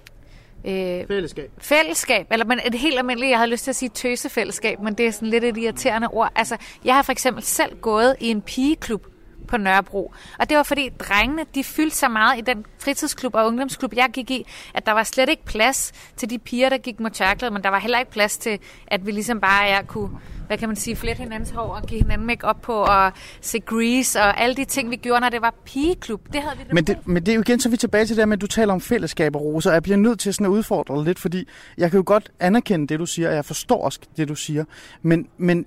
Øh, 0.65 1.07
fællesskab. 1.07 1.51
Fællesskab, 1.57 2.27
eller 2.31 2.45
men 2.45 2.59
et 2.65 2.75
helt 2.75 2.97
almindeligt, 2.97 3.29
jeg 3.29 3.37
havde 3.37 3.51
lyst 3.51 3.63
til 3.63 3.71
at 3.71 3.75
sige 3.75 3.89
tøsefællesskab, 3.89 4.79
men 4.79 4.93
det 4.93 5.07
er 5.07 5.11
sådan 5.11 5.27
lidt 5.27 5.43
et 5.43 5.57
irriterende 5.57 6.07
ord. 6.07 6.31
Altså, 6.35 6.57
jeg 6.85 6.95
har 6.95 7.01
for 7.01 7.11
eksempel 7.11 7.43
selv 7.43 7.75
gået 7.81 8.15
i 8.19 8.27
en 8.27 8.41
pigeklub 8.41 9.05
på 9.49 9.57
Nørrebro. 9.57 10.13
Og 10.39 10.49
det 10.49 10.57
var 10.57 10.63
fordi 10.63 10.89
drengene, 10.89 11.45
de 11.55 11.63
fyldte 11.63 11.97
så 11.97 12.09
meget 12.09 12.37
i 12.37 12.41
den 12.41 12.65
fritidsklub 12.79 13.35
og 13.35 13.45
ungdomsklub, 13.47 13.93
jeg 13.95 14.09
gik 14.13 14.31
i, 14.31 14.45
at 14.73 14.85
der 14.85 14.91
var 14.91 15.03
slet 15.03 15.29
ikke 15.29 15.45
plads 15.45 15.91
til 16.17 16.29
de 16.29 16.39
piger, 16.39 16.69
der 16.69 16.77
gik 16.77 16.99
med 16.99 17.11
tørklæde, 17.11 17.53
men 17.53 17.63
der 17.63 17.69
var 17.69 17.79
heller 17.79 17.99
ikke 17.99 18.11
plads 18.11 18.37
til, 18.37 18.59
at 18.87 19.05
vi 19.05 19.11
ligesom 19.11 19.41
bare 19.41 19.61
jeg 19.61 19.83
kunne 19.87 20.09
hvad 20.49 20.57
kan 20.57 20.69
man 20.69 20.75
sige, 20.75 20.95
flette 20.95 21.23
hinandens 21.23 21.49
hår 21.49 21.61
og 21.61 21.87
give 21.87 22.01
hinanden 22.01 22.27
make 22.27 22.47
op 22.47 22.61
på 22.61 22.73
og 22.73 23.11
se 23.41 23.59
Grease 23.59 24.19
og 24.19 24.41
alle 24.41 24.55
de 24.55 24.65
ting, 24.65 24.91
vi 24.91 24.95
gjorde, 24.95 25.21
når 25.21 25.29
det 25.29 25.41
var 25.41 25.53
pigeklub. 25.65 26.21
Det 26.33 26.41
havde 26.41 26.57
vi 26.57 26.63
men 26.73 26.83
det, 26.83 27.07
men 27.07 27.25
det 27.25 27.31
er 27.31 27.35
jo 27.35 27.41
igen, 27.41 27.59
så 27.59 27.69
er 27.69 27.71
vi 27.71 27.77
tilbage 27.77 28.05
til 28.05 28.17
det 28.17 28.27
med, 28.27 28.37
at 28.37 28.41
du 28.41 28.47
taler 28.47 28.73
om 28.73 28.81
fællesskaber, 28.81 29.39
Rosa. 29.39 29.71
Jeg 29.71 29.83
bliver 29.83 29.97
nødt 29.97 30.19
til 30.19 30.33
sådan 30.33 30.45
at 30.45 30.49
udfordre 30.49 30.95
dig 30.95 31.03
lidt, 31.03 31.19
fordi 31.19 31.47
jeg 31.77 31.91
kan 31.91 31.97
jo 31.97 32.03
godt 32.05 32.31
anerkende 32.39 32.87
det, 32.87 32.99
du 32.99 33.05
siger, 33.05 33.29
og 33.29 33.35
jeg 33.35 33.45
forstår 33.45 33.85
også 33.85 33.99
det, 34.17 34.27
du 34.27 34.35
siger. 34.35 34.65
Men, 35.01 35.27
men 35.37 35.65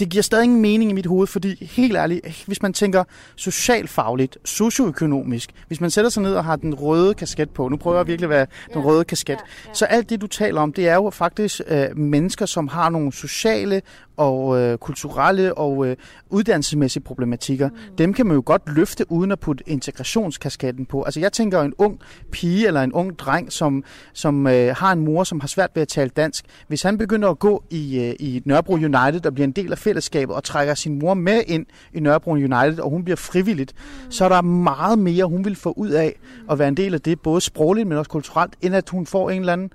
det 0.00 0.08
giver 0.08 0.22
stadig 0.22 0.44
ingen 0.44 0.60
mening 0.60 0.90
i 0.90 0.94
mit 0.94 1.06
hoved, 1.06 1.26
fordi 1.26 1.64
helt 1.64 1.96
ærligt, 1.96 2.44
hvis 2.46 2.62
man 2.62 2.72
tænker 2.72 3.04
socialfagligt, 3.36 4.38
socioøkonomisk, 4.44 5.50
hvis 5.68 5.80
man 5.80 5.90
sætter 5.90 6.10
sig 6.10 6.22
ned 6.22 6.34
og 6.34 6.44
har 6.44 6.56
den 6.56 6.74
røde 6.74 7.14
kasket 7.14 7.50
på, 7.50 7.68
nu 7.68 7.76
prøver 7.76 7.96
jeg 7.96 8.06
virkelig 8.06 8.26
at 8.26 8.30
være 8.30 8.46
den 8.74 8.84
røde 8.84 9.04
kasket, 9.04 9.38
så 9.72 9.84
alt 9.84 10.10
det, 10.10 10.20
du 10.20 10.26
taler 10.26 10.60
om, 10.60 10.72
det 10.72 10.88
er 10.88 10.94
jo 10.94 11.10
faktisk 11.10 11.60
øh, 11.68 11.96
mennesker, 11.96 12.46
som 12.46 12.68
har 12.68 12.90
nogle 12.90 13.12
sociale 13.12 13.82
og 14.20 14.60
øh, 14.60 14.78
kulturelle 14.78 15.54
og 15.54 15.86
øh, 15.86 15.96
uddannelsesmæssige 16.30 17.02
problematikker, 17.02 17.68
mm. 17.68 17.96
dem 17.98 18.14
kan 18.14 18.26
man 18.26 18.34
jo 18.34 18.42
godt 18.46 18.62
løfte 18.66 19.12
uden 19.12 19.32
at 19.32 19.40
putte 19.40 19.64
integrationskasketten 19.66 20.86
på. 20.86 21.02
Altså 21.02 21.20
jeg 21.20 21.32
tænker 21.32 21.60
en 21.60 21.74
ung 21.78 22.00
pige 22.30 22.66
eller 22.66 22.82
en 22.82 22.92
ung 22.92 23.18
dreng, 23.18 23.52
som, 23.52 23.84
som 24.12 24.46
øh, 24.46 24.76
har 24.76 24.92
en 24.92 25.00
mor, 25.00 25.24
som 25.24 25.40
har 25.40 25.48
svært 25.48 25.70
ved 25.74 25.82
at 25.82 25.88
tale 25.88 26.10
dansk. 26.10 26.44
Hvis 26.68 26.82
han 26.82 26.98
begynder 26.98 27.28
at 27.28 27.38
gå 27.38 27.64
i, 27.70 27.98
øh, 27.98 28.14
i 28.18 28.42
Nørrebro 28.44 28.72
United 28.72 29.26
og 29.26 29.34
bliver 29.34 29.46
en 29.46 29.52
del 29.52 29.72
af 29.72 29.78
fællesskabet 29.78 30.36
og 30.36 30.44
trækker 30.44 30.74
sin 30.74 30.98
mor 30.98 31.14
med 31.14 31.42
ind 31.46 31.66
i 31.92 32.00
Nørrebro 32.00 32.30
United, 32.30 32.78
og 32.78 32.90
hun 32.90 33.04
bliver 33.04 33.16
frivilligt, 33.16 33.74
mm. 33.76 34.10
så 34.10 34.24
er 34.24 34.28
der 34.28 34.42
meget 34.42 34.98
mere, 34.98 35.24
hun 35.24 35.44
vil 35.44 35.56
få 35.56 35.72
ud 35.76 35.90
af 35.90 36.18
at 36.50 36.58
være 36.58 36.68
en 36.68 36.76
del 36.76 36.94
af 36.94 37.00
det, 37.00 37.20
både 37.20 37.40
sprogligt, 37.40 37.88
men 37.88 37.98
også 37.98 38.10
kulturelt, 38.10 38.54
end 38.62 38.74
at 38.74 38.88
hun 38.88 39.06
får 39.06 39.30
en 39.30 39.40
eller 39.40 39.52
anden 39.52 39.70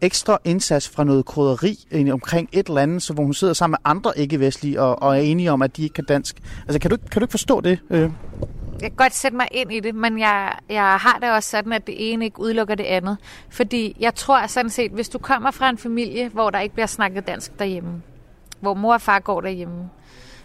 ekstra 0.00 0.38
indsats 0.44 0.88
fra 0.88 1.04
noget 1.04 1.24
krydderi 1.24 2.10
omkring 2.12 2.48
et 2.52 2.66
eller 2.68 2.80
andet, 2.80 3.02
så 3.02 3.12
hvor 3.12 3.24
hun 3.24 3.34
sidder 3.34 3.54
sammen 3.54 3.72
med 3.72 3.90
andre 3.90 4.18
ikke-vestlige 4.18 4.80
og, 4.80 5.02
og 5.02 5.16
er 5.16 5.20
enige 5.20 5.52
om, 5.52 5.62
at 5.62 5.76
de 5.76 5.82
ikke 5.82 5.92
kan 5.92 6.04
dansk. 6.04 6.36
Altså, 6.62 6.78
kan 6.78 6.90
du, 6.90 6.96
kan 6.96 7.20
du 7.20 7.24
ikke 7.24 7.30
forstå 7.30 7.60
det? 7.60 7.78
Øh? 7.90 8.10
Jeg 8.80 8.90
kan 8.90 8.96
godt 8.96 9.14
sætte 9.14 9.36
mig 9.36 9.48
ind 9.52 9.72
i 9.72 9.80
det, 9.80 9.94
men 9.94 10.18
jeg, 10.18 10.52
jeg 10.68 10.96
har 10.96 11.18
det 11.22 11.30
også 11.30 11.50
sådan, 11.50 11.72
at 11.72 11.86
det 11.86 12.12
ene 12.12 12.24
ikke 12.24 12.40
udelukker 12.40 12.74
det 12.74 12.84
andet. 12.84 13.16
Fordi 13.48 13.96
jeg 14.00 14.14
tror 14.14 14.46
sådan 14.46 14.70
set, 14.70 14.90
hvis 14.90 15.08
du 15.08 15.18
kommer 15.18 15.50
fra 15.50 15.70
en 15.70 15.78
familie, 15.78 16.28
hvor 16.28 16.50
der 16.50 16.60
ikke 16.60 16.74
bliver 16.74 16.86
snakket 16.86 17.26
dansk 17.26 17.58
derhjemme, 17.58 18.02
hvor 18.60 18.74
mor 18.74 18.94
og 18.94 19.00
far 19.00 19.18
går 19.18 19.40
derhjemme, 19.40 19.90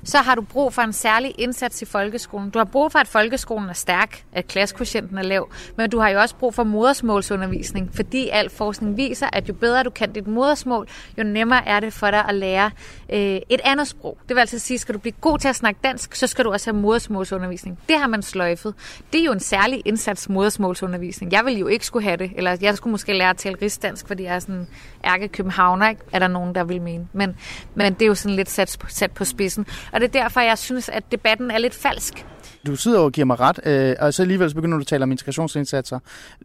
så 0.04 0.18
har 0.18 0.36
du 0.36 0.42
brug 0.42 0.74
for 0.74 0.82
en 0.82 0.94
særlig 0.94 1.36
indsats 1.38 1.82
i 1.82 1.86
folkeskolen. 1.86 2.50
Du 2.50 2.60
har 2.60 2.66
brug 2.66 2.92
for, 2.92 3.00
at 3.00 3.08
folkeskolen 3.08 3.70
er 3.70 3.74
stærk, 3.74 4.24
at 4.34 4.48
klassekvotienten 4.48 5.18
er 5.18 5.24
lav, 5.24 5.50
men 5.76 5.90
du 5.90 6.00
har 6.00 6.10
jo 6.10 6.20
også 6.20 6.36
brug 6.36 6.54
for 6.54 6.64
modersmålsundervisning, 6.64 7.90
fordi 7.96 8.30
al 8.30 8.50
forskning 8.50 8.98
viser, 8.98 9.28
at 9.34 9.50
jo 9.50 9.54
bedre 9.54 9.84
du 9.84 9.90
kan 9.90 10.12
dit 10.12 10.28
modersmål, 10.28 10.88
jo 11.18 11.24
nemmere 11.24 11.68
er 11.68 11.80
det 11.80 11.94
for 11.94 12.12
dig 12.12 12.26
at 12.30 12.36
lære 12.36 12.72
øh, 13.14 13.40
et 13.50 13.62
andet 13.64 13.88
sprog. 13.88 14.18
Det 14.28 14.36
vil 14.36 14.40
altså 14.42 14.60
sige, 14.60 14.78
skal 14.78 14.96
du 14.96 15.00
blive 15.00 15.14
god 15.22 15.40
til 15.40 15.48
at 15.48 15.56
snakke 15.56 15.80
dansk, 15.84 16.16
så 16.16 16.28
skal 16.28 16.46
du 16.46 16.52
også 16.52 16.72
have 16.72 16.82
modersmålsundervisning. 16.82 17.80
Det 17.90 18.00
har 18.00 18.08
man 18.08 18.22
sløjfet. 18.22 18.74
Det 19.14 19.22
er 19.22 19.26
jo 19.26 19.32
en 19.32 19.40
særlig 19.40 19.82
indsats 19.86 20.30
modersmålsundervisning. 20.30 21.32
Jeg 21.32 21.46
vil 21.46 21.58
jo 21.58 21.68
ikke 21.68 21.86
skulle 21.86 22.04
have 22.04 22.18
det, 22.18 22.32
eller 22.36 22.58
jeg 22.62 22.78
skulle 22.78 22.92
måske 22.92 23.14
lære 23.14 23.30
at 23.30 23.38
tale 23.38 23.56
rigsdansk, 23.62 24.08
fordi 24.08 24.24
jeg 24.24 24.36
er 24.36 24.40
sådan 24.40 24.68
ærke 25.06 25.28
københavner, 25.28 25.90
ikke? 25.90 26.02
er 26.12 26.20
der 26.20 26.28
nogen, 26.28 26.56
der 26.56 26.64
vil 26.64 26.82
mene. 26.82 27.08
Men, 27.14 27.36
men 27.76 27.94
det 27.94 28.02
er 28.02 28.08
jo 28.08 28.16
sådan 28.16 28.36
lidt 28.36 28.50
sat, 28.50 28.78
sat 28.88 29.12
på 29.12 29.26
spidsen. 29.26 29.66
Og 29.94 30.00
det 30.00 30.16
er 30.16 30.22
derfor, 30.22 30.40
jeg 30.40 30.58
synes, 30.58 30.90
at 30.90 31.04
debatten 31.12 31.52
er 31.52 31.58
lidt 31.58 31.76
falsk. 31.76 32.26
Du 32.68 32.76
sidder 32.76 33.00
og 33.00 33.12
giver 33.12 33.26
mig 33.26 33.40
ret, 33.40 33.60
øh, 33.66 33.96
og 34.00 34.14
så 34.14 34.22
alligevel 34.22 34.50
så 34.50 34.56
begynder 34.56 34.78
du 34.78 34.82
at 34.82 34.88
tale 34.88 35.04
om 35.04 35.12
integrationsindsatser. 35.12 36.00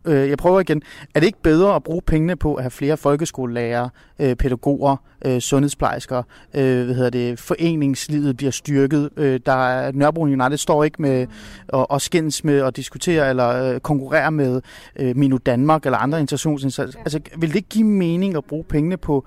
Øh, 0.04 0.28
jeg 0.28 0.38
prøver 0.38 0.60
igen. 0.60 0.82
Er 1.14 1.20
det 1.20 1.26
ikke 1.26 1.42
bedre 1.42 1.74
at 1.74 1.82
bruge 1.82 2.02
pengene 2.02 2.36
på 2.36 2.54
at 2.54 2.62
have 2.62 2.70
flere 2.70 2.96
folkeskolelærer, 2.96 3.88
øh, 4.18 4.36
pædagoger, 4.36 4.96
øh, 5.24 5.40
sundhedsplejersker, 5.40 6.22
øh, 6.54 6.84
hvad 6.84 6.94
hedder 6.94 7.10
det, 7.10 7.38
foreningslivet 7.38 8.36
bliver 8.36 8.50
styrket? 8.50 9.10
Øh, 9.16 9.40
der 9.46 9.68
er, 9.68 9.92
Nørrebro 9.92 10.22
United 10.22 10.56
står 10.56 10.84
ikke 10.84 11.02
med 11.02 11.26
at, 11.68 11.86
at 11.92 12.02
skændes 12.02 12.44
med 12.44 12.58
at 12.58 12.76
diskutere 12.76 13.30
eller 13.30 13.48
øh, 13.48 13.80
konkurrere 13.80 14.30
med 14.30 14.60
øh, 14.96 15.16
Minu 15.16 15.38
Danmark 15.46 15.84
eller 15.84 15.98
andre 15.98 16.20
integrationsindsatser. 16.20 16.98
Altså, 17.00 17.20
vil 17.36 17.48
det 17.48 17.56
ikke 17.56 17.68
give 17.68 17.86
mening 17.86 18.36
at 18.36 18.44
bruge 18.44 18.64
pengene 18.64 18.96
på 18.96 19.24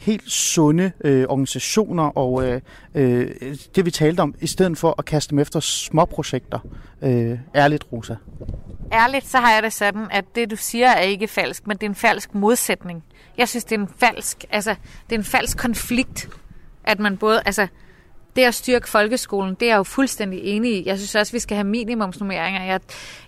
helt 0.00 0.30
sunde 0.30 0.92
øh, 1.04 1.24
organisationer 1.28 2.18
og 2.18 2.48
øh, 2.48 2.60
øh, 2.94 3.30
det 3.74 3.84
vi 3.84 3.90
talte 3.90 4.20
om, 4.20 4.34
i 4.40 4.46
stedet 4.46 4.78
for 4.78 4.94
at 4.98 5.04
kaste 5.04 5.30
dem 5.30 5.38
efter 5.38 5.60
små 5.60 6.04
projekter. 6.04 6.58
Øh, 7.02 7.38
ærligt, 7.54 7.84
Rosa. 7.92 8.14
Ærligt, 8.92 9.26
så 9.26 9.38
har 9.38 9.52
jeg 9.52 9.62
det 9.62 9.72
sådan, 9.72 10.06
at 10.10 10.24
det 10.34 10.50
du 10.50 10.56
siger 10.56 10.88
er 10.88 11.00
ikke 11.00 11.28
falsk, 11.28 11.66
men 11.66 11.76
det 11.76 11.82
er 11.82 11.88
en 11.88 11.94
falsk 11.94 12.34
modsætning. 12.34 13.04
Jeg 13.38 13.48
synes, 13.48 13.64
det 13.64 13.76
er 13.76 13.80
en 13.80 13.90
falsk, 13.98 14.44
altså, 14.50 14.74
det 15.10 15.14
er 15.14 15.18
en 15.18 15.24
falsk 15.24 15.58
konflikt, 15.58 16.28
at 16.84 16.98
man 16.98 17.16
både, 17.16 17.42
altså, 17.46 17.66
det 18.40 18.46
at 18.46 18.54
styrke 18.54 18.88
folkeskolen, 18.88 19.54
det 19.54 19.62
er 19.62 19.70
jeg 19.70 19.78
jo 19.78 19.82
fuldstændig 19.82 20.40
enig 20.44 20.72
i. 20.72 20.82
Jeg 20.86 20.98
synes 20.98 21.14
også, 21.14 21.30
at 21.30 21.34
vi 21.34 21.38
skal 21.38 21.54
have 21.56 21.64
minimumsnummeringer. 21.64 22.64
Jeg, 22.64 22.80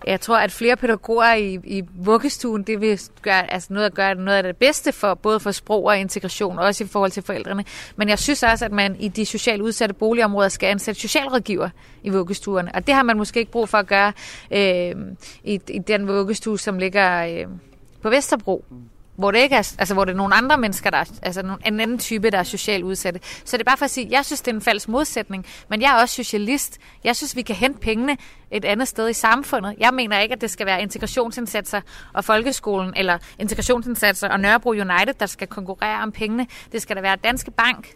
jeg 0.07 0.21
tror, 0.21 0.37
at 0.37 0.51
flere 0.51 0.75
pædagoger 0.75 1.33
i, 1.33 1.59
i 1.63 1.83
vuggestuen, 1.95 2.63
det 2.63 2.81
vil 2.81 2.99
gøre, 3.21 3.53
altså 3.53 3.73
noget 3.73 3.85
at 3.85 3.93
gøre 3.93 4.15
noget 4.15 4.37
af 4.37 4.43
det 4.43 4.57
bedste 4.57 4.91
for 4.91 5.13
både 5.13 5.39
for 5.39 5.51
sprog 5.51 5.83
og 5.85 5.97
integration, 5.97 6.59
også 6.59 6.83
i 6.83 6.87
forhold 6.87 7.11
til 7.11 7.23
forældrene. 7.23 7.65
Men 7.95 8.09
jeg 8.09 8.19
synes 8.19 8.43
også, 8.43 8.65
at 8.65 8.71
man 8.71 8.95
i 8.99 9.07
de 9.07 9.25
socialt 9.25 9.61
udsatte 9.61 9.95
boligområder 9.95 10.49
skal 10.49 10.67
ansætte 10.67 11.01
socialrådgiver 11.01 11.69
i 12.03 12.09
vuggestuerne. 12.09 12.71
Og 12.75 12.87
det 12.87 12.95
har 12.95 13.03
man 13.03 13.17
måske 13.17 13.39
ikke 13.39 13.51
brug 13.51 13.69
for 13.69 13.77
at 13.77 13.87
gøre 13.87 14.13
øh, 14.51 14.95
i, 15.43 15.59
i 15.67 15.79
den 15.79 16.07
vuggestue, 16.07 16.59
som 16.59 16.77
ligger 16.77 17.25
øh, 17.25 17.47
på 18.01 18.09
Vesterbro 18.09 18.65
mm 18.69 18.77
hvor 19.15 19.31
det 19.31 19.39
ikke 19.39 19.55
er, 19.55 19.73
altså 19.77 19.93
hvor 19.93 20.05
det 20.05 20.11
er 20.11 20.17
nogle 20.17 20.35
andre 20.35 20.57
mennesker, 20.57 20.89
der 20.89 20.97
er, 20.97 21.05
altså 21.21 21.57
en 21.65 21.79
anden 21.79 21.99
type, 21.99 22.29
der 22.29 22.37
er 22.37 22.43
socialt 22.43 22.83
udsatte. 22.83 23.19
Så 23.45 23.57
det 23.57 23.61
er 23.61 23.65
bare 23.65 23.77
for 23.77 23.85
at 23.85 23.91
sige, 23.91 24.07
jeg 24.11 24.25
synes, 24.25 24.41
det 24.41 24.51
er 24.51 24.55
en 24.55 24.61
falsk 24.61 24.87
modsætning, 24.87 25.45
men 25.69 25.81
jeg 25.81 25.97
er 25.97 26.01
også 26.01 26.15
socialist. 26.15 26.79
Jeg 27.03 27.15
synes, 27.15 27.35
vi 27.35 27.41
kan 27.41 27.55
hente 27.55 27.79
pengene 27.79 28.17
et 28.51 28.65
andet 28.65 28.87
sted 28.87 29.09
i 29.09 29.13
samfundet. 29.13 29.75
Jeg 29.79 29.93
mener 29.93 30.19
ikke, 30.19 30.33
at 30.33 30.41
det 30.41 30.51
skal 30.51 30.65
være 30.65 30.81
integrationsindsatser 30.81 31.81
og 32.13 32.25
folkeskolen, 32.25 32.93
eller 32.95 33.17
integrationsindsatser 33.39 34.29
og 34.29 34.39
Nørrebro 34.39 34.69
United, 34.69 35.13
der 35.19 35.25
skal 35.25 35.47
konkurrere 35.47 36.03
om 36.03 36.11
pengene. 36.11 36.47
Det 36.71 36.81
skal 36.81 36.95
da 36.95 37.01
være 37.01 37.15
Danske 37.15 37.51
Bank. 37.51 37.93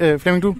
Øh, 0.00 0.20
Flemming, 0.20 0.42
du? 0.42 0.56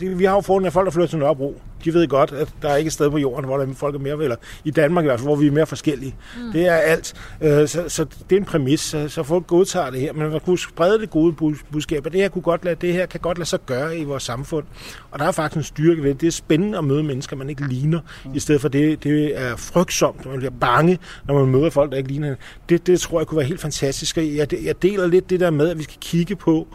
Jamen, 0.00 0.18
vi 0.18 0.24
har 0.24 0.34
jo 0.34 0.40
fået 0.40 0.64
af 0.64 0.72
folk, 0.72 0.86
der 0.86 0.92
flytter 0.92 1.08
til 1.08 1.18
Nørrebro 1.18 1.60
de 1.84 1.94
ved 1.94 2.08
godt, 2.08 2.32
at 2.32 2.48
der 2.62 2.68
er 2.68 2.76
ikke 2.76 2.88
et 2.88 2.92
sted 2.92 3.10
på 3.10 3.18
jorden, 3.18 3.44
hvor 3.44 3.56
der 3.56 3.74
folk 3.74 3.94
er 3.94 3.98
mere, 3.98 4.22
eller 4.22 4.36
i 4.64 4.70
Danmark 4.70 5.04
i 5.04 5.06
hvert 5.06 5.18
fald, 5.18 5.28
hvor 5.28 5.36
vi 5.36 5.46
er 5.46 5.52
mere 5.52 5.66
forskellige. 5.66 6.16
Mm. 6.36 6.52
Det 6.52 6.66
er 6.66 6.74
alt. 6.74 7.14
Øh, 7.40 7.68
så, 7.68 7.84
så 7.88 8.04
det 8.04 8.36
er 8.36 8.40
en 8.40 8.44
præmis, 8.44 8.80
så, 8.80 9.08
så 9.08 9.22
folk 9.22 9.46
godtager 9.46 9.90
det 9.90 10.00
her. 10.00 10.12
Men 10.12 10.30
man 10.30 10.40
kunne 10.40 10.58
sprede 10.58 10.98
det 10.98 11.10
gode 11.10 11.56
budskab, 11.72 12.04
det 12.04 12.12
her, 12.14 12.28
kunne 12.28 12.42
godt 12.42 12.64
lade, 12.64 12.76
det 12.80 12.92
her 12.92 13.06
kan 13.06 13.20
godt 13.20 13.38
lade 13.38 13.48
sig 13.48 13.66
gøre 13.66 13.98
i 13.98 14.04
vores 14.04 14.22
samfund. 14.22 14.64
Og 15.10 15.18
der 15.18 15.24
er 15.24 15.32
faktisk 15.32 15.56
en 15.56 15.62
styrke 15.62 16.02
ved 16.02 16.10
det. 16.10 16.20
Det 16.20 16.26
er 16.26 16.30
spændende 16.30 16.78
at 16.78 16.84
møde 16.84 17.02
mennesker, 17.02 17.36
man 17.36 17.50
ikke 17.50 17.68
ligner, 17.68 18.00
mm. 18.24 18.34
i 18.34 18.38
stedet 18.38 18.60
for 18.60 18.68
det, 18.68 19.04
det 19.04 19.40
er 19.40 19.56
frygtsomt, 19.56 20.26
man 20.26 20.38
bliver 20.38 20.52
bange, 20.60 20.98
når 21.24 21.38
man 21.38 21.48
møder 21.48 21.70
folk, 21.70 21.90
der 21.90 21.96
ikke 21.96 22.08
ligner. 22.08 22.34
Det, 22.68 22.86
det 22.86 23.00
tror 23.00 23.20
jeg 23.20 23.26
kunne 23.26 23.38
være 23.38 23.46
helt 23.46 23.60
fantastisk. 23.60 24.16
Jeg, 24.16 24.48
jeg 24.64 24.82
deler 24.82 25.06
lidt 25.06 25.30
det 25.30 25.40
der 25.40 25.50
med, 25.50 25.68
at 25.68 25.78
vi 25.78 25.82
skal 25.82 25.96
kigge 26.00 26.36
på, 26.36 26.68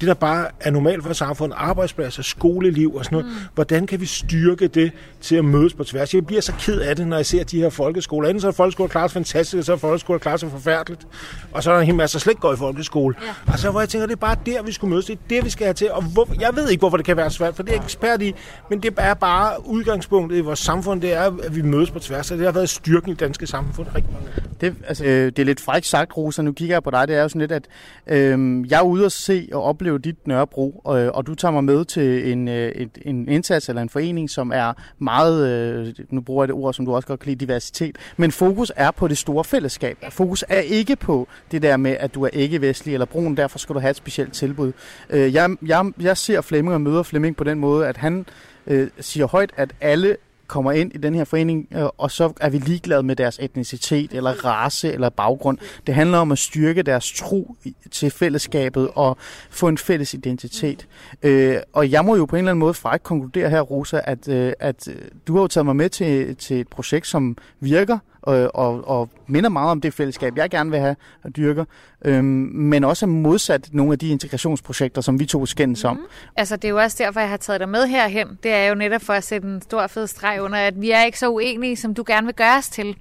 det, 0.00 0.08
der 0.08 0.14
bare 0.14 0.46
er 0.60 0.70
normalt 0.70 1.02
for 1.02 1.12
samfundet, 1.12 1.56
arbejdspladser, 1.60 2.22
skoleliv 2.22 2.94
og 2.94 3.04
sådan 3.04 3.16
noget, 3.18 3.32
mm. 3.32 3.40
hvordan 3.54 3.86
kan 3.86 4.00
vi 4.00 4.06
styrke 4.06 4.68
det 4.68 4.92
til 5.20 5.36
at 5.36 5.44
mødes 5.44 5.74
på 5.74 5.84
tværs? 5.84 6.14
Jeg 6.14 6.26
bliver 6.26 6.40
så 6.40 6.52
ked 6.60 6.80
af 6.80 6.96
det, 6.96 7.06
når 7.06 7.16
jeg 7.16 7.26
ser 7.26 7.44
de 7.44 7.60
her 7.60 7.70
folkeskoler. 7.70 8.28
Enten 8.28 8.40
så 8.40 8.48
er 8.48 8.52
folkeskoler 8.52 8.88
klaret 8.88 9.10
fantastisk, 9.10 9.58
og 9.58 9.64
så 9.64 9.72
er 9.72 9.76
folkeskoler 9.76 10.18
klaret 10.18 10.40
forfærdeligt. 10.40 11.06
Og 11.52 11.62
så 11.62 11.70
er 11.70 11.74
der 11.74 11.80
en 11.80 11.86
hel 11.86 11.94
masse, 11.94 12.18
der 12.18 12.20
slet 12.20 12.30
ikke 12.30 12.40
går 12.40 12.52
i 12.52 12.56
folkeskole. 12.56 13.14
Ja. 13.22 13.52
Og 13.52 13.58
så 13.58 13.70
hvor 13.70 13.80
jeg 13.80 13.88
tænker, 13.88 14.06
det 14.06 14.14
er 14.14 14.20
bare 14.20 14.36
der, 14.46 14.62
vi 14.62 14.72
skulle 14.72 14.90
mødes. 14.90 15.06
Det 15.06 15.12
er 15.12 15.18
det, 15.28 15.44
vi 15.44 15.50
skal 15.50 15.64
have 15.64 15.74
til. 15.74 15.92
Og 15.92 16.02
hvor, 16.02 16.28
jeg 16.40 16.56
ved 16.56 16.68
ikke, 16.68 16.80
hvorfor 16.80 16.96
det 16.96 17.06
kan 17.06 17.16
være 17.16 17.30
svært, 17.30 17.56
for 17.56 17.62
det 17.62 17.72
er 17.72 17.76
jeg 17.76 17.84
ekspert 17.84 18.22
i. 18.22 18.34
Men 18.70 18.82
det 18.82 18.94
er 18.96 19.14
bare 19.14 19.66
udgangspunktet 19.66 20.38
i 20.38 20.40
vores 20.40 20.58
samfund, 20.58 21.00
det 21.00 21.12
er, 21.12 21.22
at 21.22 21.56
vi 21.56 21.62
mødes 21.62 21.90
på 21.90 21.98
tværs. 21.98 22.30
Og 22.30 22.38
det 22.38 22.46
har 22.46 22.52
været 22.52 22.68
styrken 22.68 23.10
i 23.10 23.12
det 23.12 23.20
danske 23.20 23.46
samfund 23.46 23.86
rigtig 23.94 24.12
mange 24.12 24.48
det, 24.60 24.74
altså, 24.86 25.04
øh, 25.04 25.26
det 25.26 25.38
er 25.38 25.44
lidt 25.44 25.60
frækt 25.60 25.86
sagt, 25.86 26.16
Rosa. 26.16 26.42
Nu 26.42 26.52
kigger 26.52 26.74
jeg 26.74 26.82
på 26.82 26.90
dig. 26.90 27.08
Det 27.08 27.16
er 27.16 27.22
jo 27.22 27.28
sådan 27.28 27.40
lidt, 27.40 27.52
at 27.52 27.66
øh, 28.06 28.70
jeg 28.70 28.78
er 28.78 28.82
ude 28.82 29.04
at 29.04 29.12
se 29.12 29.48
og 29.52 29.62
opleve 29.62 29.87
dit 29.96 30.26
Nørrebro, 30.26 30.80
og, 30.84 31.00
og 31.14 31.26
du 31.26 31.34
tager 31.34 31.52
mig 31.52 31.64
med 31.64 31.84
til 31.84 32.32
en, 32.32 32.48
øh, 32.48 32.68
et, 32.68 32.98
en 33.02 33.28
indsats 33.28 33.68
eller 33.68 33.82
en 33.82 33.88
forening, 33.88 34.30
som 34.30 34.52
er 34.54 34.72
meget, 34.98 35.48
øh, 35.48 35.94
nu 36.10 36.20
bruger 36.20 36.44
jeg 36.44 36.48
det 36.48 36.54
ord, 36.54 36.74
som 36.74 36.84
du 36.84 36.94
også 36.94 37.08
godt 37.08 37.20
kan 37.20 37.28
lide, 37.28 37.44
diversitet, 37.44 37.96
men 38.16 38.32
fokus 38.32 38.72
er 38.76 38.90
på 38.90 39.08
det 39.08 39.18
store 39.18 39.44
fællesskab. 39.44 39.98
Fokus 40.10 40.44
er 40.48 40.60
ikke 40.60 40.96
på 40.96 41.28
det 41.50 41.62
der 41.62 41.76
med, 41.76 41.96
at 42.00 42.14
du 42.14 42.24
er 42.24 42.28
ikke-vestlig 42.32 42.94
eller 42.94 43.06
brun, 43.06 43.36
derfor 43.36 43.58
skal 43.58 43.74
du 43.74 43.80
have 43.80 43.90
et 43.90 43.96
specielt 43.96 44.32
tilbud. 44.32 44.72
Øh, 45.10 45.34
jeg, 45.34 45.56
jeg, 45.66 45.92
jeg 46.00 46.16
ser 46.16 46.40
Flemming 46.40 46.74
og 46.74 46.80
møder 46.80 47.02
Flemming 47.02 47.36
på 47.36 47.44
den 47.44 47.58
måde, 47.58 47.86
at 47.86 47.96
han 47.96 48.26
øh, 48.66 48.88
siger 49.00 49.26
højt, 49.26 49.50
at 49.56 49.70
alle 49.80 50.16
kommer 50.48 50.72
ind 50.72 50.92
i 50.94 50.98
den 50.98 51.14
her 51.14 51.24
forening, 51.24 51.68
øh, 51.72 51.84
og 51.98 52.10
så 52.10 52.32
er 52.40 52.48
vi 52.48 52.58
ligeglade 52.58 53.02
med 53.02 53.16
deres 53.16 53.38
etnicitet, 53.42 54.12
eller 54.12 54.44
race, 54.44 54.92
eller 54.92 55.08
baggrund. 55.08 55.58
Det 55.86 55.94
handler 55.94 56.18
om 56.18 56.32
at 56.32 56.38
styrke 56.38 56.82
deres 56.82 57.12
tro 57.12 57.56
til 57.90 58.10
fællesskabet, 58.10 58.88
og 58.94 59.16
få 59.50 59.68
en 59.68 59.78
fælles 59.78 60.14
identitet. 60.14 60.86
Øh, 61.22 61.56
og 61.72 61.90
jeg 61.90 62.04
må 62.04 62.16
jo 62.16 62.24
på 62.24 62.36
en 62.36 62.38
eller 62.38 62.50
anden 62.50 62.60
måde 62.60 62.74
frækt 62.74 63.02
konkludere 63.02 63.50
her, 63.50 63.60
Rosa, 63.60 64.00
at, 64.04 64.28
øh, 64.28 64.52
at 64.60 64.88
øh, 64.88 64.96
du 65.26 65.34
har 65.34 65.40
jo 65.40 65.46
taget 65.46 65.66
mig 65.66 65.76
med 65.76 65.88
til, 65.88 66.36
til 66.36 66.60
et 66.60 66.68
projekt, 66.68 67.06
som 67.06 67.36
virker, 67.60 67.98
og, 68.28 68.54
og, 68.54 68.88
og 68.88 69.10
minder 69.26 69.50
meget 69.50 69.70
om 69.70 69.80
det 69.80 69.94
fællesskab, 69.94 70.36
jeg 70.36 70.50
gerne 70.50 70.70
vil 70.70 70.80
have 70.80 70.96
og 71.24 71.36
dyrker, 71.36 71.64
øhm, 72.04 72.24
men 72.54 72.84
også 72.84 73.06
modsat 73.06 73.68
nogle 73.72 73.92
af 73.92 73.98
de 73.98 74.08
integrationsprojekter, 74.08 75.00
som 75.00 75.20
vi 75.20 75.26
to 75.26 75.46
skændes 75.46 75.84
om. 75.84 75.96
Mm. 75.96 76.02
Altså, 76.36 76.56
det 76.56 76.64
er 76.64 76.68
jo 76.68 76.78
også 76.78 76.96
derfor, 77.04 77.20
jeg 77.20 77.28
har 77.28 77.36
taget 77.36 77.60
dig 77.60 77.68
med 77.68 77.86
herhen. 77.86 78.38
Det 78.42 78.50
er 78.52 78.66
jo 78.66 78.74
netop 78.74 79.02
for 79.02 79.12
at 79.12 79.24
sætte 79.24 79.48
en 79.48 79.62
stor 79.62 79.86
fed 79.86 80.06
streg 80.06 80.42
under, 80.42 80.58
at 80.58 80.80
vi 80.80 80.90
er 80.90 81.04
ikke 81.04 81.18
så 81.18 81.28
uenige, 81.28 81.76
som 81.76 81.94
du 81.94 82.04
gerne 82.06 82.26
vil 82.26 82.34
gøre 82.34 82.56
os 82.56 82.68
til. 82.68 82.96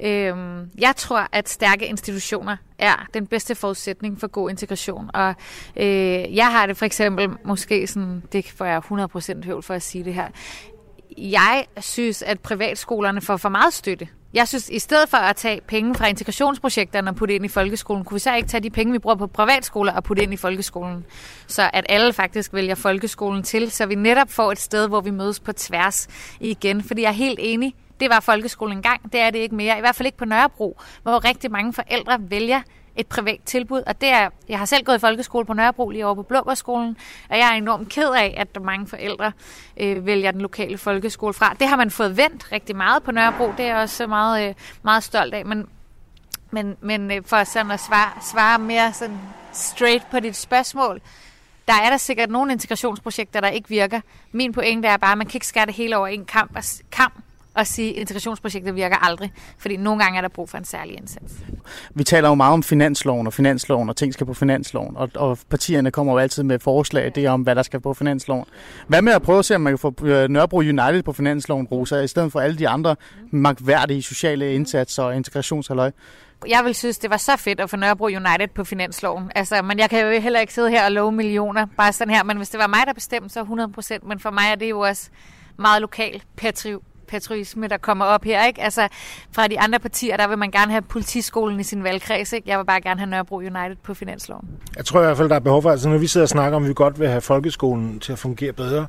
Øhm, 0.00 0.70
jeg 0.78 0.92
tror, 0.96 1.28
at 1.32 1.48
stærke 1.48 1.86
institutioner 1.86 2.56
er 2.78 3.06
den 3.14 3.26
bedste 3.26 3.54
forudsætning 3.54 4.20
for 4.20 4.26
god 4.26 4.50
integration. 4.50 5.10
Og 5.14 5.34
øh, 5.76 6.36
jeg 6.36 6.46
har 6.46 6.66
det 6.66 6.76
for 6.76 6.84
eksempel, 6.84 7.28
måske 7.44 7.86
sådan, 7.86 8.22
det 8.32 8.46
får 8.56 8.64
jeg 8.64 8.82
100% 9.38 9.44
høvl 9.46 9.62
for 9.62 9.74
at 9.74 9.82
sige 9.82 10.04
det 10.04 10.14
her, 10.14 10.28
jeg 11.18 11.66
synes, 11.80 12.22
at 12.22 12.40
privatskolerne 12.40 13.20
får 13.20 13.36
for 13.36 13.48
meget 13.48 13.72
støtte. 13.72 14.08
Jeg 14.36 14.48
synes, 14.48 14.68
i 14.68 14.78
stedet 14.78 15.08
for 15.08 15.16
at 15.16 15.36
tage 15.36 15.60
penge 15.68 15.94
fra 15.94 16.06
integrationsprojekterne 16.06 17.10
og 17.10 17.16
putte 17.16 17.34
ind 17.34 17.44
i 17.44 17.48
folkeskolen, 17.48 18.04
kunne 18.04 18.14
vi 18.14 18.18
så 18.18 18.34
ikke 18.34 18.48
tage 18.48 18.62
de 18.62 18.70
penge, 18.70 18.92
vi 18.92 18.98
bruger 18.98 19.16
på 19.16 19.26
privatskoler 19.26 19.92
og 19.92 20.04
putte 20.04 20.22
ind 20.22 20.32
i 20.32 20.36
folkeskolen? 20.36 21.04
Så 21.46 21.70
at 21.72 21.86
alle 21.88 22.12
faktisk 22.12 22.52
vælger 22.52 22.74
folkeskolen 22.74 23.42
til, 23.42 23.70
så 23.70 23.86
vi 23.86 23.94
netop 23.94 24.30
får 24.30 24.52
et 24.52 24.58
sted, 24.58 24.88
hvor 24.88 25.00
vi 25.00 25.10
mødes 25.10 25.40
på 25.40 25.52
tværs 25.52 26.08
igen. 26.40 26.82
Fordi 26.82 27.02
jeg 27.02 27.08
er 27.08 27.12
helt 27.12 27.38
enig, 27.42 27.74
det 28.00 28.10
var 28.10 28.20
folkeskolen 28.20 28.78
engang, 28.78 29.12
det 29.12 29.20
er 29.20 29.30
det 29.30 29.38
ikke 29.38 29.54
mere. 29.54 29.76
I 29.76 29.80
hvert 29.80 29.96
fald 29.96 30.06
ikke 30.06 30.18
på 30.18 30.24
Nørrebro, 30.24 30.80
hvor 31.02 31.24
rigtig 31.24 31.50
mange 31.50 31.72
forældre 31.72 32.18
vælger 32.20 32.60
et 32.96 33.06
privat 33.06 33.40
tilbud. 33.44 33.82
Og 33.86 34.00
det 34.00 34.08
er, 34.08 34.28
jeg 34.48 34.58
har 34.58 34.66
selv 34.66 34.84
gået 34.84 34.96
i 34.96 35.00
folkeskole 35.00 35.44
på 35.44 35.52
Nørrebro 35.52 35.90
lige 35.90 36.06
over 36.06 36.14
på 36.14 36.22
Blågårdsskolen, 36.22 36.96
og 37.30 37.38
jeg 37.38 37.48
er 37.52 37.52
enormt 37.52 37.88
ked 37.88 38.08
af, 38.08 38.34
at 38.36 38.54
der 38.54 38.60
mange 38.60 38.86
forældre 38.86 39.32
øh, 39.76 40.06
vælger 40.06 40.30
den 40.30 40.40
lokale 40.40 40.78
folkeskole 40.78 41.34
fra. 41.34 41.56
Det 41.60 41.68
har 41.68 41.76
man 41.76 41.90
fået 41.90 42.16
vendt 42.16 42.52
rigtig 42.52 42.76
meget 42.76 43.02
på 43.02 43.12
Nørrebro, 43.12 43.52
det 43.56 43.64
er 43.64 43.68
jeg 43.68 43.76
også 43.76 44.06
meget, 44.06 44.48
øh, 44.48 44.54
meget 44.82 45.02
stolt 45.02 45.34
af. 45.34 45.46
Men, 45.46 45.68
men, 46.50 46.76
men 46.80 47.10
øh, 47.10 47.22
for 47.24 47.44
sådan 47.44 47.70
at 47.70 47.80
svare, 47.80 48.10
svare 48.22 48.58
mere 48.58 48.92
sådan 48.92 49.18
straight 49.52 50.10
på 50.10 50.20
dit 50.20 50.36
spørgsmål, 50.36 51.00
der 51.68 51.74
er 51.74 51.90
der 51.90 51.96
sikkert 51.96 52.30
nogle 52.30 52.52
integrationsprojekter, 52.52 53.40
der 53.40 53.48
ikke 53.48 53.68
virker. 53.68 54.00
Min 54.32 54.52
pointe 54.52 54.88
er 54.88 54.96
bare, 54.96 55.12
at 55.12 55.18
man 55.18 55.26
kan 55.26 55.36
ikke 55.36 55.46
skære 55.46 55.66
det 55.66 55.74
hele 55.74 55.96
over 55.96 56.06
en 56.06 56.24
kamp, 56.24 56.58
kamp 56.92 57.14
at 57.56 57.66
sige, 57.66 57.90
at 57.90 58.00
integrationsprojektet 58.00 58.74
virker 58.74 58.96
aldrig, 58.96 59.32
fordi 59.58 59.76
nogle 59.76 60.02
gange 60.02 60.16
er 60.16 60.20
der 60.20 60.28
brug 60.28 60.48
for 60.48 60.58
en 60.58 60.64
særlig 60.64 60.96
indsats. 60.96 61.34
Vi 61.94 62.04
taler 62.04 62.28
jo 62.28 62.34
meget 62.34 62.52
om 62.52 62.62
finansloven 62.62 63.26
og 63.26 63.32
finansloven, 63.32 63.88
og 63.88 63.96
ting 63.96 64.14
skal 64.14 64.26
på 64.26 64.34
finansloven, 64.34 64.96
og, 64.96 65.10
og 65.14 65.38
partierne 65.50 65.90
kommer 65.90 66.12
jo 66.12 66.18
altid 66.18 66.42
med 66.42 66.58
forslag 66.58 67.12
det 67.14 67.28
om, 67.28 67.42
hvad 67.42 67.54
der 67.54 67.62
skal 67.62 67.80
på 67.80 67.94
finansloven. 67.94 68.44
Hvad 68.86 69.02
med 69.02 69.12
at 69.12 69.22
prøve 69.22 69.38
at 69.38 69.44
se, 69.44 69.54
om 69.54 69.60
man 69.60 69.72
kan 69.72 69.78
få 69.78 69.94
øh, 70.02 70.28
Nørrebro 70.28 70.56
United 70.56 71.02
på 71.02 71.12
finansloven, 71.12 71.66
Rosa, 71.66 72.00
i 72.00 72.06
stedet 72.06 72.32
for 72.32 72.40
alle 72.40 72.58
de 72.58 72.68
andre 72.68 72.96
magtværdige 73.30 74.02
sociale 74.02 74.54
indsatser 74.54 75.02
og 75.02 75.16
integrationshalløj? 75.16 75.90
Jeg 76.48 76.64
vil 76.64 76.74
synes, 76.74 76.98
det 76.98 77.10
var 77.10 77.16
så 77.16 77.36
fedt 77.36 77.60
at 77.60 77.70
få 77.70 77.76
Nørrebro 77.76 78.04
United 78.04 78.48
på 78.54 78.64
finansloven. 78.64 79.30
Altså, 79.34 79.62
men 79.62 79.78
jeg 79.78 79.90
kan 79.90 80.04
jo 80.04 80.20
heller 80.20 80.40
ikke 80.40 80.54
sidde 80.54 80.70
her 80.70 80.84
og 80.84 80.92
love 80.92 81.12
millioner, 81.12 81.66
bare 81.76 81.92
sådan 81.92 82.14
her. 82.14 82.24
Men 82.24 82.36
hvis 82.36 82.48
det 82.48 82.60
var 82.60 82.66
mig, 82.66 82.86
der 82.86 82.92
bestemte, 82.92 83.28
så 83.28 83.40
100 83.40 83.72
procent. 83.72 84.04
Men 84.04 84.20
for 84.20 84.30
mig 84.30 84.44
er 84.50 84.54
det 84.54 84.70
jo 84.70 84.80
også 84.80 85.10
meget 85.58 85.80
lokal 85.80 86.22
patri 86.36 86.74
patriotisme, 87.06 87.68
der 87.68 87.76
kommer 87.76 88.04
op 88.04 88.24
her. 88.24 88.46
Ikke? 88.46 88.62
Altså, 88.62 88.88
fra 89.32 89.48
de 89.48 89.60
andre 89.60 89.78
partier, 89.78 90.16
der 90.16 90.28
vil 90.28 90.38
man 90.38 90.50
gerne 90.50 90.70
have 90.70 90.82
politiskolen 90.82 91.60
i 91.60 91.62
sin 91.62 91.84
valgkreds. 91.84 92.32
Ikke? 92.32 92.50
Jeg 92.50 92.58
vil 92.58 92.64
bare 92.64 92.80
gerne 92.80 93.00
have 93.00 93.10
Nørrebro 93.10 93.36
United 93.36 93.76
på 93.82 93.94
finansloven. 93.94 94.48
Jeg 94.76 94.84
tror 94.84 95.00
i 95.00 95.04
hvert 95.04 95.16
fald, 95.16 95.28
der 95.28 95.34
er 95.34 95.40
behov 95.40 95.62
for, 95.62 95.70
altså 95.70 95.88
når 95.88 95.98
vi 95.98 96.06
sidder 96.06 96.24
og 96.24 96.28
snakker 96.28 96.56
om, 96.56 96.62
at 96.62 96.68
vi 96.68 96.74
godt 96.74 97.00
vil 97.00 97.08
have 97.08 97.20
folkeskolen 97.20 98.00
til 98.00 98.12
at 98.12 98.18
fungere 98.18 98.52
bedre 98.52 98.86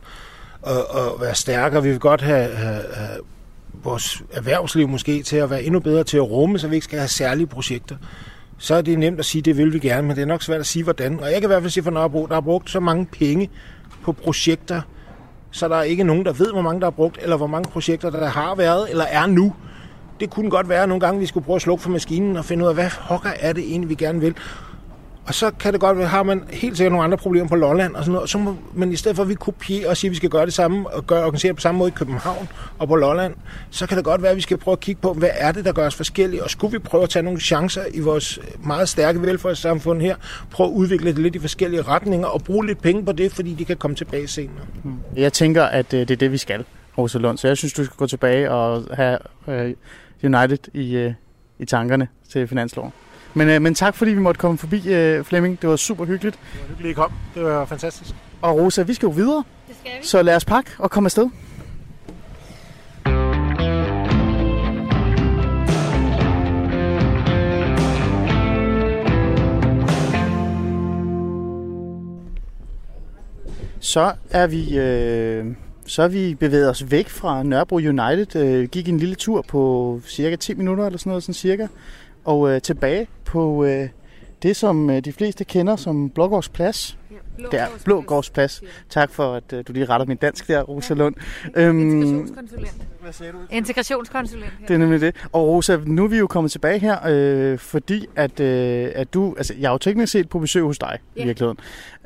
og, 0.62 0.90
og 0.90 1.22
være 1.22 1.36
stærkere, 1.36 1.84
vi 1.84 1.90
vil 1.90 2.00
godt 2.00 2.22
have, 2.22 2.56
have, 2.56 2.84
have 2.96 3.20
vores 3.84 4.24
erhvervsliv 4.34 4.88
måske 4.88 5.24
til 5.24 5.38
at 5.38 5.50
være 5.50 5.64
endnu 5.64 5.80
bedre 5.80 6.04
til 6.04 6.18
at 6.18 6.32
rumme, 6.32 6.60
så 6.60 6.68
vi 6.68 6.76
ikke 6.76 6.84
skal 6.84 7.00
have 7.00 7.08
særlige 7.08 7.48
projekter, 7.48 7.96
så 8.58 8.76
er 8.76 8.82
det 8.82 9.00
nemt 9.00 9.20
at 9.20 9.26
sige, 9.26 9.42
det 9.42 9.58
vil 9.58 9.74
vi 9.74 9.80
gerne, 9.80 10.08
men 10.08 10.16
det 10.16 10.22
er 10.22 10.26
nok 10.26 10.44
svært 10.44 10.60
at 10.60 10.66
sige, 10.66 10.84
hvordan. 10.84 11.20
Og 11.20 11.26
jeg 11.26 11.34
kan 11.34 11.44
i 11.44 11.48
hvert 11.48 11.62
fald 11.62 11.72
sige 11.72 11.84
for 11.84 11.92
Nørrebro, 11.92 12.26
der 12.26 12.34
har 12.34 12.42
brugt 12.42 12.70
så 12.70 12.80
mange 12.80 13.06
penge 13.06 13.50
på 14.04 14.12
projekter, 14.12 14.82
så 15.58 15.68
der 15.68 15.76
er 15.76 15.84
ikke 15.84 16.04
nogen, 16.04 16.26
der 16.26 16.34
ved, 16.34 16.52
hvor 16.52 16.62
mange 16.62 16.82
der 16.82 16.88
er 16.88 16.92
brugt, 16.92 17.18
eller 17.22 17.38
hvor 17.38 17.48
mange 17.48 17.70
projekter, 17.72 18.10
der 18.10 18.26
har 18.26 18.56
været, 18.56 18.90
eller 18.90 19.04
er 19.04 19.26
nu. 19.26 19.54
Det 20.20 20.30
kunne 20.30 20.50
godt 20.50 20.70
være, 20.70 20.84
at 20.84 20.90
nogle 20.90 21.00
gange 21.00 21.20
vi 21.20 21.26
skulle 21.26 21.46
prøve 21.46 21.56
at 21.56 21.62
slukke 21.62 21.84
for 21.84 21.90
maskinen 21.90 22.38
og 22.38 22.46
finde 22.46 22.64
ud 22.64 22.70
af, 22.70 22.76
hvad 22.76 22.90
hokker 23.00 23.30
er 23.40 23.54
det 23.54 23.64
egentlig, 23.64 23.90
vi 23.90 23.96
gerne 23.96 24.20
vil. 24.20 24.36
Og 25.28 25.34
så 25.34 25.52
kan 25.52 25.74
det 25.74 25.82
godt 25.82 25.98
være, 25.98 26.08
har 26.08 26.24
man 26.24 26.44
helt 26.50 26.78
sikkert 26.78 26.92
nogle 26.92 27.04
andre 27.04 27.18
problemer 27.18 27.48
på 27.48 27.56
Lolland 27.56 27.96
og 27.96 28.04
sådan 28.04 28.14
noget. 28.14 28.30
Så 28.30 28.38
må, 28.38 28.56
men 28.74 28.92
i 28.92 28.96
stedet 28.96 29.16
for, 29.16 29.24
at 29.24 29.30
vi 29.30 29.34
kopierer 29.34 29.90
og 29.90 29.98
siger, 29.98 30.10
at 30.10 30.12
vi 30.12 30.16
skal 30.16 30.30
gøre 30.30 30.46
det 30.46 30.54
samme 30.54 30.90
og 30.90 31.08
gøre, 31.08 31.24
organisere 31.24 31.54
på 31.54 31.62
samme 31.62 31.80
måde 31.80 31.88
i 31.88 31.92
København 31.92 32.50
og 32.78 32.88
på 32.88 32.96
Lolland, 32.96 33.34
så 33.70 33.88
kan 33.88 33.98
det 33.98 34.06
godt 34.06 34.22
være, 34.22 34.32
at 34.32 34.38
vi 34.38 34.42
skal 34.42 34.58
prøve 34.58 34.74
at 34.74 34.80
kigge 34.80 35.02
på, 35.02 35.14
hvad 35.14 35.30
er 35.34 35.52
det, 35.52 35.66
der 35.66 35.72
gør 35.72 35.88
os 35.88 35.96
forskellige, 35.96 36.44
og 36.44 36.50
skulle 36.50 36.72
vi 36.72 36.80
prøve 36.80 37.04
at 37.04 37.10
tage 37.10 37.24
nogle 37.24 37.40
chancer 37.40 37.82
i 37.94 38.00
vores 38.00 38.40
meget 38.64 38.90
stærke 38.90 39.22
velfærdssamfund 39.22 40.02
her, 40.02 40.16
prøve 40.52 40.70
at 40.70 40.74
udvikle 40.74 41.12
det 41.12 41.20
lidt 41.20 41.36
i 41.36 41.40
forskellige 41.40 41.82
retninger 41.82 42.28
og 42.28 42.44
bruge 42.44 42.66
lidt 42.66 42.82
penge 42.82 43.06
på 43.06 43.12
det, 43.12 43.32
fordi 43.32 43.54
de 43.54 43.66
kan 43.66 43.78
komme 43.78 43.96
tilbage 43.96 44.28
senere. 44.28 44.66
Mm. 44.84 44.94
Jeg 45.16 45.34
tænker, 45.34 45.64
at 45.64 45.94
øh, 45.94 46.00
det 46.00 46.12
er 46.12 46.16
det, 46.16 46.32
vi 46.32 46.38
skal, 46.38 46.66
Rosa 46.98 47.18
Lund. 47.18 47.38
Så 47.38 47.48
jeg 47.48 47.58
synes, 47.58 47.74
du 47.74 47.86
skal 47.86 47.98
gå 47.98 48.08
tilbage 48.08 48.52
og 48.52 48.84
have 48.94 49.18
øh, 49.48 49.74
United 50.24 50.74
i, 50.74 50.96
øh, 50.96 51.14
i 51.60 51.66
tankerne 51.66 52.08
til 52.30 52.48
finansloven. 52.48 52.92
Men, 53.34 53.50
øh, 53.50 53.62
men 53.62 53.76
tak 53.76 53.96
fordi 53.96 54.12
vi 54.12 54.20
måtte 54.20 54.40
komme 54.40 54.58
forbi, 54.58 54.94
øh, 54.94 55.24
Flemming. 55.24 55.62
Det 55.62 55.70
var 55.70 55.76
super 55.76 56.06
hyggeligt. 56.06 56.40
Det 56.54 56.62
var 56.62 56.68
hyggeligt, 56.68 56.92
I 56.92 56.94
kom. 56.94 57.12
Det 57.36 57.44
var 57.44 57.66
fantastisk. 57.66 58.16
Og 58.42 58.58
Rosa, 58.58 58.82
vi 58.82 58.94
skal 58.94 59.08
jo 59.08 59.12
videre. 59.12 59.44
Det 59.68 59.76
skal 59.80 59.92
vi. 60.02 60.08
Så 60.08 60.22
lad 60.22 60.36
os 60.36 60.46
pakke 60.46 60.72
og 60.78 60.92
komme 60.92 61.08
afsted. 61.08 61.30
Så 73.80 74.14
er 74.32 74.48
vi... 74.48 74.78
Øh 74.78 75.56
så 75.88 76.04
er 76.04 76.08
vi 76.08 76.36
bevæget 76.36 76.70
os 76.70 76.92
væk 76.92 77.10
fra 77.10 77.44
Nørrebro 77.44 77.76
United, 77.76 78.36
øh, 78.36 78.68
gik 78.68 78.90
en 78.90 78.98
lille 78.98 79.16
tur 79.16 79.42
på 79.42 80.02
cirka 80.08 80.36
10 80.36 80.54
minutter 80.54 80.86
eller 80.86 81.00
sådan 81.00 81.10
noget, 81.10 81.24
sådan 81.24 81.34
cirka, 81.34 81.68
og 82.28 82.50
øh, 82.50 82.62
tilbage 82.62 83.08
på 83.26 83.66
øh, 83.66 83.90
det, 84.44 84.56
som 84.56 84.90
øh, 84.90 85.00
de 85.06 85.14
fleste 85.14 85.44
kender 85.44 85.76
som 85.76 86.10
Blågårds 86.10 86.50
Plads. 86.50 86.98
Blå 87.38 87.50
det 87.52 87.60
er 87.60 87.68
Blågårds 87.86 88.30
Plads. 88.30 88.64
Tak 88.90 89.12
for, 89.12 89.34
at 89.34 89.54
øh, 89.54 89.64
du 89.68 89.74
lige 89.74 89.86
retter 89.86 90.06
min 90.06 90.18
dansk 90.18 90.48
der, 90.48 90.62
Rosa 90.62 90.94
Lund. 90.94 91.16
Ja. 91.56 91.62
Øhm, 91.62 91.80
Integrationskonsulent. 91.80 92.88
Hvad 93.02 93.14
sagde 93.14 93.32
du? 93.32 93.38
Integrationskonsulent. 93.50 94.52
Det 94.68 94.74
er 94.74 94.78
nemlig 94.78 95.02
det. 95.02 95.16
Og 95.32 95.48
Rosa, 95.48 95.78
nu 95.86 96.04
er 96.04 96.08
vi 96.08 96.18
jo 96.18 96.28
kommet 96.28 96.52
tilbage 96.52 96.80
her, 96.80 96.98
øh, 97.08 97.58
fordi 97.58 98.06
at, 98.16 98.40
øh, 98.40 98.92
at 98.96 99.14
du... 99.14 99.34
Altså, 99.38 99.54
jeg 99.60 99.70
har 99.70 99.74
jo 99.74 99.78
teknisk 99.78 100.12
set 100.12 100.30
på 100.30 100.40
besøg 100.40 100.64
hos 100.64 100.80
dig 100.80 100.98
ja. 101.16 101.22
i 101.22 101.26
virkeligheden. 101.26 101.58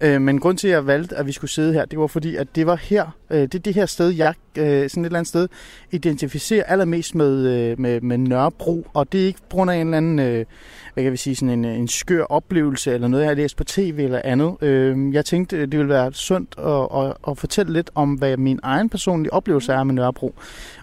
Øh, 0.01 0.21
men 0.21 0.39
grund 0.39 0.57
til, 0.57 0.67
at 0.67 0.73
jeg 0.73 0.87
valgte, 0.87 1.15
at 1.15 1.25
vi 1.27 1.31
skulle 1.31 1.51
sidde 1.51 1.73
her, 1.73 1.85
det 1.85 1.99
var 1.99 2.07
fordi, 2.07 2.35
at 2.35 2.55
det 2.55 2.65
var 2.65 2.75
her, 2.75 3.15
øh, 3.29 3.41
det 3.41 3.55
er 3.55 3.59
det 3.59 3.73
her 3.73 3.85
sted, 3.85 4.09
jeg 4.09 4.33
øh, 4.57 4.65
sådan 4.65 5.03
et 5.03 5.05
eller 5.05 5.19
andet 5.19 5.27
sted 5.27 5.47
identificerer 5.91 6.63
allermest 6.63 7.15
med, 7.15 7.47
øh, 7.47 7.79
med, 7.79 8.01
med 8.01 8.17
Nørrebro. 8.17 8.87
Og 8.93 9.11
det 9.11 9.21
er 9.21 9.25
ikke 9.25 9.39
på 9.49 9.55
grund 9.55 9.71
af 9.71 9.75
en 9.75 9.87
eller 9.87 9.97
anden... 9.97 10.19
Øh, 10.19 10.45
hvad 10.93 11.03
kan 11.03 11.11
vi 11.11 11.17
sige, 11.17 11.35
sådan 11.35 11.49
en, 11.49 11.65
en 11.65 11.87
skør 11.87 12.23
oplevelse, 12.23 12.93
eller 12.93 13.07
noget, 13.07 13.23
jeg 13.23 13.29
har 13.29 13.35
læst 13.35 13.57
på 13.57 13.63
tv 13.63 13.95
eller 13.97 14.21
andet. 14.23 14.57
Øh, 14.61 14.97
Øhm, 15.01 15.13
jeg 15.13 15.25
tænkte, 15.25 15.55
øh, 15.55 15.61
det 15.61 15.77
ville 15.79 15.89
være 15.89 16.13
sundt 16.13 16.55
at, 16.57 17.05
at, 17.05 17.13
at 17.27 17.37
fortælle 17.37 17.73
lidt 17.73 17.89
om, 17.95 18.13
hvad 18.13 18.37
min 18.37 18.59
egen 18.63 18.89
personlige 18.89 19.33
oplevelse 19.33 19.73
er 19.73 19.83
med 19.83 19.93
Nørrebro. 19.93 20.35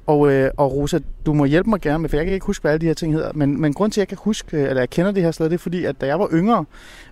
Og, 0.07 0.33
øh, 0.33 0.51
og 0.57 0.73
Rosa, 0.73 0.99
du 1.27 1.35
må 1.35 1.45
hjælpe 1.45 1.71
mig 1.71 1.81
gerne 1.81 1.99
med, 1.99 2.09
for 2.09 2.17
jeg 2.17 2.27
kan 2.27 2.35
ikke 2.35 2.47
huske, 2.47 2.63
hvad 2.63 2.73
alle 2.73 2.81
de 2.81 2.87
her 2.87 2.95
ting 2.95 3.13
hedder. 3.15 3.31
Men, 3.35 3.61
men 3.61 3.75
grund 3.75 3.93
til, 3.93 4.01
at 4.01 4.03
jeg 4.03 4.09
kan 4.09 4.19
huske, 4.21 4.57
øh, 4.57 4.69
eller 4.69 4.81
jeg 4.81 4.91
kender 4.91 5.13
det 5.13 5.23
her 5.23 5.31
sted, 5.31 5.47
det 5.47 5.55
er 5.55 5.59
fordi, 5.59 5.85
at 5.85 6.01
da 6.01 6.07
jeg 6.07 6.21
var 6.21 6.29
yngre 6.33 6.65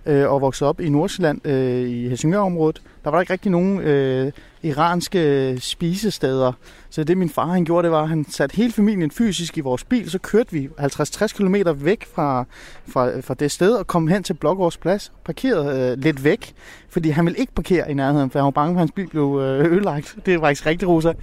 øh, 0.05 0.31
og 0.31 0.41
voksede 0.41 0.69
op 0.69 0.79
i 0.79 0.89
Nordsjælland, 0.89 1.47
øh, 1.47 1.89
i 1.89 2.07
Helsingør-området, 2.07 2.81
der 3.03 3.09
var 3.09 3.17
der 3.17 3.21
ikke 3.21 3.33
rigtig 3.33 3.51
nogen 3.51 3.79
øh, 3.79 4.31
iranske 4.67 5.57
spisesteder. 5.59 6.53
Så 6.89 7.03
det 7.03 7.17
min 7.17 7.29
far 7.29 7.45
han 7.45 7.65
gjorde, 7.65 7.83
det 7.85 7.91
var, 7.91 8.01
at 8.01 8.09
han 8.09 8.25
satte 8.29 8.55
hele 8.55 8.71
familien 8.73 9.11
fysisk 9.11 9.57
i 9.57 9.61
vores 9.61 9.83
bil, 9.83 10.11
så 10.11 10.19
kørte 10.19 10.51
vi 10.51 10.69
50-60 10.79 11.27
km 11.37 11.55
væk 11.75 12.05
fra, 12.15 12.45
fra, 12.87 13.19
fra 13.19 13.33
det 13.33 13.51
sted 13.51 13.71
og 13.71 13.87
kom 13.87 14.07
hen 14.07 14.23
til 14.23 14.33
Blågårds 14.33 14.77
Plads, 14.77 15.11
parkerede 15.25 15.91
øh, 15.91 16.03
lidt 16.03 16.23
væk, 16.23 16.53
fordi 16.89 17.09
han 17.09 17.25
ville 17.25 17.39
ikke 17.39 17.53
parkere 17.53 17.91
i 17.91 17.93
nærheden, 17.93 18.29
for 18.29 18.39
han 18.39 18.45
var 18.45 18.51
bange 18.51 18.73
for, 18.73 18.77
at 18.77 18.81
hans 18.81 18.91
bil 18.91 19.07
blev 19.07 19.39
øh, 19.41 19.71
ødelagt. 19.73 20.15
Det 20.25 20.41
var 20.41 20.49
ikke 20.49 20.65
rigtig 20.65 20.87
rosa. 20.87 21.13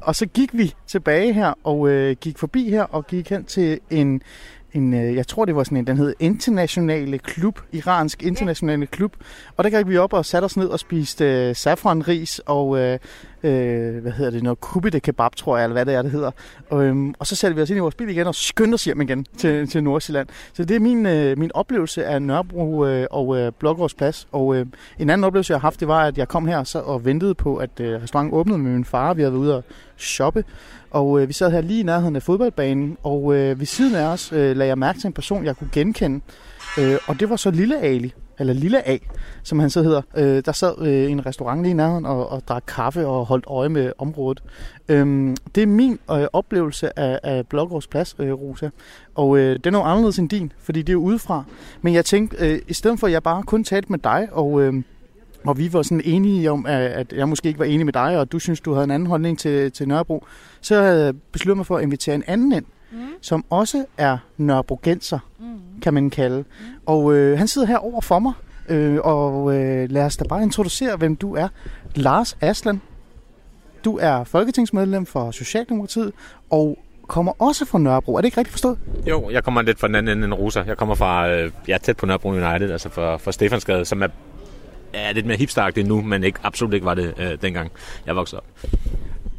Og 0.00 0.16
så 0.16 0.26
gik 0.26 0.50
vi 0.52 0.74
tilbage 0.86 1.32
her 1.32 1.52
og 1.64 1.88
øh, 1.88 2.16
gik 2.20 2.38
forbi 2.38 2.70
her 2.70 2.82
og 2.82 3.06
gik 3.06 3.30
hen 3.30 3.44
til 3.44 3.80
en 3.90 4.22
en, 4.72 4.94
øh, 4.94 5.14
jeg 5.14 5.26
tror 5.26 5.44
det 5.44 5.56
var 5.56 5.64
sådan 5.64 5.78
en, 5.78 5.86
den 5.86 5.96
hed 5.96 6.14
Internationale 6.18 7.18
Klub, 7.18 7.60
Iransk 7.72 8.22
Internationale 8.22 8.86
Klub. 8.86 9.12
Og 9.56 9.64
der 9.64 9.70
gik 9.70 9.88
vi 9.88 9.96
op 9.96 10.12
og 10.12 10.24
satte 10.24 10.44
os 10.44 10.56
ned 10.56 10.66
og 10.66 10.78
spiste 10.78 11.24
øh, 11.24 11.56
safranris 11.56 12.38
og, 12.38 12.78
øh, 12.78 12.98
øh, 13.42 14.02
hvad 14.02 14.12
hedder 14.12 14.30
det, 14.30 14.42
noget 14.42 14.60
kubide 14.60 15.00
kebab, 15.00 15.36
tror 15.36 15.56
jeg, 15.56 15.64
eller 15.64 15.72
hvad 15.72 15.86
det 15.86 15.94
er, 15.94 16.02
det 16.02 16.10
hedder. 16.10 16.30
Og, 16.70 16.84
øhm, 16.84 17.14
og 17.18 17.26
så 17.26 17.36
satte 17.36 17.56
vi 17.56 17.62
os 17.62 17.70
ind 17.70 17.76
i 17.76 17.80
vores 17.80 17.94
bil 17.94 18.08
igen 18.08 18.26
og 18.26 18.34
skyndte 18.34 18.74
os 18.74 18.84
hjem 18.84 19.00
igen 19.00 19.26
til, 19.36 19.68
til 19.68 19.84
Nordsjælland. 19.84 20.28
Så 20.52 20.64
det 20.64 20.76
er 20.76 20.80
min, 20.80 21.06
øh, 21.06 21.38
min 21.38 21.50
oplevelse 21.54 22.04
af 22.04 22.22
Nørrebro 22.22 22.86
øh, 22.86 23.06
og 23.10 23.38
øh, 23.38 23.52
Blågårds 23.58 23.94
Plads. 23.94 24.28
Og 24.32 24.56
øh, 24.56 24.66
en 24.98 25.10
anden 25.10 25.24
oplevelse, 25.24 25.52
jeg 25.52 25.60
har 25.60 25.66
haft, 25.66 25.80
det 25.80 25.88
var, 25.88 26.04
at 26.04 26.18
jeg 26.18 26.28
kom 26.28 26.46
her 26.46 26.64
så, 26.64 26.78
og 26.78 27.04
ventede 27.04 27.34
på, 27.34 27.56
at 27.56 27.80
øh, 27.80 28.02
restauranten 28.02 28.34
åbnede 28.34 28.58
med 28.58 28.70
min 28.70 28.84
far. 28.84 29.14
Vi 29.14 29.22
havde 29.22 29.32
været 29.32 29.42
ude 29.42 29.56
og 29.56 29.64
shoppe. 29.96 30.44
Og 30.90 31.20
øh, 31.20 31.28
vi 31.28 31.32
sad 31.32 31.50
her 31.50 31.60
lige 31.60 31.80
i 31.80 31.82
nærheden 31.82 32.16
af 32.16 32.22
fodboldbanen, 32.22 32.96
og 33.02 33.34
øh, 33.34 33.58
ved 33.58 33.66
siden 33.66 33.94
af 33.94 34.04
os 34.04 34.32
øh, 34.32 34.56
lagde 34.56 34.68
jeg 34.68 34.78
mærke 34.78 34.98
til 34.98 35.06
en 35.06 35.12
person, 35.12 35.44
jeg 35.44 35.56
kunne 35.56 35.70
genkende. 35.72 36.20
Øh, 36.78 36.98
og 37.06 37.20
det 37.20 37.30
var 37.30 37.36
så 37.36 37.50
Lille 37.50 37.80
Ali, 37.80 38.14
eller 38.40 38.52
Lille 38.52 38.88
A, 38.88 38.98
som 39.42 39.58
han 39.58 39.70
så 39.70 39.82
hedder. 39.82 40.02
Øh, 40.16 40.42
der 40.44 40.52
sad 40.52 40.86
øh, 40.86 41.10
en 41.10 41.26
restaurant 41.26 41.62
lige 41.62 41.70
i 41.70 41.74
nærheden 41.74 42.06
og, 42.06 42.28
og 42.28 42.42
drak 42.48 42.64
kaffe 42.66 43.06
og 43.06 43.26
holdt 43.26 43.44
øje 43.48 43.68
med 43.68 43.92
området. 43.98 44.42
Øhm, 44.88 45.36
det 45.54 45.62
er 45.62 45.66
min 45.66 45.98
øh, 46.10 46.26
oplevelse 46.32 46.98
af, 46.98 47.20
af 47.22 47.46
Blågårds 47.46 47.86
Plads, 47.86 48.16
øh, 48.18 48.32
Rosa. 48.32 48.68
Og 49.14 49.38
øh, 49.38 49.56
det 49.56 49.66
er 49.66 49.70
noget 49.70 49.90
anderledes 49.90 50.18
end 50.18 50.28
din, 50.28 50.52
fordi 50.58 50.82
det 50.82 50.92
er 50.92 50.96
udefra. 50.96 51.44
Men 51.82 51.94
jeg 51.94 52.04
tænkte, 52.04 52.36
øh, 52.46 52.60
i 52.68 52.74
stedet 52.74 53.00
for 53.00 53.06
at 53.06 53.12
jeg 53.12 53.22
bare 53.22 53.42
kun 53.42 53.64
talte 53.64 53.92
med 53.92 53.98
dig 53.98 54.28
og... 54.32 54.62
Øh, 54.62 54.74
og 55.44 55.58
vi 55.58 55.72
var 55.72 55.82
sådan 55.82 56.02
enige 56.04 56.50
om, 56.50 56.66
at 56.66 57.12
jeg 57.12 57.28
måske 57.28 57.48
ikke 57.48 57.58
var 57.58 57.64
enig 57.64 57.86
med 57.86 57.92
dig, 57.92 58.18
og 58.18 58.32
du 58.32 58.38
synes, 58.38 58.60
du 58.60 58.72
havde 58.72 58.84
en 58.84 58.90
anden 58.90 59.06
holdning 59.06 59.38
til, 59.38 59.72
til 59.72 59.88
Nørrebro, 59.88 60.24
så 60.60 61.12
besluttede 61.32 61.54
jeg 61.54 61.56
mig 61.56 61.66
for 61.66 61.76
at 61.76 61.82
invitere 61.82 62.14
en 62.14 62.24
anden 62.26 62.52
ind, 62.52 62.64
mm. 62.92 62.98
som 63.20 63.44
også 63.50 63.84
er 63.98 64.18
Nørrebrogenser, 64.36 65.18
mm. 65.38 65.80
kan 65.82 65.94
man 65.94 66.10
kalde. 66.10 66.38
Mm. 66.38 66.66
Og 66.86 67.14
øh, 67.14 67.38
han 67.38 67.48
sidder 67.48 67.68
her 67.68 67.78
over 67.78 68.00
for 68.00 68.18
mig, 68.18 68.32
øh, 68.68 68.98
og 69.04 69.56
øh, 69.56 69.90
lad 69.90 70.04
os 70.04 70.16
da 70.16 70.24
bare 70.24 70.42
introducere, 70.42 70.96
hvem 70.96 71.16
du 71.16 71.34
er. 71.34 71.48
Lars 71.94 72.36
Aslan. 72.40 72.80
Du 73.84 73.98
er 73.98 74.24
folketingsmedlem 74.24 75.06
for 75.06 75.30
Socialdemokratiet, 75.30 76.12
og 76.50 76.78
kommer 77.06 77.32
også 77.38 77.64
fra 77.64 77.78
Nørrebro. 77.78 78.14
Er 78.14 78.20
det 78.20 78.26
ikke 78.26 78.38
rigtigt 78.38 78.52
forstået? 78.52 78.78
Jo, 79.06 79.30
jeg 79.30 79.44
kommer 79.44 79.62
lidt 79.62 79.80
fra 79.80 79.86
den 79.86 79.94
anden 79.94 80.16
ende 80.18 80.24
end 80.24 80.34
Rosa. 80.34 80.62
Jeg 80.66 80.76
kommer 80.76 80.94
fra, 80.94 81.28
øh, 81.28 81.50
ja, 81.68 81.78
tæt 81.78 81.96
på 81.96 82.06
Nørrebro 82.06 82.28
United, 82.28 82.70
altså 82.70 82.88
fra, 82.88 83.16
fra 83.16 83.32
Stefansgade, 83.32 83.84
som 83.84 84.02
er 84.02 84.08
er 84.92 85.12
lidt 85.12 85.26
mere 85.26 85.36
hipstagtigt 85.36 85.88
nu, 85.88 86.02
men 86.02 86.24
ikke, 86.24 86.38
absolut 86.42 86.74
ikke 86.74 86.86
var 86.86 86.94
det 86.94 87.14
øh, 87.18 87.38
dengang 87.42 87.70
jeg 88.06 88.16
voksede 88.16 88.40
op. 88.40 88.70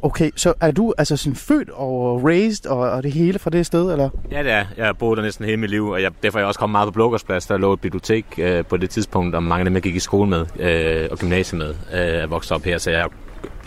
Okay, 0.04 0.32
så 0.36 0.54
er 0.62 0.72
du 0.72 0.94
altså 0.98 1.18
sådan 1.18 1.36
født 1.36 1.70
og 1.70 2.24
raised 2.24 2.66
og, 2.66 2.78
og 2.78 3.04
det 3.04 3.12
hele 3.12 3.40
fra 3.40 3.50
det 3.50 3.66
sted, 3.66 3.92
eller? 3.92 4.10
Ja, 4.32 4.44
det 4.44 4.52
er. 4.52 4.66
Jeg 4.78 4.86
har 4.86 4.94
boet 4.94 5.18
der 5.18 5.24
næsten 5.24 5.46
hele 5.46 5.58
mit 5.58 5.70
liv, 5.70 5.88
og 5.88 6.02
jeg, 6.02 6.12
derfor 6.24 6.40
er 6.40 6.42
jeg 6.42 6.48
også 6.48 6.60
kommet 6.60 6.72
meget 6.72 6.88
på 6.88 6.92
Blågårdsplads. 6.92 7.46
Der 7.46 7.58
lå 7.58 7.74
et 7.74 7.82
bibliotek 7.82 8.26
øh, 8.38 8.66
på 8.66 8.78
det 8.78 8.90
tidspunkt, 8.90 9.36
og 9.36 9.44
mange 9.44 9.60
af 9.60 9.66
dem, 9.66 9.74
jeg 9.74 9.82
gik 9.82 9.96
i 9.96 10.00
skole 10.00 10.30
med 10.30 10.46
øh, 10.60 11.08
og 11.12 11.18
gymnasiet 11.18 11.60
med, 11.60 11.70
øh, 11.70 12.22
er 12.24 12.28
vokset 12.28 12.52
op 12.52 12.64
her. 12.64 12.78
Så 12.78 12.92
jeg 12.92 13.08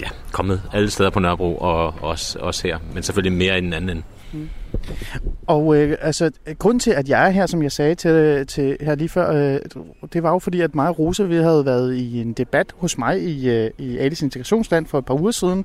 ja, 0.00 0.08
kommet 0.32 0.62
alle 0.72 0.90
steder 0.90 1.10
på 1.10 1.20
Nørrebro, 1.20 1.56
og 1.56 1.94
også, 2.00 2.38
også 2.38 2.68
her, 2.68 2.78
men 2.94 3.02
selvfølgelig 3.02 3.38
mere 3.38 3.58
i 3.58 3.60
den 3.60 3.72
anden 3.72 3.90
ende. 3.90 4.02
Mm. 4.32 4.48
Og 5.46 5.76
øh, 5.76 5.96
altså, 6.00 6.30
grunden 6.58 6.80
til, 6.80 6.90
at 6.90 7.08
jeg 7.08 7.26
er 7.26 7.30
her, 7.30 7.46
som 7.46 7.62
jeg 7.62 7.72
sagde 7.72 7.94
til, 7.94 8.46
til 8.46 8.76
her 8.80 8.94
lige 8.94 9.08
før, 9.08 9.54
øh, 9.54 9.60
det 10.12 10.22
var 10.22 10.30
jo 10.30 10.38
fordi, 10.38 10.60
at 10.60 10.74
mig 10.74 10.88
og 10.88 10.98
Rose, 10.98 11.28
vi 11.28 11.36
havde 11.36 11.66
været 11.66 11.94
i 11.94 12.20
en 12.20 12.32
debat 12.32 12.74
hos 12.76 12.98
mig 12.98 13.22
i, 13.22 13.50
øh, 13.50 13.70
i 13.78 13.98
Alice 13.98 14.24
Integrationsland 14.24 14.86
for 14.86 14.98
et 14.98 15.04
par 15.04 15.20
uger 15.20 15.30
siden, 15.30 15.64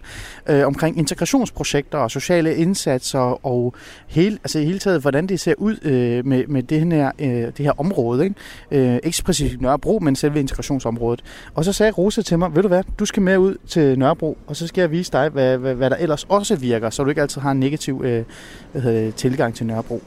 øh, 0.50 0.68
omkring 0.68 0.98
integrationsprojekter 0.98 1.98
og 1.98 2.12
sociale 2.12 2.56
indsatser, 2.56 3.46
og 3.46 3.74
hele, 4.08 4.38
altså 4.44 4.60
hele 4.60 4.80
taget, 4.80 5.02
hvordan 5.02 5.28
det 5.28 5.40
ser 5.40 5.54
ud 5.58 5.78
øh, 5.82 6.26
med, 6.26 6.48
med 6.48 6.64
det, 6.64 6.94
her, 6.94 7.12
øh, 7.20 7.30
det 7.30 7.60
her 7.60 7.80
område. 7.80 8.24
Ikke? 8.24 8.36
Øh, 8.72 9.00
ikke 9.04 9.24
præcis 9.26 9.62
Nørrebro, 9.62 10.00
men 10.00 10.16
selve 10.16 10.40
integrationsområdet. 10.40 11.24
Og 11.54 11.66
så 11.66 11.74
sagde 11.74 11.92
Rose 11.92 12.22
til 12.22 12.40
mig, 12.40 12.56
ved 12.56 12.62
du 12.62 12.68
hvad, 12.68 12.84
du 13.00 13.06
skal 13.06 13.24
med 13.24 13.38
ud 13.38 13.56
til 13.68 14.00
Nørrebro, 14.00 14.38
og 14.48 14.56
så 14.56 14.68
skal 14.68 14.82
jeg 14.82 14.92
vise 14.92 15.12
dig, 15.12 15.30
hvad, 15.30 15.58
hvad, 15.58 15.76
hvad 15.76 15.90
der 15.90 15.96
ellers 15.96 16.26
også 16.30 16.56
virker, 16.56 16.90
så 16.90 17.04
du 17.04 17.10
ikke 17.10 17.22
altid 17.22 17.42
har 17.42 17.52
en 17.52 17.60
negativ 17.60 18.02
øh, 18.06 18.24
øh, 19.00 19.14
tilgang 19.14 19.56
til 19.56 19.66
Nørrebro. 19.66 20.02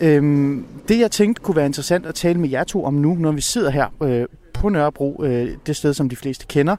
Øhm, 0.00 0.64
det 0.88 0.98
jeg 0.98 1.10
tænkte 1.10 1.42
kunne 1.42 1.56
være 1.56 1.66
interessant 1.66 2.06
at 2.06 2.14
tale 2.14 2.40
med 2.40 2.48
jer 2.48 2.64
to 2.64 2.84
om 2.84 2.94
nu, 2.94 3.14
når 3.14 3.32
vi 3.32 3.40
sidder 3.40 3.70
her 3.70 3.86
øh, 4.02 4.26
på 4.54 4.68
Nørrebro, 4.68 5.24
øh, 5.24 5.50
det 5.66 5.76
sted 5.76 5.94
som 5.94 6.08
de 6.08 6.16
fleste 6.16 6.46
kender, 6.46 6.76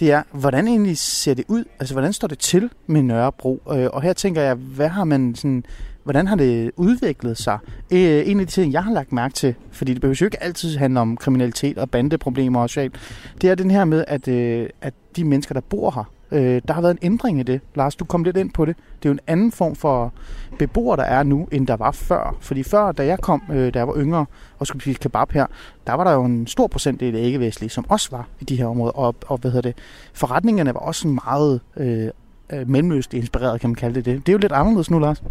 det 0.00 0.12
er, 0.12 0.22
hvordan 0.32 0.68
egentlig 0.68 0.98
ser 0.98 1.34
det 1.34 1.44
ud? 1.48 1.64
Altså, 1.80 1.94
hvordan 1.94 2.12
står 2.12 2.28
det 2.28 2.38
til 2.38 2.70
med 2.86 3.02
Nørrebro? 3.02 3.62
Øh, 3.72 3.86
og 3.92 4.02
her 4.02 4.12
tænker 4.12 4.42
jeg, 4.42 4.54
hvad 4.54 4.88
har 4.88 5.04
man 5.04 5.34
sådan, 5.34 5.64
hvordan 6.04 6.26
har 6.26 6.36
det 6.36 6.70
udviklet 6.76 7.38
sig? 7.38 7.58
Øh, 7.92 8.28
en 8.28 8.40
af 8.40 8.46
de 8.46 8.52
ting, 8.52 8.72
jeg 8.72 8.84
har 8.84 8.92
lagt 8.92 9.12
mærke 9.12 9.34
til, 9.34 9.54
fordi 9.72 9.92
det 9.92 10.00
behøver 10.00 10.16
jo 10.20 10.26
ikke 10.26 10.42
altid 10.42 10.76
handle 10.76 11.00
om 11.00 11.16
kriminalitet 11.16 11.78
og 11.78 11.90
bandeproblemer 11.90 12.60
og 12.60 12.68
socialt, 12.68 12.94
det 13.40 13.50
er 13.50 13.54
den 13.54 13.70
her 13.70 13.84
med, 13.84 14.04
at, 14.08 14.28
øh, 14.28 14.68
at 14.80 14.94
de 15.16 15.24
mennesker, 15.24 15.52
der 15.52 15.60
bor 15.60 15.90
her, 15.90 16.10
Øh, 16.32 16.62
der 16.68 16.74
har 16.74 16.80
været 16.80 16.92
en 16.92 16.98
ændring 17.12 17.40
i 17.40 17.42
det. 17.42 17.60
Lars, 17.74 17.96
du 17.96 18.04
kom 18.04 18.24
lidt 18.24 18.36
ind 18.36 18.52
på 18.52 18.64
det. 18.64 18.76
Det 18.76 19.08
er 19.08 19.10
jo 19.10 19.12
en 19.12 19.20
anden 19.26 19.52
form 19.52 19.76
for 19.76 20.12
beboer, 20.58 20.96
der 20.96 21.02
er 21.02 21.22
nu, 21.22 21.48
end 21.52 21.66
der 21.66 21.76
var 21.76 21.90
før. 21.90 22.36
Fordi 22.40 22.62
før, 22.62 22.92
da 22.92 23.06
jeg 23.06 23.18
kom, 23.18 23.42
øh, 23.52 23.74
da 23.74 23.78
jeg 23.78 23.88
var 23.88 23.96
yngre 23.96 24.26
og 24.58 24.66
skulle 24.66 24.82
spise 24.82 25.00
kebab 25.00 25.32
her, 25.32 25.46
der 25.86 25.92
var 25.92 26.04
der 26.04 26.12
jo 26.12 26.24
en 26.24 26.46
stor 26.46 26.66
procentdel 26.66 27.16
af 27.16 27.20
æggevæsentlige, 27.20 27.70
som 27.70 27.86
også 27.88 28.08
var 28.10 28.28
i 28.40 28.44
de 28.44 28.56
her 28.56 28.66
områder. 28.66 28.92
Og, 28.92 29.14
og 29.26 29.38
hvad 29.38 29.50
hedder 29.50 29.70
det, 29.70 29.78
forretningerne 30.12 30.74
var 30.74 30.80
også 30.80 31.08
meget 31.08 31.60
øh, 31.76 32.10
øh, 32.52 33.02
inspireret, 33.12 33.60
kan 33.60 33.70
man 33.70 33.74
kalde 33.74 33.94
det 33.94 34.04
det. 34.04 34.26
Det 34.26 34.28
er 34.28 34.32
jo 34.32 34.38
lidt 34.38 34.52
anderledes 34.52 34.90
nu, 34.90 34.98
Lars. 34.98 35.22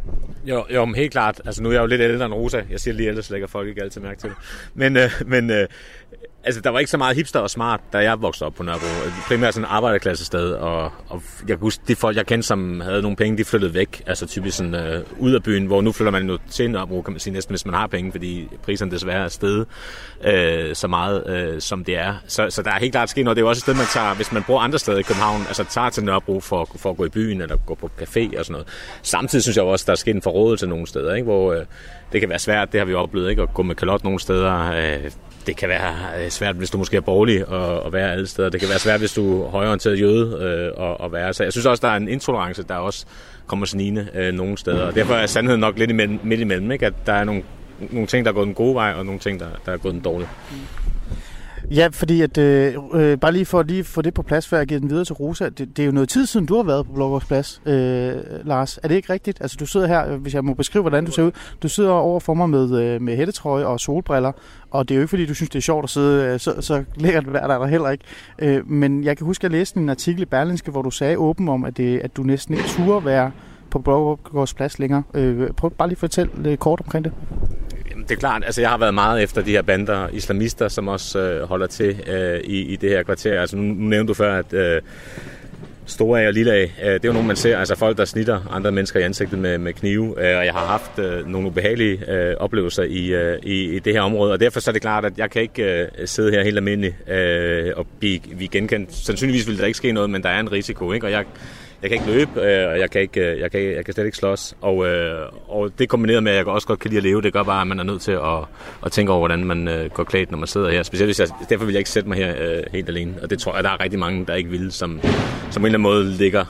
Jo, 0.45 0.63
jo 0.73 0.85
men 0.85 0.95
helt 0.95 1.11
klart. 1.11 1.41
Altså, 1.45 1.63
nu 1.63 1.69
er 1.69 1.73
jeg 1.73 1.81
jo 1.81 1.85
lidt 1.85 2.01
ældre 2.01 2.25
end 2.25 2.33
Rosa. 2.33 2.61
Jeg 2.71 2.79
siger 2.79 2.93
lige 2.93 3.09
ældre, 3.09 3.23
så 3.23 3.33
lægger 3.33 3.47
folk 3.47 3.67
ikke 3.67 3.83
altid 3.83 4.01
mærke 4.01 4.19
til 4.19 4.29
det. 4.29 4.37
Men, 4.73 4.97
øh, 4.97 5.09
men 5.25 5.49
øh, 5.49 5.67
altså, 6.45 6.61
der 6.61 6.69
var 6.69 6.79
ikke 6.79 6.91
så 6.91 6.97
meget 6.97 7.15
hipster 7.15 7.39
og 7.39 7.49
smart, 7.49 7.79
da 7.93 7.97
jeg 7.97 8.21
voksede 8.21 8.47
op 8.47 8.53
på 8.53 8.63
Nørrebro. 8.63 8.85
Primært 9.27 9.53
sådan 9.53 9.65
en 9.65 9.71
arbejderklasse 9.71 10.25
sted, 10.25 10.51
og, 10.51 10.83
og 10.83 10.91
jeg 11.47 11.55
husker, 11.55 11.57
huske, 11.57 11.83
de 11.87 11.95
folk, 11.95 12.17
jeg 12.17 12.25
kendte, 12.25 12.47
som 12.47 12.81
havde 12.81 13.01
nogle 13.01 13.17
penge, 13.17 13.37
de 13.37 13.45
flyttede 13.45 13.73
væk. 13.73 14.03
Altså 14.05 14.25
typisk 14.25 14.57
sådan, 14.57 14.75
øh, 14.75 15.03
ud 15.19 15.31
af 15.31 15.43
byen, 15.43 15.65
hvor 15.65 15.81
nu 15.81 15.91
flytter 15.91 16.11
man 16.11 16.29
jo 16.29 16.37
til 16.49 16.71
Nørrebro, 16.71 17.01
kan 17.01 17.13
man 17.13 17.19
sige 17.19 17.33
næsten, 17.33 17.51
hvis 17.51 17.65
man 17.65 17.75
har 17.75 17.87
penge, 17.87 18.11
fordi 18.11 18.47
priserne 18.63 18.91
desværre 18.91 19.23
er 19.23 19.27
steget 19.27 19.67
øh, 20.23 20.75
så 20.75 20.87
meget, 20.87 21.27
øh, 21.27 21.61
som 21.61 21.83
det 21.83 21.97
er. 21.97 22.15
Så, 22.27 22.49
så 22.49 22.61
der 22.61 22.71
er 22.71 22.79
helt 22.79 22.91
klart 22.91 23.09
sket 23.09 23.25
noget. 23.25 23.35
Det 23.35 23.41
er 23.41 23.45
jo 23.45 23.49
også 23.49 23.59
et 23.59 23.61
sted, 23.61 23.73
man 23.73 23.85
tager, 23.93 24.15
hvis 24.15 24.31
man 24.31 24.43
bor 24.43 24.59
andre 24.59 24.79
steder 24.79 24.97
i 24.97 25.01
København, 25.01 25.41
altså 25.47 25.63
tager 25.63 25.89
til 25.89 26.03
Nørrebro 26.03 26.39
for, 26.39 26.69
for 26.75 26.89
at 26.89 26.97
gå 26.97 27.05
i 27.05 27.09
byen, 27.09 27.41
eller 27.41 27.57
gå 27.65 27.75
på 27.75 27.89
café 28.01 28.39
og 28.39 28.45
sådan 28.45 28.51
noget. 28.51 28.67
Samtidig 29.01 29.43
synes 29.43 29.57
jeg 29.57 29.65
også, 29.65 29.83
der 29.87 29.91
er 29.91 29.95
sket 29.95 30.15
en 30.15 30.21
forrådelse 30.21 30.67
nogle 30.67 30.87
steder, 30.87 31.13
ikke? 31.13 31.25
hvor 31.25 31.53
øh, 31.53 31.65
det 32.11 32.21
kan 32.21 32.29
være 32.29 32.39
svært, 32.39 32.71
det 32.71 32.79
har 32.79 32.85
vi 32.85 32.93
oplevet, 32.93 33.29
ikke? 33.29 33.41
at 33.41 33.53
gå 33.53 33.63
med 33.63 33.75
kalot 33.75 34.03
nogle 34.03 34.19
steder. 34.19 34.71
Øh, 34.71 35.11
det 35.47 35.57
kan 35.57 35.69
være 35.69 36.23
øh, 36.23 36.29
svært, 36.29 36.55
hvis 36.55 36.69
du 36.69 36.77
måske 36.77 36.97
er 36.97 37.01
borgerlig 37.01 37.47
og, 37.47 37.83
og 37.83 37.93
være 37.93 38.11
alle 38.11 38.27
steder. 38.27 38.49
Det 38.49 38.59
kan 38.59 38.69
være 38.69 38.79
svært, 38.79 38.99
hvis 38.99 39.13
du 39.13 39.43
er 39.43 39.49
højorienteret 39.49 39.99
jøde 39.99 40.37
øh, 40.41 40.81
og, 40.81 41.01
og 41.01 41.11
være. 41.11 41.33
Så 41.33 41.43
jeg 41.43 41.51
synes 41.51 41.65
også, 41.65 41.81
der 41.81 41.93
er 41.93 41.97
en 41.97 42.07
intolerance, 42.07 42.63
der 42.63 42.75
også 42.75 43.05
kommer 43.47 43.65
snigende 43.65 44.07
øh, 44.13 44.33
nogle 44.33 44.57
steder. 44.57 44.87
Og 44.87 44.95
derfor 44.95 45.13
er 45.13 45.25
sandheden 45.25 45.61
nok 45.61 45.77
lidt 45.77 45.89
imellem, 45.89 46.19
midt 46.23 46.39
imellem, 46.39 46.71
ikke? 46.71 46.85
at 46.85 46.93
der 47.05 47.13
er 47.13 47.23
nogle, 47.23 47.43
nogle 47.91 48.07
ting, 48.07 48.25
der 48.25 48.31
er 48.31 48.35
gået 48.35 48.47
den 48.47 48.55
gode 48.55 48.75
vej, 48.75 48.93
og 48.93 49.05
nogle 49.05 49.19
ting, 49.19 49.39
der, 49.39 49.47
der 49.65 49.71
er 49.71 49.77
gået 49.77 49.93
den 49.93 50.01
dårlige. 50.01 50.29
Mm. 50.51 50.84
Ja, 51.71 51.87
fordi 51.91 52.21
at, 52.21 52.37
øh, 52.37 52.73
øh, 52.93 53.17
bare 53.17 53.31
lige 53.31 53.45
for 53.45 53.59
at 53.59 53.67
lige 53.67 53.83
få 53.83 54.01
det 54.01 54.13
på 54.13 54.21
plads, 54.21 54.47
før 54.47 54.57
jeg 54.57 54.67
giver 54.67 54.79
den 54.79 54.89
videre 54.89 55.05
til 55.05 55.15
Rosa. 55.15 55.49
Det, 55.49 55.77
det 55.77 55.79
er 55.79 55.85
jo 55.85 55.91
noget 55.91 56.09
tid 56.09 56.25
siden, 56.25 56.45
du 56.45 56.55
har 56.55 56.63
været 56.63 56.85
på 56.85 56.93
Blågårds 56.93 57.61
øh, 57.65 58.13
Lars. 58.43 58.79
Er 58.83 58.87
det 58.87 58.95
ikke 58.95 59.13
rigtigt? 59.13 59.41
Altså, 59.41 59.57
du 59.59 59.65
sidder 59.65 59.87
her, 59.87 60.11
øh, 60.11 60.21
hvis 60.21 60.33
jeg 60.33 60.45
må 60.45 60.53
beskrive, 60.53 60.81
hvordan 60.81 61.05
du 61.05 61.11
ser 61.11 61.23
ud. 61.23 61.31
Du 61.63 61.69
sidder 61.69 61.91
over 61.91 62.19
for 62.19 62.33
mig 62.33 62.49
med, 62.49 62.81
øh, 62.81 63.01
med 63.01 63.17
hættetrøje 63.17 63.65
og 63.65 63.79
solbriller, 63.79 64.31
og 64.71 64.89
det 64.89 64.95
er 64.95 64.97
jo 64.97 65.01
ikke, 65.01 65.09
fordi 65.09 65.25
du 65.25 65.33
synes, 65.33 65.49
det 65.49 65.59
er 65.59 65.61
sjovt 65.61 65.83
at 65.83 65.89
sidde, 65.89 66.33
øh, 66.33 66.39
så, 66.39 66.61
så 66.61 66.83
lækkert 66.95 67.33
vejr 67.33 67.47
der 67.47 67.55
er 67.55 67.59
der 67.59 67.67
heller 67.67 67.89
ikke. 67.89 68.03
Øh, 68.39 68.69
men 68.69 69.03
jeg 69.03 69.17
kan 69.17 69.25
huske, 69.25 69.41
at 69.41 69.51
jeg 69.51 69.59
læste 69.59 69.79
en 69.79 69.89
artikel 69.89 70.21
i 70.21 70.25
Berlinske, 70.25 70.71
hvor 70.71 70.81
du 70.81 70.91
sagde 70.91 71.17
åben 71.17 71.49
om, 71.49 71.65
at, 71.65 71.77
det, 71.77 71.99
at 71.99 72.17
du 72.17 72.23
næsten 72.23 72.53
ikke 72.53 72.67
turde 72.67 73.05
være 73.05 73.31
på 73.69 73.79
Blågårds 73.79 74.53
plads 74.53 74.79
længere. 74.79 75.03
Øh, 75.13 75.51
prøv 75.51 75.71
bare 75.71 75.87
lige 75.87 75.95
at 75.95 75.99
fortælle 75.99 76.57
kort 76.57 76.79
omkring 76.79 77.05
det 77.05 77.13
det 78.09 78.15
er 78.15 78.19
klart, 78.19 78.43
altså 78.45 78.61
jeg 78.61 78.69
har 78.69 78.77
været 78.77 78.93
meget 78.93 79.23
efter 79.23 79.41
de 79.41 79.51
her 79.51 79.61
bander, 79.61 80.07
islamister, 80.13 80.67
som 80.67 80.87
også 80.87 81.19
øh, 81.19 81.47
holder 81.47 81.67
til 81.67 82.03
øh, 82.07 82.39
i, 82.43 82.61
i 82.61 82.75
det 82.75 82.89
her 82.89 83.03
kvarter. 83.03 83.41
Altså 83.41 83.57
nu, 83.57 83.63
nu 83.63 83.89
nævnte 83.89 84.07
du 84.07 84.13
før, 84.13 84.37
at 84.37 84.53
øh, 84.53 84.81
store 85.85 86.21
af 86.21 86.27
og 86.27 86.33
lille 86.33 86.53
af. 86.53 86.63
øh, 86.83 86.93
det 86.93 87.05
er 87.05 87.09
jo 87.09 87.13
nogen, 87.13 87.27
man 87.27 87.35
ser, 87.35 87.57
altså 87.57 87.75
folk, 87.75 87.97
der 87.97 88.05
snitter 88.05 88.39
andre 88.51 88.71
mennesker 88.71 88.99
i 88.99 89.03
ansigtet 89.03 89.39
med, 89.39 89.57
med 89.57 89.73
knive, 89.73 90.05
øh, 90.07 90.37
og 90.37 90.45
jeg 90.45 90.53
har 90.53 90.65
haft 90.65 90.99
øh, 90.99 91.27
nogle 91.27 91.47
ubehagelige 91.47 92.11
øh, 92.11 92.35
oplevelser 92.37 92.83
i, 92.83 93.13
øh, 93.13 93.39
i, 93.43 93.75
i 93.75 93.79
det 93.79 93.93
her 93.93 94.01
område, 94.01 94.33
og 94.33 94.39
derfor 94.39 94.59
så 94.59 94.71
er 94.71 94.73
det 94.73 94.81
klart, 94.81 95.05
at 95.05 95.17
jeg 95.17 95.31
kan 95.31 95.41
ikke 95.41 95.81
øh, 95.81 95.87
sidde 96.05 96.31
her 96.31 96.43
helt 96.43 96.57
almindeligt 96.57 97.09
øh, 97.09 97.73
og 97.75 97.87
blive, 97.99 98.19
blive 98.19 98.49
genkendt. 98.49 98.95
Sandsynligvis 98.95 99.47
vil 99.47 99.57
der 99.57 99.65
ikke 99.65 99.77
ske 99.77 99.91
noget, 99.91 100.09
men 100.09 100.23
der 100.23 100.29
er 100.29 100.39
en 100.39 100.51
risiko, 100.51 100.93
ikke? 100.93 101.07
og 101.07 101.11
jeg 101.11 101.25
jeg 101.85 101.99
kan 101.99 102.09
ikke 102.09 102.17
løbe, 102.17 102.41
øh, 102.41 102.71
og 102.71 102.79
jeg 102.79 102.91
kan, 102.91 103.01
ikke, 103.01 103.21
øh, 103.21 103.39
jeg, 103.39 103.51
kan, 103.51 103.61
jeg 103.61 103.85
kan 103.85 103.93
slet 103.93 104.05
ikke 104.05 104.17
slås. 104.17 104.55
Og, 104.61 104.87
øh, 104.87 105.29
og 105.47 105.79
det 105.79 105.89
kombineret 105.89 106.23
med, 106.23 106.31
at 106.31 106.37
jeg 106.37 106.47
også 106.47 106.67
godt 106.67 106.79
kan 106.79 106.89
lide 106.89 106.97
at 106.97 107.03
leve, 107.03 107.21
det 107.21 107.33
gør 107.33 107.43
bare, 107.43 107.61
at 107.61 107.67
man 107.67 107.79
er 107.79 107.83
nødt 107.83 108.01
til 108.01 108.11
at, 108.11 108.43
at 108.85 108.91
tænke 108.91 109.11
over, 109.11 109.19
hvordan 109.19 109.45
man 109.45 109.89
går 109.93 110.03
klædt, 110.03 110.31
når 110.31 110.37
man 110.37 110.47
sidder 110.47 110.69
her. 110.69 110.83
Specielt 110.83 111.07
hvis 111.07 111.19
jeg, 111.19 111.27
derfor 111.49 111.65
vil 111.65 111.73
jeg 111.73 111.79
ikke 111.79 111.89
sætte 111.89 112.09
mig 112.09 112.17
her 112.17 112.61
helt 112.71 112.89
alene. 112.89 113.13
Og 113.21 113.29
det 113.29 113.39
tror 113.39 113.55
jeg, 113.55 113.63
der 113.63 113.69
er 113.69 113.83
rigtig 113.83 113.99
mange, 113.99 114.25
der 114.25 114.35
ikke 114.35 114.49
vil, 114.49 114.71
som, 114.71 114.99
som 115.51 115.61
på 115.61 115.67
en 115.67 115.75
eller 115.75 115.79
anden 115.79 115.81
måde 115.81 116.05
ligger 116.05 116.45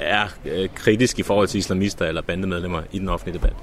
er 0.00 0.26
kritisk 0.74 1.18
i 1.18 1.22
forhold 1.22 1.48
til 1.48 1.58
islamister 1.58 2.06
eller 2.06 2.22
bandemedlemmer 2.22 2.82
i 2.92 2.98
den 2.98 3.08
offentlige 3.08 3.38
debat. 3.38 3.54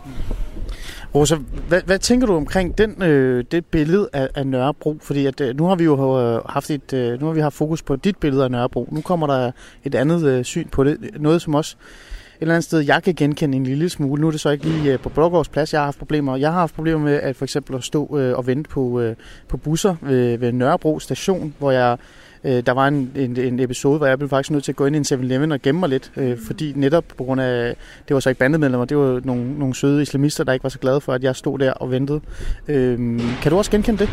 Rosa, 1.15 1.35
hvad, 1.67 1.81
hvad 1.85 1.99
tænker 1.99 2.27
du 2.27 2.35
omkring 2.35 2.77
den, 2.77 3.03
øh, 3.03 3.43
det 3.51 3.65
billede 3.65 4.09
af, 4.13 4.29
af 4.35 4.47
Nørrebro? 4.47 4.97
Fordi 5.01 5.25
at, 5.25 5.41
øh, 5.41 5.57
nu 5.57 5.65
har 5.65 5.75
vi 5.75 5.83
jo 5.83 6.19
øh, 6.19 6.41
haft 6.45 6.69
et, 6.69 6.93
øh, 6.93 7.19
nu 7.19 7.25
har 7.25 7.33
vi 7.33 7.39
haft 7.39 7.55
fokus 7.55 7.81
på 7.81 7.95
dit 7.95 8.17
billede 8.17 8.43
af 8.43 8.51
Nørrebro. 8.51 8.87
Nu 8.91 9.01
kommer 9.01 9.27
der 9.27 9.51
et 9.83 9.95
andet 9.95 10.23
øh, 10.23 10.43
syn 10.43 10.67
på 10.67 10.83
det. 10.83 10.97
Noget, 11.19 11.41
som 11.41 11.55
også 11.55 11.75
et 11.79 12.41
eller 12.41 12.53
andet 12.53 12.63
sted, 12.63 12.79
jeg 12.79 13.03
kan 13.03 13.15
genkende 13.15 13.57
en 13.57 13.63
lille 13.63 13.89
smule. 13.89 14.21
Nu 14.21 14.27
er 14.27 14.31
det 14.31 14.39
så 14.39 14.49
ikke 14.49 14.65
lige 14.65 14.93
øh, 14.93 14.99
på 14.99 15.09
Blågårds 15.09 15.49
plads, 15.49 15.73
jeg 15.73 15.81
har 15.81 15.85
haft 15.85 15.97
problemer. 15.97 16.35
Jeg 16.35 16.51
har 16.51 16.59
haft 16.59 16.75
problemer 16.75 16.99
med 16.99 17.13
at 17.13 17.35
for 17.35 17.45
eksempel 17.45 17.75
at 17.75 17.83
stå 17.83 18.17
øh, 18.17 18.37
og 18.37 18.47
vente 18.47 18.69
på, 18.69 18.99
øh, 18.99 19.15
på 19.47 19.57
busser 19.57 19.95
ved, 20.01 20.37
ved 20.37 20.51
Nørrebro 20.51 20.99
station, 20.99 21.55
hvor 21.59 21.71
jeg 21.71 21.97
Øh, 22.43 22.63
der 22.65 22.71
var 22.71 22.87
en, 22.87 23.11
en, 23.15 23.37
en 23.37 23.59
episode, 23.59 23.97
hvor 23.97 24.07
jeg 24.07 24.17
blev 24.17 24.29
faktisk 24.29 24.51
nødt 24.51 24.63
til 24.63 24.71
at 24.71 24.75
gå 24.75 24.85
ind 24.85 24.95
i 24.95 24.99
en 24.99 25.05
7-Eleven 25.19 25.51
og 25.51 25.61
gemme 25.61 25.79
mig 25.79 25.89
lidt, 25.89 26.11
øh, 26.17 26.37
fordi 26.47 26.73
netop 26.75 27.03
på 27.17 27.23
grund 27.23 27.41
af, 27.41 27.75
det 28.07 28.13
var 28.13 28.19
så 28.19 28.29
ikke 28.29 28.39
bandemedlemmer, 28.39 28.85
det 28.85 28.97
var 28.97 29.21
nogle, 29.23 29.59
nogle 29.59 29.75
søde 29.75 30.01
islamister, 30.01 30.43
der 30.43 30.53
ikke 30.53 30.63
var 30.63 30.69
så 30.69 30.79
glade 30.79 31.01
for, 31.01 31.13
at 31.13 31.23
jeg 31.23 31.35
stod 31.35 31.59
der 31.59 31.71
og 31.73 31.91
ventede. 31.91 32.21
Øh, 32.67 33.21
kan 33.41 33.51
du 33.51 33.57
også 33.57 33.71
genkende 33.71 33.99
det? 33.99 34.09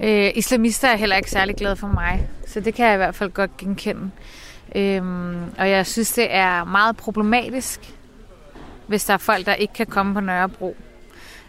Øh, 0.00 0.30
islamister 0.34 0.88
er 0.88 0.96
heller 0.96 1.16
ikke 1.16 1.30
særlig 1.30 1.56
glade 1.56 1.76
for 1.76 1.86
mig, 1.86 2.28
så 2.46 2.60
det 2.60 2.74
kan 2.74 2.86
jeg 2.86 2.94
i 2.94 2.96
hvert 2.96 3.14
fald 3.14 3.30
godt 3.30 3.56
genkende. 3.56 4.10
Øhm, 4.76 5.50
og 5.58 5.70
jeg 5.70 5.86
synes, 5.86 6.12
det 6.12 6.26
er 6.30 6.64
meget 6.64 6.96
problematisk, 6.96 7.94
hvis 8.86 9.04
der 9.04 9.14
er 9.14 9.18
folk, 9.18 9.46
der 9.46 9.54
ikke 9.54 9.74
kan 9.74 9.86
komme 9.86 10.14
på 10.14 10.20
Nørrebro. 10.20 10.76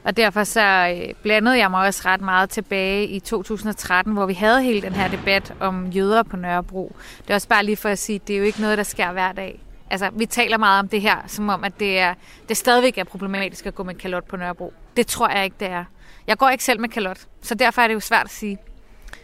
Og 0.04 0.18
derfor 0.18 0.44
så 0.44 0.96
øh, 0.98 1.14
blandede 1.22 1.58
jeg 1.58 1.72
mig 1.72 1.86
også 1.86 2.02
ret 2.06 2.22
meget 2.22 2.50
tilbage 2.50 3.08
i 3.08 3.20
2013, 3.20 4.14
hvor 4.14 4.26
vi 4.26 4.34
havde 4.34 4.64
hele 4.64 4.82
den 4.82 4.94
her 4.94 5.08
debat 5.08 5.54
om 5.60 5.88
jøder 5.88 6.24
på 6.24 6.38
Nørrebro. 6.38 6.96
Det 7.22 7.30
er 7.30 7.36
også 7.36 7.48
bare 7.48 7.66
lige 7.66 7.78
for 7.78 7.90
at 7.90 8.00
sige, 8.00 8.16
at 8.16 8.28
det 8.28 8.34
er 8.34 8.38
jo 8.38 8.44
ikke 8.44 8.62
noget, 8.62 8.78
der 8.78 8.84
sker 8.84 9.12
hver 9.12 9.32
dag. 9.32 9.60
Altså, 9.90 10.10
vi 10.14 10.26
taler 10.26 10.58
meget 10.58 10.80
om 10.80 10.88
det 10.88 11.02
her, 11.02 11.18
som 11.28 11.50
om, 11.50 11.64
at 11.64 11.80
det, 11.80 12.00
er, 12.00 12.14
det 12.50 12.58
stadigvæk 12.58 12.98
er 12.98 13.04
problematisk 13.04 13.66
at 13.66 13.76
gå 13.76 13.84
med 13.84 13.96
kalot 13.96 14.24
på 14.28 14.38
Nørrebro. 14.38 14.74
Det 14.98 15.08
tror 15.08 15.30
jeg 15.30 15.44
ikke, 15.44 15.56
det 15.60 15.68
er. 15.68 15.86
Jeg 16.28 16.38
går 16.38 16.50
ikke 16.50 16.64
selv 16.64 16.80
med 16.80 16.90
kalot, 16.90 17.20
så 17.42 17.56
derfor 17.56 17.82
er 17.82 17.88
det 17.88 17.94
jo 17.94 18.00
svært 18.00 18.26
at 18.26 18.32
sige. 18.32 18.58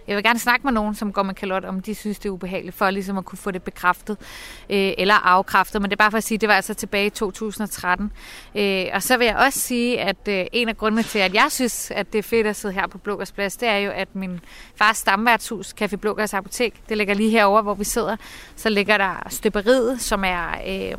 Jeg 0.09 0.15
vil 0.15 0.23
gerne 0.23 0.39
snakke 0.39 0.63
med 0.63 0.73
nogen, 0.73 0.95
som 0.95 1.13
går 1.13 1.23
med 1.23 1.33
kalot, 1.33 1.65
om 1.65 1.81
de 1.81 1.95
synes, 1.95 2.19
det 2.19 2.29
er 2.29 2.33
ubehageligt, 2.33 2.75
for 2.75 2.89
ligesom 2.89 3.17
at 3.17 3.25
kunne 3.25 3.37
få 3.37 3.51
det 3.51 3.63
bekræftet 3.63 4.17
øh, 4.69 4.93
eller 4.97 5.13
afkræftet. 5.13 5.81
Men 5.81 5.91
det 5.91 5.95
er 5.95 6.03
bare 6.03 6.11
for 6.11 6.17
at 6.17 6.23
sige, 6.23 6.37
det 6.37 6.49
var 6.49 6.55
altså 6.55 6.73
tilbage 6.73 7.05
i 7.05 7.09
2013. 7.09 8.11
Øh, 8.55 8.85
og 8.93 9.03
så 9.03 9.17
vil 9.17 9.27
jeg 9.27 9.35
også 9.35 9.59
sige, 9.59 10.01
at 10.01 10.27
øh, 10.27 10.45
en 10.51 10.69
af 10.69 10.77
grundene 10.77 11.03
til, 11.03 11.19
at 11.19 11.33
jeg 11.33 11.47
synes, 11.49 11.91
at 11.91 12.13
det 12.13 12.19
er 12.19 12.23
fedt 12.23 12.47
at 12.47 12.55
sidde 12.55 12.73
her 12.73 12.87
på 12.87 12.97
Blågers 12.97 13.31
Plads, 13.31 13.57
det 13.57 13.67
er 13.69 13.77
jo, 13.77 13.91
at 13.91 14.15
min 14.15 14.39
fars 14.75 14.97
stamværtshus, 14.97 15.75
Café 15.81 15.95
Blågers 15.95 16.33
Apotek, 16.33 16.73
det 16.89 16.97
ligger 16.97 17.13
lige 17.13 17.29
herover, 17.29 17.61
hvor 17.61 17.73
vi 17.73 17.83
sidder. 17.83 18.15
Så 18.55 18.69
ligger 18.69 18.97
der 18.97 19.27
støberiet, 19.29 20.01
som 20.01 20.23
er, 20.23 20.49
øh, 20.67 20.97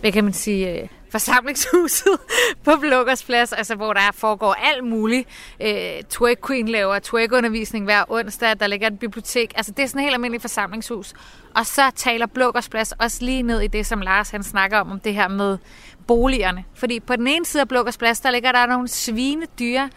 hvad 0.00 0.12
kan 0.12 0.24
man 0.24 0.32
sige, 0.32 0.82
øh, 0.82 0.88
forsamlingshuset 1.14 2.18
på 2.64 2.76
Blukkersplads, 2.80 3.52
altså 3.52 3.74
hvor 3.74 3.92
der 3.92 4.00
foregår 4.14 4.52
alt 4.52 4.84
muligt. 4.84 5.28
Øh, 5.60 6.02
twerk 6.10 6.46
Queen 6.46 6.68
laver 6.68 6.98
twerk-undervisning 6.98 7.84
hver 7.84 8.04
onsdag, 8.08 8.60
der 8.60 8.66
ligger 8.66 8.86
et 8.86 8.98
bibliotek. 8.98 9.52
Altså 9.56 9.72
det 9.72 9.82
er 9.82 9.86
sådan 9.86 9.98
et 9.98 10.02
helt 10.02 10.14
almindeligt 10.14 10.40
forsamlingshus. 10.40 11.14
Og 11.54 11.66
så 11.66 11.90
taler 11.96 12.26
Blukkersplads 12.26 12.92
også 12.92 13.24
lige 13.24 13.42
ned 13.42 13.60
i 13.60 13.66
det, 13.66 13.86
som 13.86 14.00
Lars 14.00 14.30
han 14.30 14.42
snakker 14.42 14.78
om, 14.78 14.90
om 14.90 15.00
det 15.00 15.14
her 15.14 15.28
med 15.28 15.58
boligerne. 16.06 16.64
Fordi 16.74 17.00
på 17.00 17.16
den 17.16 17.26
ene 17.26 17.46
side 17.46 17.60
af 17.60 17.68
Blukkersplads, 17.68 18.20
der 18.20 18.30
ligger 18.30 18.52
der 18.52 18.66
nogle 18.66 18.88
svine 18.88 19.46
dyre 19.58 19.90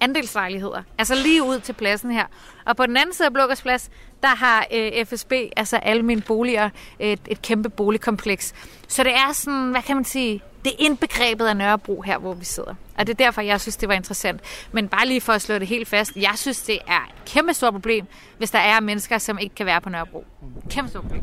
andelslejligheder. 0.00 0.82
Altså 0.98 1.14
lige 1.14 1.42
ud 1.42 1.60
til 1.60 1.72
pladsen 1.72 2.10
her. 2.10 2.26
Og 2.64 2.76
på 2.76 2.86
den 2.86 2.96
anden 2.96 3.14
side 3.14 3.26
af 3.26 3.32
Blukkersplads, 3.32 3.90
der 4.22 4.36
har 4.36 4.66
øh, 4.72 5.06
FSB, 5.06 5.32
altså 5.56 5.76
alle 5.76 6.02
mine 6.02 6.20
boliger, 6.20 6.70
et, 6.98 7.20
et 7.28 7.42
kæmpe 7.42 7.68
boligkompleks. 7.68 8.54
Så 8.88 9.04
det 9.04 9.14
er 9.14 9.32
sådan, 9.32 9.70
hvad 9.70 9.82
kan 9.82 9.96
man 9.96 10.04
sige, 10.04 10.42
det 10.64 10.72
er 10.72 10.76
indbegrebet 10.78 11.46
af 11.46 11.56
Nørrebro 11.56 12.02
her, 12.02 12.18
hvor 12.18 12.34
vi 12.34 12.44
sidder. 12.44 12.74
Og 12.98 13.06
det 13.06 13.12
er 13.12 13.24
derfor, 13.24 13.40
jeg 13.40 13.60
synes, 13.60 13.76
det 13.76 13.88
var 13.88 13.94
interessant. 13.94 14.40
Men 14.72 14.88
bare 14.88 15.06
lige 15.06 15.20
for 15.20 15.32
at 15.32 15.42
slå 15.42 15.58
det 15.58 15.68
helt 15.68 15.88
fast, 15.88 16.16
jeg 16.16 16.32
synes, 16.36 16.62
det 16.62 16.78
er 16.86 17.00
et 17.00 17.24
kæmpe 17.26 17.54
stort 17.54 17.72
problem, 17.72 18.06
hvis 18.38 18.50
der 18.50 18.58
er 18.58 18.80
mennesker, 18.80 19.18
som 19.18 19.38
ikke 19.38 19.54
kan 19.54 19.66
være 19.66 19.80
på 19.80 19.88
Nørrebro. 19.88 20.24
Kæmpe 20.70 20.90
stort 20.90 21.02
problem. 21.02 21.22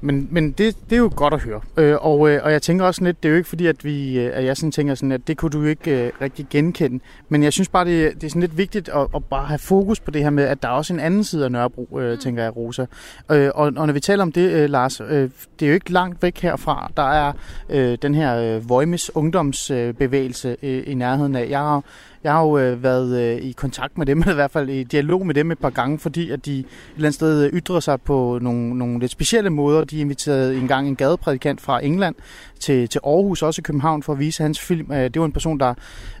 Men, 0.00 0.28
men 0.30 0.50
det, 0.50 0.76
det 0.90 0.92
er 0.92 1.00
jo 1.00 1.12
godt 1.16 1.34
at 1.34 1.40
høre. 1.40 1.60
Øh, 1.76 1.96
og, 2.00 2.30
øh, 2.30 2.40
og 2.44 2.52
jeg 2.52 2.62
tænker 2.62 2.84
også 2.84 3.04
lidt, 3.04 3.22
det 3.22 3.28
er 3.28 3.30
jo 3.30 3.36
ikke 3.36 3.48
fordi, 3.48 3.66
at, 3.66 3.84
vi, 3.84 4.18
øh, 4.18 4.30
at 4.34 4.44
jeg 4.44 4.56
sådan 4.56 4.72
tænker 4.72 4.94
sådan, 4.94 5.12
at 5.12 5.20
det 5.26 5.36
kunne 5.36 5.50
du 5.50 5.64
ikke 5.64 6.06
øh, 6.06 6.12
rigtig 6.20 6.46
genkende. 6.50 7.00
Men 7.28 7.42
jeg 7.42 7.52
synes 7.52 7.68
bare, 7.68 7.84
det, 7.84 8.14
det 8.14 8.24
er 8.24 8.28
sådan 8.28 8.40
lidt 8.40 8.58
vigtigt 8.58 8.88
at, 8.88 9.06
at 9.14 9.24
bare 9.24 9.46
have 9.46 9.58
fokus 9.58 10.00
på 10.00 10.10
det 10.10 10.22
her 10.22 10.30
med, 10.30 10.44
at 10.44 10.62
der 10.62 10.68
er 10.68 10.72
også 10.72 10.92
en 10.94 11.00
anden 11.00 11.24
side 11.24 11.44
af 11.44 11.52
Nørrebro, 11.52 11.98
øh, 12.00 12.12
mm. 12.12 12.18
tænker 12.18 12.42
jeg, 12.42 12.56
Rosa. 12.56 12.86
Øh, 13.30 13.50
og, 13.54 13.72
og 13.76 13.86
når 13.86 13.92
vi 13.92 14.00
taler 14.00 14.22
om 14.22 14.32
det, 14.32 14.50
øh, 14.52 14.70
Lars, 14.70 15.00
øh, 15.00 15.30
det 15.60 15.66
er 15.66 15.68
jo 15.68 15.74
ikke 15.74 15.92
langt 15.92 16.22
væk 16.22 16.38
herfra. 16.38 16.90
Der 16.96 17.10
er 17.10 17.32
øh, 17.70 17.98
den 18.02 18.14
her 18.14 18.36
øh, 18.36 18.68
Voimis 18.68 19.10
ungdomsbevægelse 19.14 20.56
øh, 20.62 20.82
i 20.86 20.94
nærheden 20.94 21.36
af. 21.36 21.46
Jeg 21.50 21.58
har 21.58 21.82
jeg 22.28 22.36
har 22.36 22.42
jo 22.42 22.58
øh, 22.58 22.82
været 22.82 23.18
øh, 23.20 23.42
i 23.42 23.52
kontakt 23.52 23.98
med 23.98 24.06
dem, 24.06 24.20
eller 24.20 24.32
i 24.38 24.40
hvert 24.42 24.50
fald 24.50 24.68
i 24.68 24.82
dialog 24.82 25.26
med 25.26 25.34
dem 25.34 25.50
et 25.50 25.58
par 25.58 25.70
gange, 25.70 25.98
fordi 25.98 26.30
at 26.30 26.46
de 26.46 26.58
et 26.58 26.66
eller 26.94 27.08
andet 27.08 27.14
sted 27.14 27.44
øh, 27.44 27.52
ytrer 27.52 27.80
sig 27.80 28.00
på 28.00 28.38
nogle, 28.42 28.78
nogle 28.78 29.00
lidt 29.00 29.12
specielle 29.12 29.50
måder. 29.50 29.84
De 29.84 29.98
inviterede 29.98 30.56
engang 30.56 30.88
en 30.88 30.96
gadeprædikant 30.96 31.60
fra 31.60 31.84
England 31.84 32.14
til, 32.60 32.88
til 32.88 33.00
Aarhus, 33.04 33.42
også 33.42 33.60
i 33.60 33.62
København, 33.62 34.02
for 34.02 34.12
at 34.12 34.18
vise 34.18 34.42
hans 34.42 34.60
film. 34.60 34.92
Øh, 34.92 35.04
det 35.04 35.20
var 35.20 35.26
en 35.26 35.32
person, 35.32 35.60
der 35.60 35.74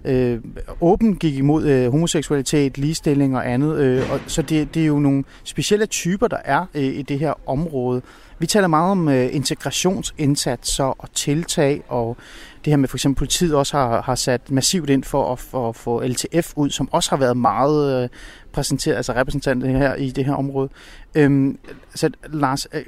øh, 0.04 0.38
åbent 0.80 1.18
gik 1.18 1.34
imod 1.36 1.66
øh, 1.66 1.90
homoseksualitet, 1.90 2.78
ligestilling 2.78 3.36
og 3.36 3.50
andet. 3.50 3.76
Øh, 3.76 4.12
og, 4.12 4.20
så 4.26 4.42
det, 4.42 4.74
det 4.74 4.82
er 4.82 4.86
jo 4.86 4.98
nogle 4.98 5.24
specielle 5.44 5.86
typer, 5.86 6.28
der 6.28 6.38
er 6.44 6.66
øh, 6.74 6.82
i 6.82 7.02
det 7.02 7.18
her 7.18 7.34
område. 7.48 8.02
Vi 8.40 8.46
taler 8.46 8.68
meget 8.68 8.90
om 8.90 9.08
øh, 9.08 9.34
integrationsindsatser 9.34 10.84
og 10.84 11.08
tiltag, 11.14 11.82
og 11.88 12.16
det 12.64 12.70
her 12.70 12.76
med 12.76 12.88
for 12.88 12.96
eksempel 12.96 13.18
politiet 13.18 13.54
også 13.54 13.76
har, 13.76 14.02
har 14.02 14.14
sat 14.14 14.50
massivt 14.50 14.90
ind 14.90 15.04
for 15.04 15.32
at, 15.32 15.38
for 15.38 15.68
at 15.68 15.76
få 15.76 16.02
LTF 16.02 16.52
ud, 16.56 16.70
som 16.70 16.88
også 16.92 17.10
har 17.10 17.16
været 17.16 17.36
meget 17.36 18.02
øh, 18.02 18.08
præsenteret, 18.52 18.96
altså 18.96 19.12
repræsentanter 19.12 19.68
her 19.68 19.94
i 19.94 20.10
det 20.10 20.24
her 20.24 20.34
område. 20.34 20.68
Øhm, 21.14 21.58
så 21.94 22.10
Lars, 22.32 22.66
øh, 22.72 22.82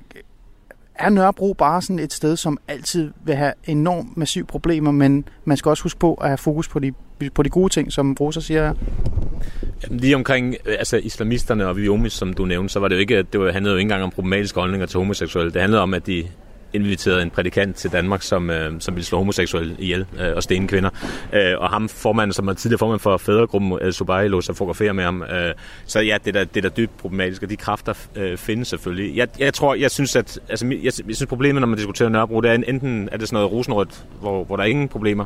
er 1.00 1.08
Nørrebro 1.08 1.52
bare 1.52 1.82
sådan 1.82 1.98
et 1.98 2.12
sted, 2.12 2.36
som 2.36 2.58
altid 2.68 3.12
vil 3.24 3.34
have 3.34 3.52
enormt 3.64 4.16
massive 4.16 4.44
problemer, 4.44 4.90
men 4.90 5.24
man 5.44 5.56
skal 5.56 5.68
også 5.68 5.82
huske 5.82 5.98
på 5.98 6.14
at 6.14 6.28
have 6.28 6.38
fokus 6.38 6.68
på 6.68 6.78
de, 6.78 6.92
på 7.34 7.42
de 7.42 7.48
gode 7.48 7.72
ting, 7.72 7.92
som 7.92 8.16
Rosa 8.20 8.40
siger 8.40 8.74
Jamen, 9.82 10.00
lige 10.00 10.14
omkring 10.14 10.54
øh, 10.66 10.74
altså, 10.78 10.96
islamisterne 10.96 11.66
og 11.66 11.76
Viomis, 11.76 12.12
som 12.12 12.34
du 12.34 12.44
nævnte, 12.44 12.72
så 12.72 12.80
var 12.80 12.88
det 12.88 12.94
jo 12.94 13.00
ikke, 13.00 13.22
det 13.22 13.52
handlede 13.52 13.72
jo 13.72 13.78
ikke 13.78 13.84
engang 13.84 14.02
om 14.02 14.10
problematiske 14.10 14.60
holdninger 14.60 14.86
til 14.86 14.98
homoseksuelle. 14.98 15.52
Det 15.52 15.60
handlede 15.60 15.82
om, 15.82 15.94
at 15.94 16.06
de 16.06 16.24
inviteret 16.72 17.22
en 17.22 17.30
prædikant 17.30 17.76
til 17.76 17.92
Danmark, 17.92 18.22
som, 18.22 18.50
øh, 18.50 18.72
som 18.80 18.94
ville 18.94 19.06
slå 19.06 19.18
homoseksuelle 19.18 19.76
ihjel 19.78 20.06
øh, 20.20 20.32
og 20.36 20.42
stene 20.42 20.68
kvinder. 20.68 20.90
Øh, 21.32 21.58
og 21.58 21.70
ham 21.70 21.88
formanden, 21.88 22.32
som 22.32 22.48
er 22.48 22.52
tidligere 22.52 22.78
formand 22.78 23.00
for 23.00 23.16
fædregruppen, 23.16 23.72
øh, 23.72 23.86
El 23.86 23.92
Subai, 23.92 24.28
lå 24.28 24.40
sig 24.40 24.56
fotografere 24.56 24.94
med 24.94 25.04
ham. 25.04 25.22
Øh, 25.22 25.54
så 25.86 26.00
ja, 26.00 26.16
det 26.24 26.36
er, 26.36 26.44
det 26.44 26.64
er 26.64 26.68
da 26.68 26.74
dybt 26.76 26.96
problematisk, 26.96 27.42
og 27.42 27.50
de 27.50 27.56
kræfter 27.56 27.94
øh, 28.16 28.36
findes 28.36 28.68
selvfølgelig. 28.68 29.16
Jeg, 29.16 29.28
jeg 29.38 29.54
tror, 29.54 29.74
jeg 29.74 29.90
synes, 29.90 30.16
at 30.16 30.38
altså, 30.48 30.66
jeg, 30.66 30.92
jeg 31.06 31.16
synes 31.16 31.26
problemet, 31.26 31.60
når 31.60 31.68
man 31.68 31.78
diskuterer 31.78 32.08
Nørrebro, 32.08 32.40
det 32.40 32.50
er 32.50 32.54
enten 32.54 33.08
er 33.12 33.16
det 33.16 33.28
sådan 33.28 33.36
noget 33.36 33.52
rosenrødt, 33.52 34.04
hvor, 34.20 34.44
hvor 34.44 34.56
der 34.56 34.62
er 34.62 34.68
ingen 34.68 34.88
problemer, 34.88 35.24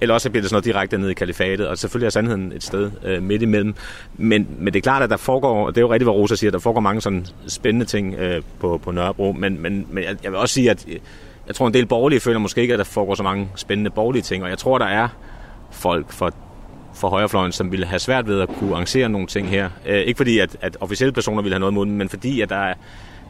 eller 0.00 0.14
også 0.14 0.30
bliver 0.30 0.42
det 0.42 0.50
sådan 0.50 0.54
noget 0.54 0.64
direkte 0.64 0.98
ned 0.98 1.08
i 1.08 1.14
kalifatet, 1.14 1.68
og 1.68 1.78
selvfølgelig 1.78 2.06
er 2.06 2.10
sandheden 2.10 2.52
et 2.52 2.62
sted 2.62 2.90
øh, 3.04 3.22
midt 3.22 3.42
imellem. 3.42 3.74
Men, 4.16 4.48
men 4.58 4.72
det 4.72 4.76
er 4.76 4.82
klart, 4.82 5.02
at 5.02 5.10
der 5.10 5.16
foregår, 5.16 5.66
og 5.66 5.74
det 5.74 5.80
er 5.80 5.82
jo 5.82 5.92
rigtigt, 5.92 6.06
hvad 6.06 6.14
Rosa 6.14 6.34
siger, 6.34 6.50
der 6.50 6.58
foregår 6.58 6.80
mange 6.80 7.00
sådan 7.00 7.26
spændende 7.46 7.86
ting 7.86 8.14
øh, 8.14 8.42
på, 8.60 8.80
på 8.84 8.90
Nørrebro, 8.90 9.32
men, 9.32 9.62
men, 9.62 9.86
men 9.90 10.04
jeg, 10.04 10.16
jeg 10.22 10.32
vil 10.32 10.38
også 10.38 10.54
sige, 10.54 10.70
at 10.70 10.84
øh, 10.88 10.96
jeg 11.46 11.54
tror, 11.54 11.66
en 11.66 11.74
del 11.74 11.86
borgerlige 11.86 12.20
føler 12.20 12.38
måske 12.38 12.60
ikke, 12.60 12.74
at 12.74 12.78
der 12.78 12.84
foregår 12.84 13.14
så 13.14 13.22
mange 13.22 13.48
spændende 13.56 13.90
borgerlige 13.90 14.22
ting, 14.22 14.44
og 14.44 14.50
jeg 14.50 14.58
tror, 14.58 14.78
der 14.78 14.86
er 14.86 15.08
folk 15.70 16.12
for 16.12 16.34
for 16.94 17.08
højrefløjen, 17.08 17.52
som 17.52 17.72
ville 17.72 17.86
have 17.86 17.98
svært 17.98 18.28
ved 18.28 18.40
at 18.40 18.48
kunne 18.48 18.72
arrangere 18.74 19.08
nogle 19.08 19.26
ting 19.26 19.48
her. 19.48 19.70
Øh, 19.86 20.00
ikke 20.00 20.16
fordi, 20.16 20.38
at, 20.38 20.56
at 20.60 20.76
officielle 20.80 21.12
personer 21.12 21.42
ville 21.42 21.54
have 21.54 21.60
noget 21.60 21.72
imod 21.72 21.86
men 21.86 22.08
fordi, 22.08 22.40
at 22.40 22.48
der 22.48 22.56
er, 22.56 22.74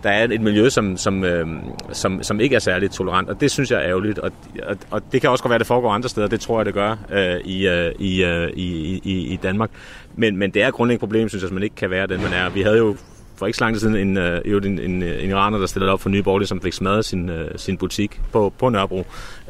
der 0.02 0.10
er 0.10 0.24
et 0.24 0.40
miljø, 0.40 0.68
som, 0.68 0.96
som, 0.96 1.24
øh, 1.24 1.46
som, 1.92 2.22
som 2.22 2.40
ikke 2.40 2.56
er 2.56 2.60
særligt 2.60 2.92
tolerant, 2.92 3.28
og 3.28 3.40
det 3.40 3.50
synes 3.50 3.70
jeg 3.70 3.78
er 3.78 3.88
ærgerligt. 3.88 4.18
Og, 4.18 4.32
og, 4.66 4.76
og 4.90 5.02
det 5.12 5.20
kan 5.20 5.30
også 5.30 5.44
godt 5.44 5.50
være, 5.50 5.56
at 5.56 5.60
det 5.60 5.66
foregår 5.66 5.90
andre 5.90 6.08
steder, 6.08 6.26
det 6.26 6.40
tror 6.40 6.58
jeg, 6.58 6.66
det 6.66 6.74
gør 6.74 6.96
øh, 7.10 7.40
i, 7.44 7.68
øh, 7.68 7.92
i, 7.98 8.24
øh, 8.24 8.50
i, 8.56 9.00
i, 9.04 9.32
i 9.32 9.36
Danmark. 9.36 9.70
Men, 10.16 10.36
men 10.36 10.50
det 10.50 10.62
er 10.62 10.68
et 10.68 10.74
grundlæggende 10.74 11.00
problem, 11.00 11.28
synes 11.28 11.42
jeg, 11.42 11.48
at 11.48 11.54
man 11.54 11.62
ikke 11.62 11.76
kan 11.76 11.90
være 11.90 12.06
den, 12.06 12.22
man 12.22 12.32
er. 12.32 12.48
Vi 12.48 12.62
havde 12.62 12.78
jo 12.78 12.96
for 13.40 13.46
ikke 13.46 13.56
så 13.56 13.64
lang 13.64 13.74
tid 13.74 13.80
siden 13.80 13.96
en, 13.96 14.16
øh, 14.16 14.40
en, 14.44 14.64
en, 14.64 14.78
en, 14.78 15.02
en 15.02 15.30
iraner, 15.30 15.58
der 15.58 15.66
stillede 15.66 15.92
op 15.92 16.00
for 16.00 16.08
Nye 16.08 16.22
Borgerlige, 16.22 16.48
som 16.48 16.60
fik 16.60 16.72
smadret 16.72 17.04
sin, 17.04 17.28
øh, 17.28 17.50
sin 17.56 17.76
butik 17.76 18.20
på, 18.32 18.52
på 18.58 18.68
Nørrebro, 18.68 18.98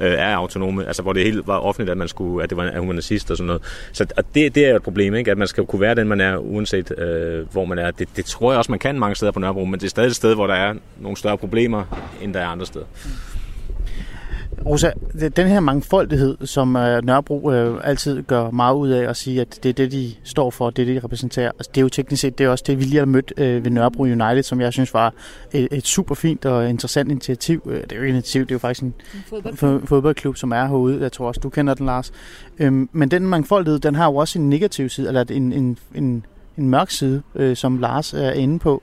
øh, 0.01 0.13
er 0.13 0.37
autonome. 0.37 0.87
Altså, 0.87 1.03
hvor 1.03 1.13
det 1.13 1.25
helt 1.25 1.47
var 1.47 1.59
offentligt, 1.59 1.91
at, 1.91 1.97
man 1.97 2.09
skulle, 2.09 2.43
at 2.45 2.51
det 2.51 2.57
var 2.57 2.65
en 2.65 2.79
humanist 2.79 3.31
og 3.31 3.37
sådan 3.37 3.47
noget. 3.47 3.63
Så 3.93 4.07
og 4.17 4.25
det, 4.35 4.55
det 4.55 4.65
er 4.67 4.71
jo 4.71 4.77
et 4.77 4.83
problem, 4.83 5.15
ikke? 5.15 5.31
at 5.31 5.39
man 5.39 5.49
skal 5.49 5.67
kunne 5.67 5.81
være 5.81 5.95
den, 5.95 6.09
man 6.09 6.21
er, 6.21 6.37
uanset 6.37 6.99
øh, 6.99 7.53
hvor 7.53 7.65
man 7.65 7.79
er. 7.79 7.91
Det, 7.91 8.09
det 8.17 8.25
tror 8.25 8.53
jeg 8.53 8.59
også, 8.59 8.73
man 8.73 8.79
kan 8.79 8.99
mange 8.99 9.17
steder 9.17 9.33
på 9.33 9.41
Nørrebro, 9.41 9.65
men 9.65 9.81
det 9.81 9.87
er 9.87 9.91
stadig 9.91 10.09
et 10.09 10.17
sted, 10.17 10.35
hvor 10.35 10.47
der 10.47 10.55
er 10.55 10.75
nogle 11.01 11.17
større 11.17 11.39
problemer, 11.39 11.85
end 12.23 12.35
der 12.35 12.41
er 12.41 12.47
andre 12.47 12.67
steder. 12.67 12.87
Rosa, 14.67 14.91
den 15.37 15.47
her 15.47 15.61
mangfoldighed, 15.61 16.37
som 16.45 16.77
uh, 16.77 16.83
Nørrebro 16.83 17.41
uh, 17.41 17.81
altid 17.85 18.23
gør 18.23 18.51
meget 18.51 18.75
ud 18.75 18.89
af 18.89 19.09
at 19.09 19.17
sige, 19.17 19.41
at 19.41 19.59
det 19.63 19.69
er 19.69 19.73
det, 19.73 19.93
de 19.93 20.13
står 20.25 20.51
for, 20.51 20.71
det 20.71 20.83
er 20.83 20.87
det, 20.87 20.97
de 20.97 21.05
repræsenterer. 21.05 21.49
Altså, 21.49 21.71
det 21.75 21.81
er 21.81 21.83
jo 21.83 21.89
teknisk 21.89 22.21
set 22.21 22.39
det 22.39 22.45
er 22.45 22.49
også 22.49 22.65
det, 22.67 22.79
vi 22.79 22.85
lige 22.85 22.99
har 22.99 23.05
mødt 23.05 23.33
uh, 23.37 23.65
ved 23.65 23.71
Nørrebro 23.71 24.03
United, 24.03 24.43
som 24.43 24.61
jeg 24.61 24.73
synes 24.73 24.95
var 24.95 25.15
et, 25.53 25.69
et 25.73 25.87
super 25.87 26.15
fint 26.15 26.47
og 26.47 26.71
interessant 26.71 27.11
initiativ. 27.11 27.63
Det 27.65 27.93
er 27.93 27.97
jo 27.97 28.03
ikke 28.03 28.13
initiativ, 28.13 28.43
det 28.43 28.51
er 28.51 28.55
jo 28.55 28.59
faktisk 28.59 28.83
en, 28.83 28.95
en 29.15 29.25
fodboldklub. 29.29 29.89
fodboldklub, 29.89 30.37
som 30.37 30.53
er 30.53 30.67
herude. 30.67 31.01
Jeg 31.01 31.13
tror 31.13 31.29
også, 31.29 31.41
du 31.41 31.49
kender 31.49 31.75
den, 31.75 31.87
Lars. 31.87 32.13
Um, 32.61 32.89
men 32.93 33.11
den 33.11 33.27
mangfoldighed, 33.27 33.79
den 33.79 33.95
har 33.95 34.07
jo 34.07 34.17
også 34.17 34.39
en 34.39 34.51
negativ 34.51 34.89
side, 34.89 35.09
eller 35.09 35.25
en, 35.31 35.53
en, 35.53 35.79
en, 35.95 36.27
en 36.59 36.69
mørk 36.69 36.91
side, 36.91 37.23
som 37.55 37.79
Lars 37.79 38.15
er 38.15 38.33
inde 38.33 38.59
på. 38.59 38.83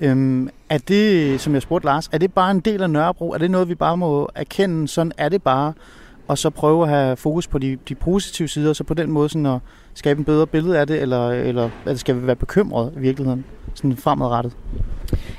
Øhm, 0.00 0.48
er 0.68 0.78
det, 0.78 1.40
som 1.40 1.54
jeg 1.54 1.62
spurgte 1.62 1.86
Lars, 1.86 2.08
er 2.12 2.18
det 2.18 2.32
bare 2.32 2.50
en 2.50 2.60
del 2.60 2.82
af 2.82 2.90
Nørrebro? 2.90 3.30
Er 3.30 3.38
det 3.38 3.50
noget, 3.50 3.68
vi 3.68 3.74
bare 3.74 3.96
må 3.96 4.28
erkende? 4.34 4.88
Sådan 4.88 5.12
er 5.18 5.28
det 5.28 5.42
bare. 5.42 5.72
Og 6.28 6.38
så 6.38 6.50
prøve 6.50 6.82
at 6.82 6.88
have 6.88 7.16
fokus 7.16 7.46
på 7.46 7.58
de, 7.58 7.78
de 7.88 7.94
positive 7.94 8.48
sider, 8.48 8.72
så 8.72 8.84
på 8.84 8.94
den 8.94 9.10
måde 9.10 9.28
sådan 9.28 9.46
at 9.46 9.60
skabe 9.94 10.18
en 10.18 10.24
bedre 10.24 10.46
billede 10.46 10.78
af 10.78 10.86
det, 10.86 11.02
eller, 11.02 11.28
eller 11.28 11.70
at 11.86 12.00
skal 12.00 12.20
vi 12.20 12.26
være 12.26 12.36
bekymret 12.36 12.92
i 12.96 13.00
virkeligheden, 13.00 13.44
sådan 13.74 13.96
fremadrettet? 13.96 14.52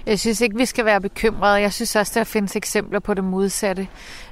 Jeg 0.06 0.20
synes 0.20 0.42
ikke, 0.42 0.58
vi 0.58 0.66
skal 0.66 0.86
være 0.86 1.02
bekymrede. 1.02 1.54
Jeg 1.54 1.74
synes 1.74 1.96
også, 1.96 2.20
der 2.20 2.24
findes 2.24 2.56
eksempler 2.56 3.00
på 3.00 3.14
det 3.14 3.24
modsatte. 3.24 3.88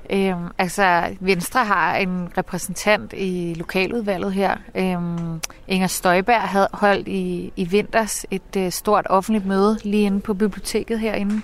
Øhm, 0.10 0.48
altså, 0.58 1.16
Venstre 1.20 1.66
har 1.66 1.96
en 1.96 2.30
repræsentant 2.38 3.14
i 3.18 3.54
lokaludvalget 3.58 4.34
her. 4.34 4.58
Øhm, 4.76 5.42
Inger 5.68 5.88
Støjberg 5.88 6.42
havde 6.42 6.68
holdt 6.74 7.08
i, 7.08 7.54
i 7.56 7.64
vinters 7.66 8.26
et 8.32 8.56
øh, 8.58 8.72
stort 8.72 9.06
offentligt 9.10 9.46
møde 9.46 9.80
lige 9.84 10.04
inde 10.04 10.22
på 10.22 10.34
biblioteket 10.34 11.00
herinde. 11.00 11.42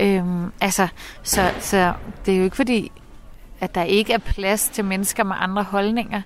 Øhm, 0.00 0.52
altså, 0.60 0.88
så, 1.22 1.50
så 1.60 1.92
det 2.26 2.34
er 2.34 2.38
jo 2.38 2.44
ikke 2.44 2.56
fordi, 2.56 2.92
at 3.60 3.74
der 3.74 3.82
ikke 3.82 4.12
er 4.12 4.18
plads 4.18 4.68
til 4.68 4.84
mennesker 4.84 5.24
med 5.24 5.36
andre 5.38 5.62
holdninger. 5.62 6.22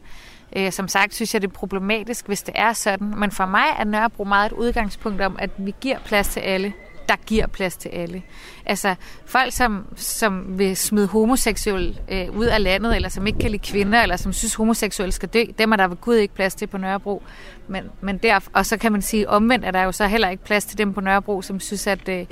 Øh, 0.57 0.73
som 0.73 0.89
sagt 0.89 1.15
synes 1.15 1.35
jeg, 1.35 1.43
det 1.43 1.49
er 1.49 1.53
problematisk, 1.53 2.27
hvis 2.27 2.43
det 2.43 2.55
er 2.57 2.73
sådan. 2.73 3.15
Men 3.17 3.31
for 3.31 3.47
mig 3.47 3.65
er 3.79 3.85
Nørrebro 3.85 4.25
meget 4.25 4.47
et 4.47 4.57
udgangspunkt 4.57 5.21
om, 5.21 5.37
at 5.39 5.51
vi 5.59 5.75
giver 5.81 5.99
plads 6.05 6.29
til 6.29 6.41
alle 6.41 6.73
der 7.13 7.19
giver 7.27 7.47
plads 7.47 7.77
til 7.77 7.89
alle. 7.89 8.23
Altså 8.67 8.95
folk, 9.27 9.53
som, 9.53 9.87
som 9.97 10.59
vil 10.59 10.77
smide 10.77 11.07
homoseksuel 11.07 12.01
øh, 12.09 12.37
ud 12.37 12.47
af 12.47 12.63
landet, 12.63 12.97
eller 12.97 13.09
som 13.09 13.27
ikke 13.27 13.39
kan 13.39 13.51
lide 13.51 13.63
kvinder, 13.67 14.03
eller 14.03 14.17
som 14.17 14.33
synes, 14.33 14.55
homoseksuel 14.55 15.13
skal 15.13 15.29
dø, 15.29 15.45
dem 15.59 15.73
er 15.73 15.77
der 15.77 15.89
ved 15.89 15.97
Gud 15.97 16.15
ikke 16.15 16.35
plads 16.35 16.55
til 16.55 16.67
på 16.67 16.79
Nørrebro. 16.79 17.23
Men, 17.69 17.85
men 18.01 18.19
der, 18.19 18.41
og 18.53 18.67
så 18.67 18.77
kan 18.77 18.93
man 18.93 19.03
sige, 19.03 19.29
omvendt 19.29 19.65
er 19.65 19.71
der 19.71 19.83
jo 19.83 19.93
så 19.93 20.07
heller 20.07 20.29
ikke 20.29 20.45
plads 20.45 20.65
til 20.65 20.79
dem 20.79 20.95
på 20.95 21.01
Nørrebro, 21.01 21.43
som 21.43 21.61
synes, 21.61 21.87
at, 21.87 22.09
øh, 22.09 22.27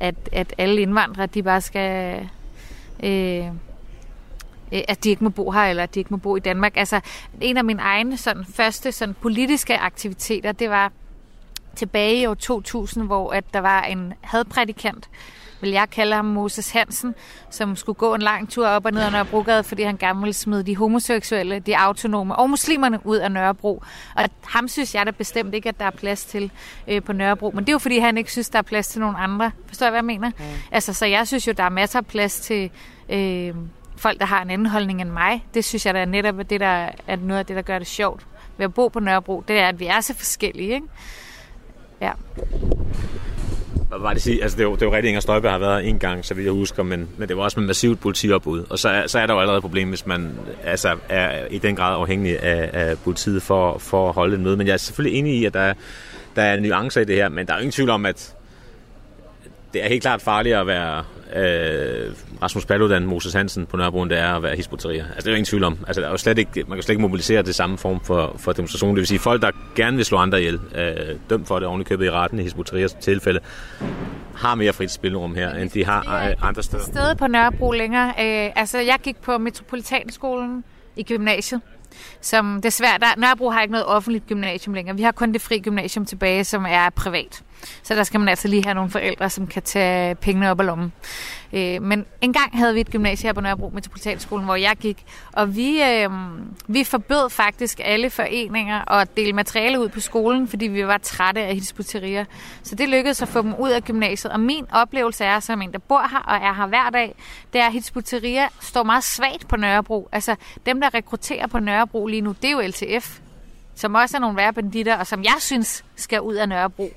at, 0.00 0.14
at 0.32 0.54
alle 0.58 0.82
indvandrere, 0.82 1.26
de 1.26 1.42
bare 1.42 1.60
skal... 1.60 2.20
Øh, 3.02 3.38
øh 3.42 3.48
at 4.88 5.04
de 5.04 5.10
ikke 5.10 5.24
må 5.24 5.30
bo 5.30 5.50
her, 5.50 5.62
eller 5.62 5.82
at 5.82 5.94
de 5.94 6.00
ikke 6.00 6.10
må 6.10 6.16
bo 6.16 6.36
i 6.36 6.40
Danmark. 6.40 6.76
Altså, 6.76 7.00
en 7.40 7.56
af 7.56 7.64
mine 7.64 7.82
egne 7.82 8.16
sådan, 8.16 8.44
første 8.44 8.92
sådan, 8.92 9.14
politiske 9.20 9.78
aktiviteter, 9.78 10.52
det 10.52 10.70
var 10.70 10.92
tilbage 11.76 12.20
i 12.20 12.26
år 12.26 12.34
2000, 12.34 13.04
hvor 13.06 13.32
at 13.32 13.44
der 13.54 13.60
var 13.60 13.82
en 13.82 14.12
hadprædikant, 14.20 15.08
vil 15.60 15.70
jeg 15.70 15.90
kalde 15.90 16.16
ham 16.16 16.24
Moses 16.24 16.70
Hansen, 16.70 17.14
som 17.50 17.76
skulle 17.76 17.96
gå 17.96 18.14
en 18.14 18.22
lang 18.22 18.50
tur 18.50 18.68
op 18.68 18.86
og 18.86 18.92
ned 18.92 19.02
ad 19.02 19.10
Nørrebrogade, 19.10 19.64
fordi 19.64 19.82
han 19.82 19.96
gerne 19.96 20.20
ville 20.20 20.32
smide 20.32 20.62
de 20.62 20.76
homoseksuelle, 20.76 21.58
de 21.58 21.78
autonome 21.78 22.36
og 22.36 22.50
muslimerne 22.50 23.06
ud 23.06 23.16
af 23.16 23.32
Nørrebro. 23.32 23.82
Og 24.16 24.24
ham 24.44 24.68
synes 24.68 24.94
jeg 24.94 25.06
da 25.06 25.10
bestemt 25.10 25.54
ikke, 25.54 25.68
at 25.68 25.78
der 25.78 25.84
er 25.84 25.90
plads 25.90 26.24
til 26.24 26.50
øh, 26.88 27.02
på 27.02 27.12
Nørrebro. 27.12 27.50
Men 27.50 27.64
det 27.64 27.68
er 27.68 27.72
jo 27.72 27.78
fordi, 27.78 27.98
han 27.98 28.18
ikke 28.18 28.32
synes, 28.32 28.48
der 28.48 28.58
er 28.58 28.62
plads 28.62 28.88
til 28.88 29.00
nogen 29.00 29.16
andre. 29.18 29.50
Forstår 29.66 29.86
jeg, 29.86 29.90
hvad 29.90 29.98
jeg 29.98 30.04
mener? 30.04 30.30
Mm. 30.38 30.44
Altså, 30.72 30.92
så 30.92 31.06
jeg 31.06 31.28
synes 31.28 31.46
jo, 31.46 31.52
der 31.52 31.64
er 31.64 31.68
masser 31.68 31.98
af 31.98 32.06
plads 32.06 32.40
til... 32.40 32.70
Øh, 33.08 33.54
folk, 33.96 34.18
der 34.18 34.26
har 34.26 34.42
en 34.42 34.50
anden 34.50 34.66
holdning 34.66 35.00
end 35.00 35.10
mig. 35.10 35.46
Det 35.54 35.64
synes 35.64 35.86
jeg 35.86 35.94
da 35.94 36.04
netop 36.04 36.38
er, 36.38 36.42
det, 36.42 36.60
der 36.60 36.88
er 37.06 37.16
noget 37.16 37.38
af 37.38 37.46
det, 37.46 37.56
der 37.56 37.62
gør 37.62 37.78
det 37.78 37.86
sjovt 37.86 38.26
ved 38.56 38.64
at 38.64 38.74
bo 38.74 38.88
på 38.88 39.00
Nørrebro. 39.00 39.44
Det 39.48 39.58
er, 39.58 39.68
at 39.68 39.80
vi 39.80 39.86
er 39.86 40.00
så 40.00 40.14
forskellige, 40.14 40.74
ikke? 40.74 40.86
Ja. 42.02 42.12
Hvad 43.88 44.00
var 44.00 44.12
det 44.12 44.22
sige? 44.22 44.42
Altså, 44.42 44.56
det 44.56 44.64
er 44.64 44.68
jo, 44.68 44.74
det 44.74 44.82
er 44.82 44.86
jo 44.86 44.92
rigtigt, 44.92 45.08
Inger 45.08 45.20
Støjberg 45.20 45.52
har 45.52 45.58
været 45.58 45.88
en 45.88 45.98
gang, 45.98 46.24
så 46.24 46.34
vidt 46.34 46.44
jeg 46.44 46.52
husker, 46.52 46.82
men, 46.82 47.08
men 47.18 47.28
det 47.28 47.36
var 47.36 47.42
også 47.42 47.60
med 47.60 47.66
massivt 47.66 48.00
politiopbud. 48.00 48.64
Og 48.70 48.78
så 48.78 48.88
er, 48.88 49.06
så 49.06 49.18
er 49.18 49.26
der 49.26 49.34
jo 49.34 49.40
allerede 49.40 49.58
et 49.58 49.62
problem, 49.62 49.88
hvis 49.88 50.06
man 50.06 50.30
altså, 50.64 50.96
er 51.08 51.46
i 51.50 51.58
den 51.58 51.76
grad 51.76 51.94
afhængig 51.96 52.42
af, 52.42 52.70
af 52.72 52.98
politiet 52.98 53.42
for, 53.42 53.78
for 53.78 54.08
at 54.08 54.14
holde 54.14 54.36
en 54.36 54.42
møde. 54.42 54.56
Men 54.56 54.66
jeg 54.66 54.72
er 54.72 54.76
selvfølgelig 54.76 55.18
enig 55.18 55.34
i, 55.34 55.44
at 55.44 55.54
der, 55.54 55.74
der 56.36 56.42
er 56.42 56.60
nuancer 56.60 57.00
i 57.00 57.04
det 57.04 57.16
her, 57.16 57.28
men 57.28 57.46
der 57.46 57.52
er 57.52 57.56
jo 57.56 57.60
ingen 57.60 57.72
tvivl 57.72 57.90
om, 57.90 58.06
at 58.06 58.34
det 59.72 59.84
er 59.84 59.88
helt 59.88 60.02
klart 60.02 60.22
farligt 60.22 60.56
at 60.56 60.66
være 60.66 61.04
øh, 61.36 62.12
Rasmus 62.42 62.66
Paludan, 62.66 63.06
Moses 63.06 63.32
Hansen 63.32 63.66
på 63.66 63.76
Nørrebro, 63.76 64.04
det 64.04 64.18
er 64.18 64.34
at 64.34 64.42
være 64.42 64.56
hisboterier. 64.56 65.04
Altså, 65.04 65.20
det 65.20 65.26
er 65.26 65.30
jo 65.30 65.36
ingen 65.36 65.44
tvivl 65.44 65.64
om. 65.64 65.78
Altså, 65.86 66.00
der 66.00 66.06
er 66.06 66.10
jo 66.10 66.16
slet 66.16 66.38
ikke, 66.38 66.64
man 66.68 66.76
kan 66.76 66.82
slet 66.82 66.92
ikke 66.92 67.02
mobilisere 67.02 67.42
det 67.42 67.54
samme 67.54 67.78
form 67.78 68.00
for, 68.00 68.36
for 68.38 68.52
demonstration. 68.52 68.90
Det 68.90 68.98
vil 68.98 69.06
sige, 69.06 69.18
folk, 69.18 69.42
der 69.42 69.50
gerne 69.76 69.96
vil 69.96 70.04
slå 70.04 70.18
andre 70.18 70.40
ihjel, 70.40 70.60
øh, 70.74 71.16
dømt 71.30 71.48
for 71.48 71.58
det 71.58 71.68
ovenikøbet 71.68 72.04
i 72.04 72.10
retten 72.10 72.38
i 72.38 72.42
hisboteriers 72.42 72.94
tilfælde, 72.94 73.40
har 74.36 74.54
mere 74.54 74.72
frit 74.72 74.90
spilrum 74.90 75.34
her, 75.34 75.54
end 75.54 75.70
de 75.70 75.84
har 75.84 76.26
øh, 76.28 76.48
andre 76.48 76.62
steder. 76.62 76.82
Stedet 76.82 77.18
på 77.18 77.26
Nørrebro 77.26 77.70
længere. 77.70 78.08
Øh, 78.08 78.52
altså, 78.56 78.78
jeg 78.78 78.98
gik 79.02 79.16
på 79.16 79.38
Metropolitanskolen 79.38 80.64
i 80.96 81.02
gymnasiet 81.02 81.60
som 82.20 82.60
desværre, 82.62 82.98
der, 82.98 83.06
Nørrebro 83.16 83.50
har 83.50 83.62
ikke 83.62 83.72
noget 83.72 83.86
offentligt 83.86 84.26
gymnasium 84.26 84.74
længere. 84.74 84.96
Vi 84.96 85.02
har 85.02 85.12
kun 85.12 85.32
det 85.32 85.40
fri 85.40 85.58
gymnasium 85.58 86.06
tilbage, 86.06 86.44
som 86.44 86.66
er 86.68 86.90
privat. 86.90 87.42
Så 87.82 87.94
der 87.94 88.02
skal 88.02 88.20
man 88.20 88.28
altså 88.28 88.48
lige 88.48 88.64
have 88.64 88.74
nogle 88.74 88.90
forældre, 88.90 89.30
som 89.30 89.46
kan 89.46 89.62
tage 89.62 90.14
pengene 90.14 90.50
op 90.50 90.60
af 90.60 90.66
lommen. 90.66 90.92
Øh, 91.52 91.82
men 91.82 92.06
engang 92.20 92.58
havde 92.58 92.74
vi 92.74 92.80
et 92.80 92.90
gymnasium 92.90 93.28
her 93.28 93.32
på 93.32 93.40
Nørrebro 93.40 93.70
Metropolitanskolen, 93.74 94.44
hvor 94.44 94.56
jeg 94.56 94.76
gik, 94.80 95.04
og 95.32 95.56
vi, 95.56 95.82
øh, 95.82 96.10
vi 96.66 96.84
forbød 96.84 97.30
faktisk 97.30 97.80
alle 97.84 98.10
foreninger 98.10 98.92
at 98.92 99.16
dele 99.16 99.32
materiale 99.32 99.80
ud 99.80 99.88
på 99.88 100.00
skolen, 100.00 100.48
fordi 100.48 100.66
vi 100.66 100.86
var 100.86 100.98
trætte 100.98 101.40
af 101.40 101.54
hisputerier. 101.54 102.24
Så 102.62 102.74
det 102.74 102.88
lykkedes 102.88 103.22
at 103.22 103.28
få 103.28 103.42
dem 103.42 103.54
ud 103.54 103.70
af 103.70 103.82
gymnasiet, 103.82 104.32
og 104.32 104.40
min 104.40 104.66
oplevelse 104.72 105.24
er, 105.24 105.40
som 105.40 105.62
en, 105.62 105.72
der 105.72 105.78
bor 105.78 106.08
her 106.10 106.18
og 106.18 106.36
er 106.36 106.54
her 106.54 106.66
hver 106.66 106.90
dag, 106.90 107.14
det 107.52 107.60
er, 107.60 107.66
at 107.66 107.72
hisputerier 107.72 108.48
står 108.60 108.82
meget 108.82 109.04
svagt 109.04 109.48
på 109.48 109.56
Nørrebro. 109.56 110.08
Altså 110.12 110.36
dem, 110.66 110.80
der 110.80 110.94
rekrutterer 110.94 111.46
på 111.46 111.58
Nørrebro 111.58 112.06
lige 112.06 112.20
nu, 112.20 112.34
det 112.42 112.50
er 112.50 112.52
jo 112.52 112.60
LTF, 112.60 113.18
som 113.74 113.94
også 113.94 114.16
er 114.16 114.20
nogle 114.20 114.36
værre 114.36 114.52
banditter, 114.52 114.96
og 114.96 115.06
som 115.06 115.24
jeg 115.24 115.36
synes 115.38 115.84
skal 115.96 116.20
ud 116.20 116.34
af 116.34 116.48
Nørrebro. 116.48 116.92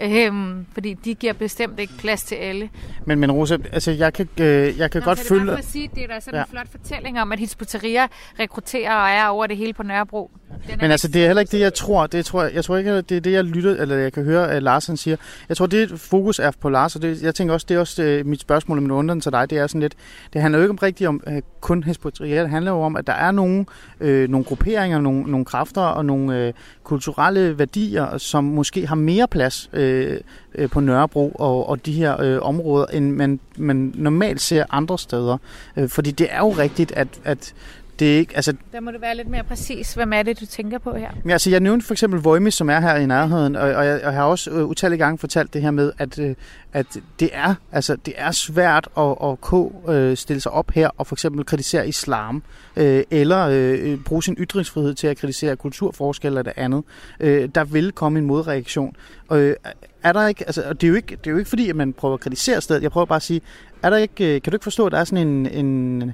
Øhm, 0.00 0.66
fordi 0.72 0.94
de 0.94 1.14
giver 1.14 1.32
bestemt 1.32 1.80
ikke 1.80 1.92
plads 1.98 2.22
til 2.22 2.34
alle. 2.34 2.70
Men, 3.06 3.18
men 3.18 3.32
Rosa, 3.32 3.56
altså 3.72 3.90
jeg 3.90 4.12
kan, 4.12 4.28
øh, 4.40 4.78
jeg 4.78 4.90
kan 4.90 5.00
Nå, 5.00 5.04
godt 5.04 5.18
så 5.18 5.28
følge... 5.28 5.42
Det 5.42 5.50
er 5.50 5.54
bare 5.54 5.62
sige, 5.62 5.90
det 5.94 6.04
er 6.04 6.06
da 6.06 6.20
sådan 6.20 6.38
ja. 6.38 6.44
en 6.44 6.50
flot 6.50 6.68
fortælling 6.70 7.20
om, 7.20 7.32
at 7.32 7.38
Hisputeria 7.38 8.06
rekrutterer 8.40 8.94
og 8.94 9.10
er 9.10 9.26
over 9.26 9.46
det 9.46 9.56
hele 9.56 9.72
på 9.72 9.82
Nørrebro. 9.82 10.30
Den 10.68 10.78
Men 10.80 10.90
altså, 10.90 11.08
det 11.08 11.22
er 11.22 11.26
heller 11.26 11.40
ikke 11.40 11.52
det, 11.52 11.60
jeg 11.60 11.74
tror. 11.74 12.06
Det 12.06 12.24
tror 12.24 12.42
jeg, 12.42 12.54
jeg 12.54 12.64
tror 12.64 12.76
ikke, 12.76 13.00
det 13.00 13.16
er 13.16 13.20
det, 13.20 13.32
jeg 13.32 13.44
lytter, 13.44 13.76
eller 13.76 13.96
jeg 13.96 14.12
kan 14.12 14.24
høre, 14.24 14.50
at 14.50 14.62
Larsen 14.62 14.96
siger. 14.96 15.16
Jeg 15.48 15.56
tror, 15.56 15.66
det 15.66 16.00
fokus 16.00 16.38
er 16.38 16.50
på 16.60 16.68
Lars, 16.68 16.96
og 16.96 17.02
det, 17.02 17.22
jeg 17.22 17.34
tænker 17.34 17.54
også, 17.54 17.66
det 17.68 17.74
er 17.74 17.78
også 17.78 18.20
uh, 18.20 18.26
mit 18.26 18.40
spørgsmål 18.40 18.78
og 18.78 18.82
min 18.82 18.90
undren 18.90 19.20
til 19.20 19.32
dig. 19.32 19.50
Det 19.50 19.58
er 19.58 19.66
sådan 19.66 19.80
lidt, 19.80 19.94
det 20.32 20.42
handler 20.42 20.58
jo 20.58 20.62
ikke 20.64 20.70
om 20.70 20.78
rigtigt 20.82 21.08
om 21.08 21.22
uh, 21.26 21.38
kun 21.60 21.82
Hespoteria. 21.82 22.42
Det 22.42 22.50
handler 22.50 22.70
jo 22.70 22.80
om, 22.80 22.96
at 22.96 23.06
der 23.06 23.12
er 23.12 23.30
nogle, 23.30 23.66
uh, 24.00 24.06
nogle 24.08 24.44
grupperinger, 24.44 25.00
nogle, 25.00 25.22
nogle 25.22 25.44
kræfter 25.44 25.82
og 25.82 26.04
nogle 26.04 26.48
uh, 26.48 26.54
kulturelle 26.84 27.58
værdier, 27.58 28.18
som 28.18 28.44
måske 28.44 28.86
har 28.86 28.94
mere 28.94 29.28
plads 29.28 29.70
øh, 29.72 30.20
øh, 30.54 30.70
på 30.70 30.80
Nørrebro 30.80 31.30
og, 31.30 31.68
og 31.68 31.86
de 31.86 31.92
her 31.92 32.20
øh, 32.20 32.38
områder, 32.42 32.86
end 32.86 33.12
man, 33.12 33.40
man 33.56 33.92
normalt 33.94 34.40
ser 34.40 34.64
andre 34.70 34.98
steder. 34.98 35.38
Øh, 35.76 35.88
fordi 35.88 36.10
det 36.10 36.26
er 36.30 36.38
jo 36.38 36.50
rigtigt, 36.50 36.92
at, 36.92 37.08
at 37.24 37.54
det 37.98 38.14
er 38.14 38.18
ikke, 38.18 38.36
altså, 38.36 38.54
Der 38.72 38.80
må 38.80 38.90
du 38.90 38.98
være 38.98 39.16
lidt 39.16 39.28
mere 39.28 39.44
præcis. 39.44 39.94
Hvem 39.94 40.12
er 40.12 40.22
det, 40.22 40.40
du 40.40 40.46
tænker 40.46 40.78
på 40.78 40.96
her? 40.96 41.10
men 41.22 41.30
altså, 41.30 41.50
jeg 41.50 41.60
nævnte 41.60 41.86
for 41.86 41.94
eksempel 41.94 42.20
Voimis, 42.20 42.54
som 42.54 42.70
er 42.70 42.80
her 42.80 42.96
i 42.96 43.06
nærheden, 43.06 43.56
og, 43.56 43.62
og, 43.62 43.86
jeg, 43.86 43.94
og 43.94 44.02
jeg 44.02 44.12
har 44.12 44.24
også 44.24 44.50
øh, 44.50 44.64
utallige 44.64 44.98
gange 44.98 45.18
fortalt 45.18 45.54
det 45.54 45.62
her 45.62 45.70
med, 45.70 45.92
at, 45.98 46.18
øh, 46.18 46.34
at 46.72 46.86
det 47.20 47.30
er 47.32 47.54
altså 47.72 47.96
det 47.96 48.14
er 48.16 48.30
svært 48.30 48.88
at, 48.98 49.16
at 49.24 49.40
ko, 49.40 49.82
øh, 49.88 50.16
stille 50.16 50.40
sig 50.40 50.52
op 50.52 50.70
her 50.70 50.90
og 50.98 51.06
for 51.06 51.14
eksempel 51.14 51.44
kritisere 51.44 51.88
islam, 51.88 52.42
øh, 52.76 53.02
eller 53.10 53.48
øh, 53.50 53.98
bruge 54.04 54.22
sin 54.22 54.34
ytringsfrihed 54.38 54.94
til 54.94 55.06
at 55.06 55.16
kritisere 55.16 55.56
kulturforskelle 55.56 56.38
eller 56.38 56.52
det 56.52 56.62
andet. 56.62 56.84
Øh, 57.20 57.48
der 57.54 57.64
vil 57.64 57.92
komme 57.92 58.18
en 58.18 58.24
modreaktion. 58.24 58.96
Øh, 59.32 59.54
er 60.02 60.12
der 60.12 60.26
ikke, 60.26 60.44
altså, 60.46 60.72
det 60.72 60.84
er, 60.84 60.88
jo 60.88 60.94
ikke, 60.94 61.16
det 61.16 61.26
er 61.26 61.30
jo 61.30 61.38
ikke 61.38 61.48
fordi, 61.48 61.68
at 61.68 61.76
man 61.76 61.92
prøver 61.92 62.14
at 62.14 62.20
kritisere 62.20 62.60
stedet. 62.60 62.82
Jeg 62.82 62.90
prøver 62.90 63.06
bare 63.06 63.16
at 63.16 63.22
sige, 63.22 63.40
er 63.82 63.90
der 63.90 63.96
ikke, 63.96 64.40
kan 64.40 64.50
du 64.50 64.56
ikke 64.56 64.62
forstå, 64.62 64.86
at 64.86 64.92
der 64.92 64.98
er 64.98 65.04
sådan 65.04 65.28
en, 65.28 65.66
en 65.66 66.12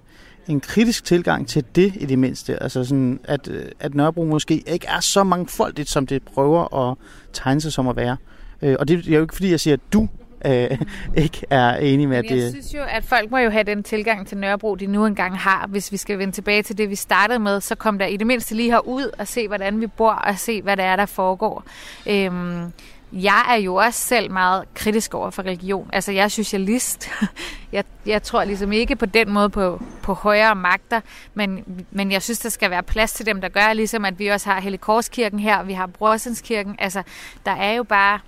en 0.49 0.61
kritisk 0.61 1.05
tilgang 1.05 1.49
til 1.49 1.65
det 1.75 1.93
i 1.97 2.07
det 2.07 2.19
mindste. 2.19 2.63
Altså 2.63 2.85
sådan, 2.85 3.21
at, 3.25 3.49
øh, 3.49 3.65
at 3.81 3.95
Nørrebro 3.95 4.25
måske 4.25 4.63
ikke 4.67 4.87
er 4.87 5.01
så 5.01 5.25
mangfoldigt, 5.25 5.89
som 5.89 6.07
det 6.07 6.23
prøver 6.23 6.91
at 6.91 6.97
tegne 7.33 7.61
sig 7.61 7.73
som 7.73 7.89
at 7.89 7.97
være. 7.97 8.17
Øh, 8.63 8.77
og 8.79 8.89
det 8.89 9.09
er 9.09 9.17
jo 9.17 9.23
ikke 9.23 9.35
fordi, 9.35 9.51
jeg 9.51 9.61
siger, 9.61 9.75
at 9.75 9.93
du 9.93 10.09
øh, 10.45 10.79
ikke 11.25 11.47
er 11.51 11.77
enig 11.77 12.09
med, 12.09 12.17
at 12.17 12.25
Men 12.25 12.39
jeg 12.39 12.45
det... 12.45 12.51
synes 12.53 12.75
jo, 12.75 12.81
at 12.89 13.05
folk 13.05 13.31
må 13.31 13.39
jo 13.39 13.51
have 13.51 13.65
den 13.65 13.83
tilgang 13.83 14.27
til 14.27 14.39
Nørrebro, 14.39 14.75
de 14.75 14.87
nu 14.87 15.07
engang 15.07 15.39
har. 15.39 15.67
Hvis 15.67 15.93
vi 15.93 15.97
skal 15.97 16.19
vende 16.19 16.33
tilbage 16.33 16.63
til 16.63 16.79
det, 16.79 16.91
vi 16.91 16.95
startede 16.95 17.39
med, 17.39 17.61
så 17.61 17.75
kom 17.75 17.99
der 17.99 18.07
i 18.07 18.17
det 18.17 18.27
mindste 18.27 18.55
lige 18.55 18.71
herud 18.71 19.11
og 19.19 19.29
se, 19.29 19.49
hvordan 19.49 19.81
vi 19.81 19.87
bor, 19.87 20.13
og 20.13 20.39
se, 20.39 20.63
hvad 20.63 20.77
det 20.77 20.85
er, 20.85 20.97
der 20.97 21.07
foregår. 21.07 21.65
Øhm, 22.07 22.73
jeg 23.13 23.45
er 23.49 23.55
jo 23.55 23.75
også 23.75 24.01
selv 24.01 24.31
meget 24.31 24.65
kritisk 24.75 25.15
over 25.15 25.31
for 25.31 25.43
religion. 25.43 25.91
Altså, 25.93 26.13
jeg 26.13 26.25
er 26.25 26.29
socialist. 26.29 27.11
Jeg, 27.73 27.85
jeg 28.07 28.23
tror 28.23 28.45
ligesom 28.45 28.73
ikke 28.73 28.97
på 28.97 29.07
den 29.07 29.31
måde 29.31 29.51
på, 29.51 29.83
på 30.03 30.13
højere 30.13 30.55
magter, 30.55 31.01
men, 31.35 31.65
men 31.91 32.13
jeg 32.13 32.23
synes, 32.23 32.39
der 32.39 32.49
skal 32.49 32.71
være 32.71 32.83
plads 32.83 33.13
til 33.13 33.27
dem, 33.27 33.41
der 33.41 33.49
gør, 33.49 33.73
ligesom 33.73 34.05
at 34.05 34.19
vi 34.19 34.29
også 34.29 34.51
har 34.51 34.61
Helligkorskirken 34.61 35.39
her, 35.39 35.63
vi 35.63 35.73
har 35.73 35.87
Brorsenskirken. 35.87 36.77
Altså, 36.79 37.03
der 37.47 37.51
er 37.53 37.73
jo 37.73 37.83
bare 37.83 38.21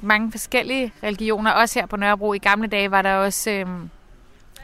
mange 0.00 0.30
forskellige 0.30 0.92
religioner, 1.02 1.50
også 1.50 1.80
her 1.80 1.86
på 1.86 1.96
Nørrebro. 1.96 2.32
I 2.32 2.38
gamle 2.38 2.68
dage 2.68 2.90
var 2.90 3.02
der 3.02 3.14
også... 3.14 3.50
Øh, 3.50 3.66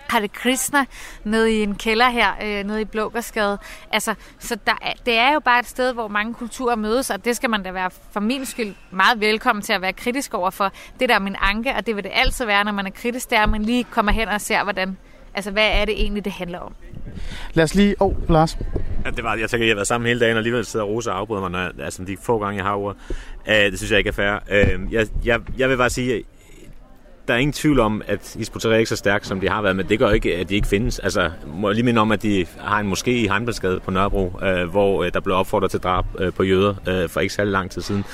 Hare 0.08 0.28
Krishna 0.28 0.84
nede 1.24 1.52
i 1.52 1.62
en 1.62 1.74
kælder 1.74 2.08
her, 2.08 2.30
øh, 2.44 2.64
nede 2.64 2.80
i 2.80 2.84
Blågårdsgade. 2.84 3.58
Altså, 3.92 4.14
så 4.38 4.56
der 4.66 4.78
er, 4.82 4.92
det 5.06 5.14
er 5.14 5.32
jo 5.32 5.40
bare 5.40 5.60
et 5.60 5.66
sted, 5.66 5.92
hvor 5.92 6.08
mange 6.08 6.34
kulturer 6.34 6.76
mødes, 6.76 7.10
og 7.10 7.24
det 7.24 7.36
skal 7.36 7.50
man 7.50 7.62
da 7.62 7.70
være 7.70 7.90
for 8.12 8.20
min 8.20 8.46
skyld 8.46 8.74
meget 8.90 9.20
velkommen 9.20 9.62
til 9.62 9.72
at 9.72 9.82
være 9.82 9.92
kritisk 9.92 10.34
over 10.34 10.50
for. 10.50 10.72
Det 11.00 11.08
der 11.08 11.14
er 11.14 11.18
min 11.18 11.36
anke, 11.40 11.74
og 11.74 11.86
det 11.86 11.96
vil 11.96 12.04
det 12.04 12.12
altid 12.14 12.44
være, 12.44 12.64
når 12.64 12.72
man 12.72 12.86
er 12.86 12.90
kritisk, 12.90 13.32
er, 13.32 13.42
at 13.42 13.48
man 13.48 13.62
lige 13.62 13.84
kommer 13.84 14.12
hen 14.12 14.28
og 14.28 14.40
ser, 14.40 14.62
hvordan, 14.62 14.96
altså, 15.34 15.50
hvad 15.50 15.68
er 15.72 15.84
det 15.84 16.00
egentlig, 16.00 16.24
det 16.24 16.32
handler 16.32 16.58
om. 16.58 16.74
Lad 17.52 17.64
os 17.64 17.74
lige... 17.74 18.02
Åh, 18.02 18.08
oh, 18.08 18.30
Lars. 18.30 18.58
Ja, 19.04 19.10
det 19.10 19.24
var, 19.24 19.34
jeg 19.34 19.50
tænker, 19.50 19.66
jeg 19.66 19.72
har 19.72 19.76
været 19.76 19.86
sammen 19.86 20.06
hele 20.08 20.20
dagen, 20.20 20.32
og 20.32 20.38
alligevel 20.38 20.64
sidder 20.64 20.86
Rosa 20.86 21.10
og 21.10 21.18
afbryder 21.18 21.40
mig, 21.40 21.50
når 21.50 21.58
jeg, 21.58 21.70
altså 21.78 22.04
de 22.04 22.16
få 22.22 22.38
gange, 22.38 22.56
jeg 22.56 22.64
har 22.64 22.74
ordet. 22.74 23.00
Uh, 23.46 23.52
det 23.54 23.78
synes 23.78 23.90
jeg 23.90 23.98
ikke 23.98 24.08
er 24.08 24.12
fair. 24.12 24.38
Uh, 24.50 24.92
jeg, 24.92 25.06
jeg, 25.24 25.40
jeg 25.58 25.68
vil 25.68 25.76
bare 25.76 25.90
sige, 25.90 26.24
der 27.28 27.34
er 27.34 27.38
ingen 27.38 27.52
tvivl 27.52 27.80
om, 27.80 28.02
at 28.06 28.34
Hizb 28.38 28.56
ikke 28.56 28.76
er 28.76 28.84
så 28.84 28.96
stærk, 28.96 29.24
som 29.24 29.40
de 29.40 29.48
har 29.48 29.62
været, 29.62 29.76
men 29.76 29.88
det 29.88 29.98
gør 29.98 30.10
ikke, 30.10 30.36
at 30.36 30.48
de 30.48 30.54
ikke 30.54 30.68
findes. 30.68 30.98
Altså, 30.98 31.30
må 31.46 31.68
jeg 31.68 31.74
lige 31.74 31.84
minde 31.84 32.00
om, 32.00 32.12
at 32.12 32.22
de 32.22 32.46
har 32.58 32.80
en 32.80 32.92
moské 32.92 33.10
i 33.10 33.28
Heimdalsgade 33.28 33.80
på 33.80 33.90
Nørrebro, 33.90 34.40
øh, 34.42 34.70
hvor 34.70 35.04
øh, 35.04 35.12
der 35.14 35.20
blev 35.20 35.36
opfordret 35.36 35.70
til 35.70 35.80
drab 35.80 36.04
øh, 36.18 36.32
på 36.32 36.42
jøder 36.42 36.74
øh, 36.88 37.08
for 37.08 37.20
ikke 37.20 37.34
særlig 37.34 37.52
lang 37.52 37.70
tid 37.70 37.82
siden. 37.82 38.04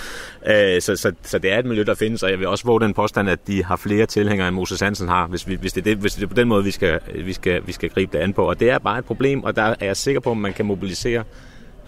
Øh, 0.47 0.81
så, 0.81 0.97
så, 0.97 1.13
så 1.23 1.39
det 1.39 1.53
er 1.53 1.59
et 1.59 1.65
miljø, 1.65 1.83
der 1.83 1.95
findes, 1.95 2.23
og 2.23 2.31
jeg 2.31 2.39
vil 2.39 2.49
også 2.49 2.65
våge 2.65 2.81
den 2.81 2.95
påstand, 2.95 3.31
at 3.31 3.47
de 3.47 3.65
har 3.65 3.77
flere 3.77 4.07
tilhængere, 4.07 4.49
end 4.49 4.57
Moses 4.57 4.81
Hansen 4.81 5.09
har, 5.09 5.27
hvis, 5.27 5.49
vi, 5.49 5.55
hvis, 5.55 5.73
det, 5.73 5.81
er 5.81 5.85
det, 5.85 5.97
hvis 5.97 6.15
det 6.15 6.23
er 6.23 6.27
på 6.27 6.35
den 6.35 6.49
måde, 6.49 6.65
vi 6.65 6.71
skal, 6.71 7.01
vi, 7.25 7.33
skal, 7.33 7.63
vi 7.67 7.73
skal 7.73 7.91
gribe 7.91 8.19
det 8.19 8.23
an 8.23 8.33
på. 8.33 8.49
Og 8.49 8.61
det 8.61 8.71
er 8.71 8.79
bare 8.79 8.99
et 8.99 9.05
problem, 9.05 9.45
og 9.45 9.57
der 9.57 9.63
er 9.63 9.87
jeg 9.87 9.97
sikker 9.97 10.21
på, 10.21 10.31
at 10.31 10.37
man 10.37 10.53
kan 10.53 10.67
mobilisere 10.67 11.25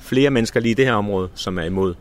flere 0.00 0.30
mennesker 0.30 0.60
lige 0.60 0.70
i 0.70 0.74
det 0.74 0.84
her 0.84 0.94
område, 0.94 1.28
som 1.34 1.58
er 1.58 1.62
imod 1.62 1.94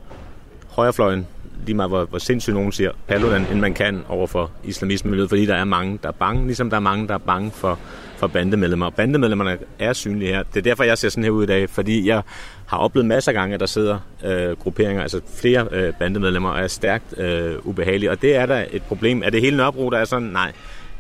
højrefløjen, 0.70 1.28
lige 1.66 1.76
meget 1.76 1.90
hvor, 1.90 2.06
hvor 2.06 2.18
sindssygt 2.18 2.54
nogen 2.54 2.72
siger 2.72 2.92
Paludan, 3.08 3.46
end 3.52 3.60
man 3.60 3.74
kan 3.74 4.04
over 4.10 4.28
for 4.28 4.52
islamismemiljøet, 4.64 5.30
fordi 5.30 5.46
der 5.46 5.56
er 5.56 5.64
mange, 5.64 6.00
der 6.04 6.08
er 6.08 6.14
bange, 6.14 6.46
ligesom 6.46 6.70
der 6.70 6.78
er 6.78 6.82
mange, 6.82 7.08
der 7.08 7.14
er 7.14 7.18
bange 7.18 7.52
for, 7.52 7.80
for 8.18 8.28
bandemedlemmer. 8.28 8.90
Bandemedlemmerne 8.90 9.58
er 9.80 9.94
synlige 9.94 10.34
her. 10.34 10.44
Det 10.44 10.58
er 10.58 10.62
derfor, 10.62 10.84
jeg 10.84 10.98
ser 10.98 11.10
sådan 11.10 11.24
her 11.24 11.32
ud 11.32 11.44
i 11.44 11.48
dag, 11.48 11.70
fordi 11.70 12.08
jeg 12.08 12.22
har 12.66 12.78
oplevet 12.78 13.06
masser 13.06 13.32
af 13.32 13.34
gange, 13.34 13.54
at 13.54 13.60
der 13.60 13.66
sidder 13.66 14.00
øh, 14.26 14.52
grupperinger, 14.52 15.02
altså 15.02 15.22
flere 15.36 15.68
øh, 15.72 15.94
bandemedlemmer, 16.00 16.50
og 16.50 16.60
er 16.60 16.68
stærkt 16.68 17.20
øh, 17.20 17.56
ubehagelige. 17.64 18.12
Og 18.12 18.22
det 18.22 18.36
er 18.36 18.46
der 18.46 18.66
et 18.72 18.84
problem. 18.84 19.24
Er 19.26 19.30
det 19.30 19.42
hele 19.42 19.58
Nørrebro, 19.58 19.90
der 19.90 19.98
er 19.98 20.06
sådan? 20.06 20.28
Nej. 20.28 20.52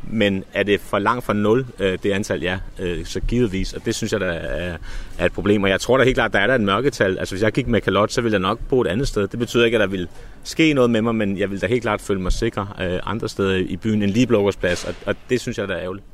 Men 0.07 0.43
er 0.53 0.63
det 0.63 0.79
for 0.79 0.99
langt 0.99 1.25
fra 1.25 1.33
nul, 1.33 1.65
øh, 1.79 1.97
det 2.03 2.11
antal, 2.11 2.41
ja, 2.41 2.59
øh, 2.79 3.05
så 3.05 3.19
givetvis. 3.19 3.73
Og 3.73 3.85
det 3.85 3.95
synes 3.95 4.11
jeg, 4.11 4.19
der 4.19 4.31
er, 4.31 4.77
er 5.17 5.25
et 5.25 5.31
problem. 5.31 5.63
Og 5.63 5.69
jeg 5.69 5.81
tror 5.81 5.97
da 5.97 6.03
helt 6.03 6.15
klart, 6.15 6.33
der 6.33 6.39
er 6.39 6.47
der 6.47 6.55
et 6.55 6.61
mørketal. 6.61 7.19
Altså 7.19 7.35
hvis 7.35 7.43
jeg 7.43 7.51
gik 7.51 7.67
med 7.67 7.81
kalot, 7.81 8.11
så 8.11 8.21
ville 8.21 8.33
jeg 8.33 8.41
nok 8.41 8.59
bo 8.69 8.81
et 8.81 8.87
andet 8.87 9.07
sted. 9.07 9.27
Det 9.27 9.39
betyder 9.39 9.65
ikke, 9.65 9.75
at 9.75 9.81
der 9.81 9.87
vil 9.87 10.07
ske 10.43 10.73
noget 10.73 10.89
med 10.89 11.01
mig, 11.01 11.15
men 11.15 11.37
jeg 11.37 11.51
vil 11.51 11.61
da 11.61 11.67
helt 11.67 11.81
klart 11.81 12.01
føle 12.01 12.21
mig 12.21 12.31
sikker 12.31 12.75
øh, 12.81 12.99
andre 13.03 13.29
steder 13.29 13.55
i 13.55 13.77
byen 13.77 14.03
end 14.03 14.11
lige 14.11 14.27
Blågårdsplads. 14.27 14.85
Og, 14.85 14.95
og 15.05 15.15
det 15.29 15.41
synes 15.41 15.57
jeg, 15.57 15.67
der 15.67 15.75
er 15.75 15.81
ærgerligt. 15.81 16.05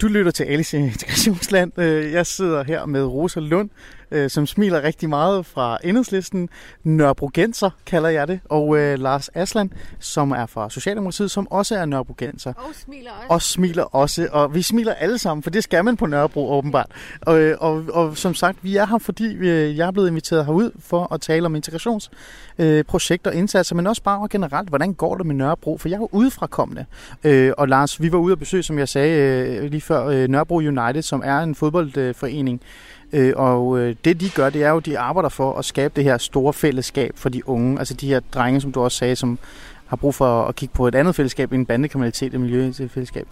Du 0.00 0.06
lytter 0.06 0.30
til 0.30 0.44
Alice 0.44 0.78
Integrationsland. 0.78 1.78
Øh, 1.78 2.12
jeg 2.12 2.26
sidder 2.26 2.64
her 2.64 2.86
med 2.86 3.04
Rosa 3.04 3.40
Lund, 3.40 3.70
øh, 4.10 4.30
som 4.30 4.46
smiler 4.46 4.82
rigtig 4.82 5.08
meget 5.08 5.46
fra 5.46 5.78
enhedslisten. 5.84 6.48
Nørrebrogenser 6.84 7.70
kalder 7.86 8.08
jeg 8.08 8.28
det. 8.28 8.40
Og 8.44 8.78
øh, 8.78 8.98
Lars 8.98 9.28
Aslan, 9.34 9.72
som 9.98 10.30
er 10.30 10.46
fra 10.46 10.70
Socialdemokratiet, 10.70 11.30
som 11.30 11.50
også 11.50 11.76
er 11.76 11.84
Nørrebrogenser. 11.84 12.52
Og 12.56 12.74
smiler 12.74 13.10
også. 13.10 13.26
Og 13.28 13.42
smiler 13.42 13.82
også. 13.82 14.28
Og 14.32 14.54
vi 14.54 14.62
smiler 14.62 14.94
alle 14.94 15.18
sammen, 15.18 15.42
for 15.42 15.50
det 15.50 15.64
skal 15.64 15.84
man 15.84 15.96
på 15.96 16.06
Nørrebro 16.06 16.50
åbenbart. 16.52 16.90
Og, 17.20 17.38
øh, 17.38 17.56
og, 17.60 17.84
og 17.92 18.16
som 18.16 18.34
sagt, 18.34 18.58
vi 18.62 18.76
er 18.76 18.86
her, 18.86 18.98
fordi 18.98 19.24
vi, 19.24 19.48
jeg 19.48 19.86
er 19.86 19.90
blevet 19.90 20.08
inviteret 20.08 20.46
herud 20.46 20.70
for 20.80 21.14
at 21.14 21.20
tale 21.20 21.46
om 21.46 21.54
integrationsprojekter 21.54 23.30
og 23.30 23.36
indsatser, 23.36 23.74
men 23.74 23.86
også 23.86 24.02
bare 24.02 24.28
generelt, 24.30 24.68
hvordan 24.68 24.94
går 24.94 25.16
det 25.16 25.26
med 25.26 25.34
Nørrebro? 25.34 25.78
For 25.78 25.88
jeg 25.88 25.96
er 25.96 26.00
jo 26.00 26.08
udefrakommende. 26.12 26.84
Øh, 27.24 27.52
og 27.58 27.68
Lars, 27.68 28.02
vi 28.02 28.12
var 28.12 28.18
ude 28.18 28.32
at 28.32 28.38
besøge, 28.38 28.62
som 28.62 28.78
jeg 28.78 28.88
sagde 28.88 29.20
øh, 29.20 29.70
lige 29.70 29.80
før, 29.80 30.06
øh, 30.06 30.28
Nørrebro 30.28 30.56
United, 30.56 31.02
som 31.02 31.22
er 31.24 31.38
en 31.38 31.54
fodboldforening, 31.54 32.60
Øh, 32.62 32.95
Øh, 33.16 33.32
og 33.36 33.78
øh, 33.78 33.96
det 34.04 34.20
de 34.20 34.30
gør, 34.30 34.50
det 34.50 34.62
er 34.62 34.70
jo, 34.70 34.78
de 34.78 34.98
arbejder 34.98 35.28
for 35.28 35.58
at 35.58 35.64
skabe 35.64 35.92
det 35.96 36.04
her 36.04 36.18
store 36.18 36.52
fællesskab 36.52 37.12
for 37.14 37.28
de 37.28 37.48
unge. 37.48 37.78
Altså 37.78 37.94
de 37.94 38.08
her 38.08 38.20
drenge, 38.20 38.60
som 38.60 38.72
du 38.72 38.80
også 38.80 38.98
sagde, 38.98 39.16
som 39.16 39.38
har 39.86 39.96
brug 39.96 40.14
for 40.14 40.44
at 40.44 40.56
kigge 40.56 40.74
på 40.74 40.88
et 40.88 40.94
andet 40.94 41.14
fællesskab 41.14 41.52
end 41.52 41.66
bandekriminalitet 41.66 42.34
og 42.34 42.40
miljøfællesskab. 42.40 43.26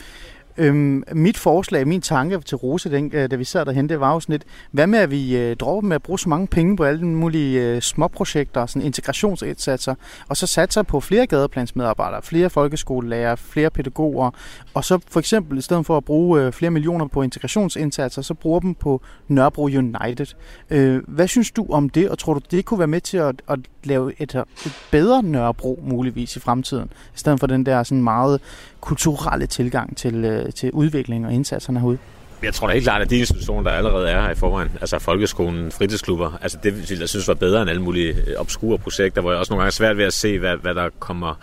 Øhm, 0.57 1.05
mit 1.13 1.39
forslag, 1.39 1.89
min 1.89 2.01
tanke 2.01 2.41
til 2.41 2.57
Rose, 2.57 2.91
den, 2.91 3.11
øh, 3.15 3.31
da 3.31 3.37
vi 3.37 3.45
sad 3.45 3.65
derhen, 3.65 3.89
det 3.89 4.01
var 4.01 4.15
jo 4.15 4.21
sådan 4.21 4.33
lidt, 4.33 4.45
hvad 4.71 4.87
med 4.87 4.99
at 4.99 5.11
vi 5.11 5.37
øh, 5.37 5.57
dropper 5.57 5.89
med 5.89 5.95
at 5.95 6.03
bruge 6.03 6.19
så 6.19 6.29
mange 6.29 6.47
penge 6.47 6.77
på 6.77 6.85
alle 6.85 7.07
mulige 7.07 7.63
øh, 7.63 7.83
småprojekter, 7.83 8.67
sådan 8.67 8.83
integrationsindsatser, 8.83 9.95
og 10.29 10.37
så 10.37 10.47
satser 10.47 10.83
på 10.83 11.01
flere 11.01 11.27
gadeplansmedarbejdere, 11.27 12.23
flere 12.23 12.51
folkeskolelærer, 12.51 13.37
flere 13.37 13.71
pædagoger, 13.71 14.31
og 14.75 14.85
så 14.85 14.99
for 15.09 15.21
eksempel 15.21 15.59
i 15.59 15.61
stedet 15.61 15.87
for 15.87 15.97
at 15.97 16.05
bruge 16.05 16.41
øh, 16.41 16.53
flere 16.53 16.71
millioner 16.71 17.07
på 17.07 17.23
integrationsindsatser, 17.23 18.23
så 18.23 18.35
bruger 18.35 18.61
dem 18.61 18.75
på 18.75 19.03
Nørrebro 19.29 19.65
United. 19.65 20.35
Øh, 20.71 21.03
hvad 21.09 21.29
synes 21.29 21.51
du 21.51 21.67
om 21.71 21.89
det, 21.89 22.09
og 22.09 22.19
tror 22.19 22.35
du, 22.35 22.41
det 22.51 22.65
kunne 22.65 22.79
være 22.79 22.89
med 22.89 23.01
til 23.01 23.17
at, 23.17 23.43
at 23.49 23.59
lave 23.85 24.13
et, 24.23 24.35
et 24.35 24.73
bedre 24.91 25.23
Nørrebro 25.23 25.81
muligvis 25.83 26.37
i 26.37 26.41
fremtiden, 26.41 26.89
i 27.15 27.19
stedet 27.19 27.41
for 27.41 27.47
den 27.47 27.67
der 27.67 27.83
sådan 27.83 28.03
meget 28.03 28.41
kulturelle 28.81 29.47
tilgang 29.47 29.97
til, 29.97 30.25
øh, 30.25 30.44
Øh, 30.45 30.53
til 30.53 30.71
udvikling 30.73 31.27
og 31.27 31.33
indsatserne 31.33 31.81
herude? 31.81 31.99
Jeg 32.43 32.55
tror 32.55 32.67
da 32.67 32.73
helt 32.73 32.85
klart, 32.85 33.03
at 33.03 33.11
de 33.11 33.17
institutioner, 33.19 33.71
der 33.71 33.77
allerede 33.77 34.11
er 34.11 34.23
her 34.23 34.31
i 34.31 34.35
forvejen, 34.35 34.71
altså 34.81 34.99
folkeskolen, 34.99 35.73
fritidsklubber, 35.73 36.39
altså 36.43 36.59
det 36.63 37.01
jeg 37.01 37.09
synes 37.09 37.29
var 37.29 37.35
bedre 37.35 37.63
end 37.63 37.71
alle 37.71 37.83
mulige 37.83 38.15
obskure 38.39 38.79
projekter, 38.79 39.21
hvor 39.21 39.31
jeg 39.31 39.41
også 39.41 39.53
nogle 39.53 39.61
gange 39.61 39.69
er 39.69 39.73
svært 39.73 39.97
ved 39.97 40.05
at 40.05 40.13
se, 40.13 40.39
hvad, 40.39 40.57
hvad 40.57 40.75
der 40.75 40.89
kommer 40.99 41.35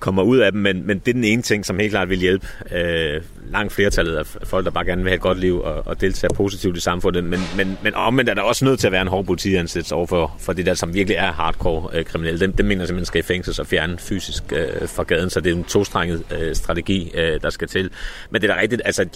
kommer 0.00 0.22
ud 0.22 0.38
af 0.38 0.52
dem, 0.52 0.60
men, 0.60 0.86
men 0.86 0.98
det 0.98 1.08
er 1.08 1.12
den 1.12 1.24
ene 1.24 1.42
ting, 1.42 1.66
som 1.66 1.78
helt 1.78 1.90
klart 1.90 2.08
vil 2.08 2.18
hjælpe 2.18 2.46
øh, 2.72 3.22
langt 3.50 3.72
flertallet 3.72 4.16
af 4.16 4.26
folk, 4.26 4.64
der 4.64 4.70
bare 4.70 4.84
gerne 4.84 5.02
vil 5.02 5.10
have 5.10 5.16
et 5.16 5.20
godt 5.20 5.38
liv 5.38 5.60
og, 5.60 5.86
og 5.86 6.00
deltage 6.00 6.34
positivt 6.34 6.76
i 6.76 6.80
samfundet. 6.80 7.24
Men, 7.24 7.40
men, 7.56 7.78
men 7.82 7.94
omvendt 7.94 8.30
er 8.30 8.34
der 8.34 8.42
også 8.42 8.64
nødt 8.64 8.80
til 8.80 8.86
at 8.86 8.92
være 8.92 9.02
en 9.02 9.08
hård 9.08 9.24
politiansættelse 9.24 9.94
overfor 9.94 10.36
for 10.38 10.52
det 10.52 10.66
der, 10.66 10.74
som 10.74 10.94
virkelig 10.94 11.16
er 11.16 11.32
hardcore 11.32 11.98
øh, 11.98 12.04
kriminelle. 12.04 12.40
Dem, 12.40 12.52
dem 12.52 12.66
mener 12.66 12.86
simpelthen 12.86 13.06
skal 13.06 13.18
i 13.18 13.22
fængsel 13.22 13.60
og 13.60 13.66
fjerne 13.66 13.98
fysisk 13.98 14.42
øh, 14.52 14.88
fra 14.88 15.02
gaden, 15.02 15.30
så 15.30 15.40
det 15.40 15.52
er 15.52 15.56
en 15.56 15.64
tostrenget 15.64 16.22
øh, 16.40 16.54
strategi, 16.54 17.12
øh, 17.14 17.40
der 17.42 17.50
skal 17.50 17.68
til. 17.68 17.90
Men 18.30 18.42
det 18.42 18.50
er 18.50 18.54
da 18.54 18.60
rigtigt, 18.60 18.82
altså 18.84 19.06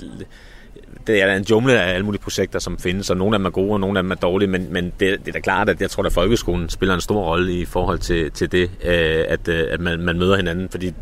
det 1.06 1.22
er 1.22 1.36
en 1.36 1.42
jumle 1.42 1.80
af 1.80 1.94
alle 1.94 2.06
mulige 2.06 2.22
projekter, 2.22 2.58
som 2.58 2.78
findes, 2.78 3.10
og 3.10 3.16
nogle 3.16 3.34
af 3.34 3.38
dem 3.38 3.46
er 3.46 3.50
gode, 3.50 3.72
og 3.72 3.80
nogle 3.80 3.98
af 3.98 4.02
dem 4.02 4.10
er 4.10 4.14
dårlige, 4.14 4.48
men, 4.48 4.72
men 4.72 4.84
det, 4.84 5.18
det 5.20 5.28
er 5.28 5.32
da 5.32 5.40
klart, 5.40 5.68
at 5.68 5.80
jeg 5.80 5.90
tror, 5.90 6.02
at 6.02 6.12
folkeskolen 6.12 6.68
spiller 6.68 6.94
en 6.94 7.00
stor 7.00 7.24
rolle 7.24 7.52
i 7.52 7.64
forhold 7.64 7.98
til, 7.98 8.30
til 8.30 8.52
det, 8.52 8.70
øh, 8.84 9.24
at, 9.28 9.48
øh, 9.48 9.64
at 9.70 9.80
man, 9.80 10.00
man 10.00 10.18
møder 10.18 10.36
hinanden, 10.36 10.68
fordi 10.68 10.94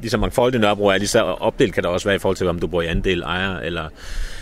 ligesom 0.00 0.20
mangfoldig 0.20 0.60
Nørrebro 0.60 0.86
er, 0.86 0.98
lige 0.98 1.08
så 1.08 1.22
opdelt 1.22 1.74
kan 1.74 1.82
der 1.82 1.88
også 1.88 2.08
være 2.08 2.16
i 2.16 2.18
forhold 2.18 2.36
til, 2.36 2.48
om 2.48 2.58
du 2.58 2.66
bor 2.66 2.82
i 2.82 2.86
andel, 2.86 3.22
ejer 3.22 3.58
eller, 3.58 3.88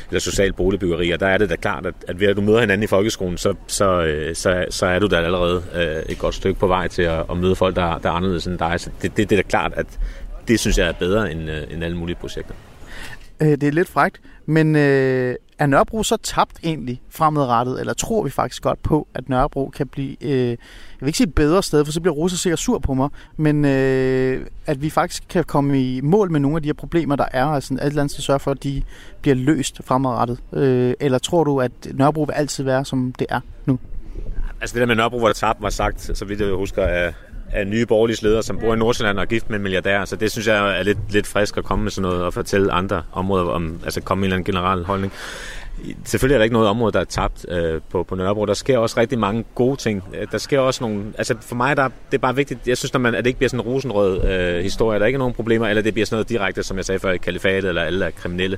eller 0.09 0.21
social 0.21 0.53
boligbyggeri, 0.53 1.11
og 1.11 1.21
der 1.21 1.27
er 1.27 1.39
det 1.39 1.51
da 1.51 1.57
klart, 1.57 1.87
at, 1.87 1.95
at 2.09 2.21
ved 2.21 2.29
at 2.29 2.37
du 2.37 2.41
møder 2.41 2.61
hinanden 2.61 2.83
i 2.83 2.87
folkeskolen, 2.87 3.39
så, 3.39 3.55
så, 3.67 4.03
øh, 4.03 4.35
så, 4.35 4.65
så 4.71 4.87
er 4.87 4.99
du 4.99 5.07
da 5.07 5.17
allerede 5.17 5.63
øh, 5.75 6.13
et 6.13 6.19
godt 6.19 6.35
stykke 6.35 6.61
på 6.61 6.67
vej 6.67 6.89
til 6.89 7.03
at, 7.03 7.25
at 7.31 7.37
møde 7.37 7.57
folk, 7.57 7.77
der, 7.77 7.99
der 7.99 8.09
er 8.09 8.13
anderledes 8.13 8.47
end 8.47 8.59
dig. 8.59 8.81
Så 8.81 8.91
det, 9.03 9.17
det, 9.17 9.31
det 9.31 9.39
er 9.39 9.43
da 9.43 9.49
klart, 9.49 9.73
at 9.77 9.87
det 10.49 10.61
synes 10.61 10.79
jeg 10.79 10.89
er 10.89 10.93
bedre 10.93 11.33
end, 11.33 11.51
øh, 11.51 11.63
end 11.71 11.85
alle 11.85 11.97
mulige 11.97 12.17
projekter. 12.17 12.55
Det 13.41 13.63
er 13.63 13.71
lidt 13.71 13.89
frægt, 13.89 14.21
men 14.53 14.77
øh, 14.77 15.35
er 15.59 15.67
Nørrebro 15.67 16.03
så 16.03 16.17
tabt 16.17 16.59
egentlig 16.65 17.03
fremadrettet, 17.11 17.81
eller 17.81 17.93
tror 17.95 18.23
vi 18.23 18.31
faktisk 18.31 18.63
godt 18.63 18.83
på, 18.83 19.09
at 19.15 19.29
Nørrebro 19.29 19.71
kan 19.77 19.87
blive, 19.87 20.17
øh, 20.21 20.49
jeg 20.49 20.57
vil 21.01 21.07
ikke 21.07 21.17
sige 21.17 21.27
et 21.27 21.35
bedre 21.35 21.63
sted, 21.63 21.85
for 21.85 21.93
så 21.93 22.01
bliver 22.01 22.15
Rosa 22.15 22.37
sikkert 22.37 22.59
sur 22.59 22.79
på 22.79 22.95
mig, 22.95 23.09
men 23.37 23.65
øh, 23.65 24.47
at 24.67 24.83
vi 24.83 24.91
faktisk 24.91 25.23
kan 25.29 25.45
komme 25.45 25.83
i 25.83 26.01
mål 26.01 26.31
med 26.31 26.41
nogle 26.41 26.57
af 26.57 26.63
de 26.63 26.69
her 26.69 26.75
problemer, 26.75 27.17
der 27.17 27.27
er, 27.33 27.45
og 27.45 27.63
sådan 27.63 27.77
et 27.77 27.87
eller 27.87 28.03
andet 28.03 28.23
sørge 28.23 28.41
for, 28.41 28.51
at 28.51 28.63
de 28.63 28.83
bliver 29.23 29.35
løst 29.35 29.81
fremadrettet? 29.85 30.39
Øh, 30.53 30.95
eller 31.01 31.19
tror 31.19 31.45
du, 31.45 31.61
at 31.61 31.73
Nørrebro 31.95 32.23
vil 32.23 32.33
altid 32.33 32.65
være, 32.65 32.85
som 32.85 33.13
det 33.19 33.27
er 33.31 33.41
nu? 33.67 33.79
Altså 34.61 34.75
det 34.75 34.81
der 34.81 34.87
med 34.87 34.97
Nørrebro, 34.97 35.19
hvor 35.19 35.29
der 35.29 35.35
tabt, 35.35 35.63
var 35.63 35.71
sagt, 35.71 36.11
så 36.19 36.25
vidt 36.25 36.41
jeg 36.41 36.49
husker, 36.49 36.83
af, 36.83 37.15
af 37.53 37.67
nye 37.67 37.87
borgerlige 37.87 38.23
ledere, 38.23 38.43
som 38.43 38.59
bor 38.59 38.75
i 38.75 38.77
Nordsjælland 38.77 39.19
og 39.19 39.23
er 39.23 39.27
gift 39.27 39.51
med 39.51 39.57
en 39.57 39.63
milliardær. 39.63 40.05
Så 40.05 40.17
det 40.17 40.31
synes 40.31 40.47
jeg 40.47 40.79
er 40.79 40.83
lidt, 40.83 40.99
lidt 41.11 41.27
frisk 41.27 41.57
at 41.57 41.65
komme 41.65 41.83
med 41.83 41.91
sådan 41.91 42.11
noget 42.11 42.25
og 42.25 42.35
fortælle 42.35 42.73
andre 42.73 43.03
områder 43.13 43.45
om, 43.45 43.81
altså 43.85 44.01
komme 44.01 44.21
med 44.21 44.29
en 44.29 44.33
eller 44.33 44.37
anden 44.37 44.55
generel 44.55 44.85
holdning 44.85 45.13
selvfølgelig 46.05 46.35
er 46.35 46.39
der 46.39 46.45
ikke 46.45 46.55
noget 46.55 46.69
område, 46.69 46.93
der 46.93 47.01
er 47.01 47.05
tabt 47.05 47.47
øh, 47.49 47.81
på, 47.91 48.03
på 48.03 48.15
Nørrebro. 48.15 48.47
Der 48.47 48.55
sker 48.55 48.79
også 48.79 49.01
rigtig 49.01 49.19
mange 49.19 49.45
gode 49.55 49.77
ting. 49.77 50.05
Øh, 50.15 50.27
der 50.33 50.39
sker 50.39 50.61
også 50.61 50.85
nogle... 50.85 51.05
Altså 51.19 51.35
for 51.41 51.55
mig, 51.55 51.77
der, 51.77 51.89
det 51.89 52.15
er 52.15 52.19
bare 52.19 52.37
vigtigt, 52.37 52.69
jeg 52.69 52.79
synes, 52.79 52.93
når 52.93 53.01
man, 53.01 53.15
at 53.15 53.25
det 53.25 53.29
ikke 53.29 53.39
bliver 53.39 53.49
sådan 53.49 53.67
en 53.67 53.73
rosenrød 53.73 54.25
øh, 54.25 54.63
historie, 54.63 55.01
der 55.01 55.07
ikke 55.07 55.17
er 55.17 55.19
nogen 55.19 55.35
problemer, 55.35 55.69
eller 55.69 55.83
det 55.83 55.95
bliver 55.95 56.07
sådan 56.07 56.17
noget 56.17 56.29
direkte, 56.29 56.63
som 56.63 56.77
jeg 56.77 56.85
sagde 56.85 56.99
før, 56.99 57.11
i 57.11 57.17
kalifatet, 57.17 57.69
eller 57.69 57.83
alle 57.83 58.05
er 58.05 58.11
kriminelle. 58.11 58.57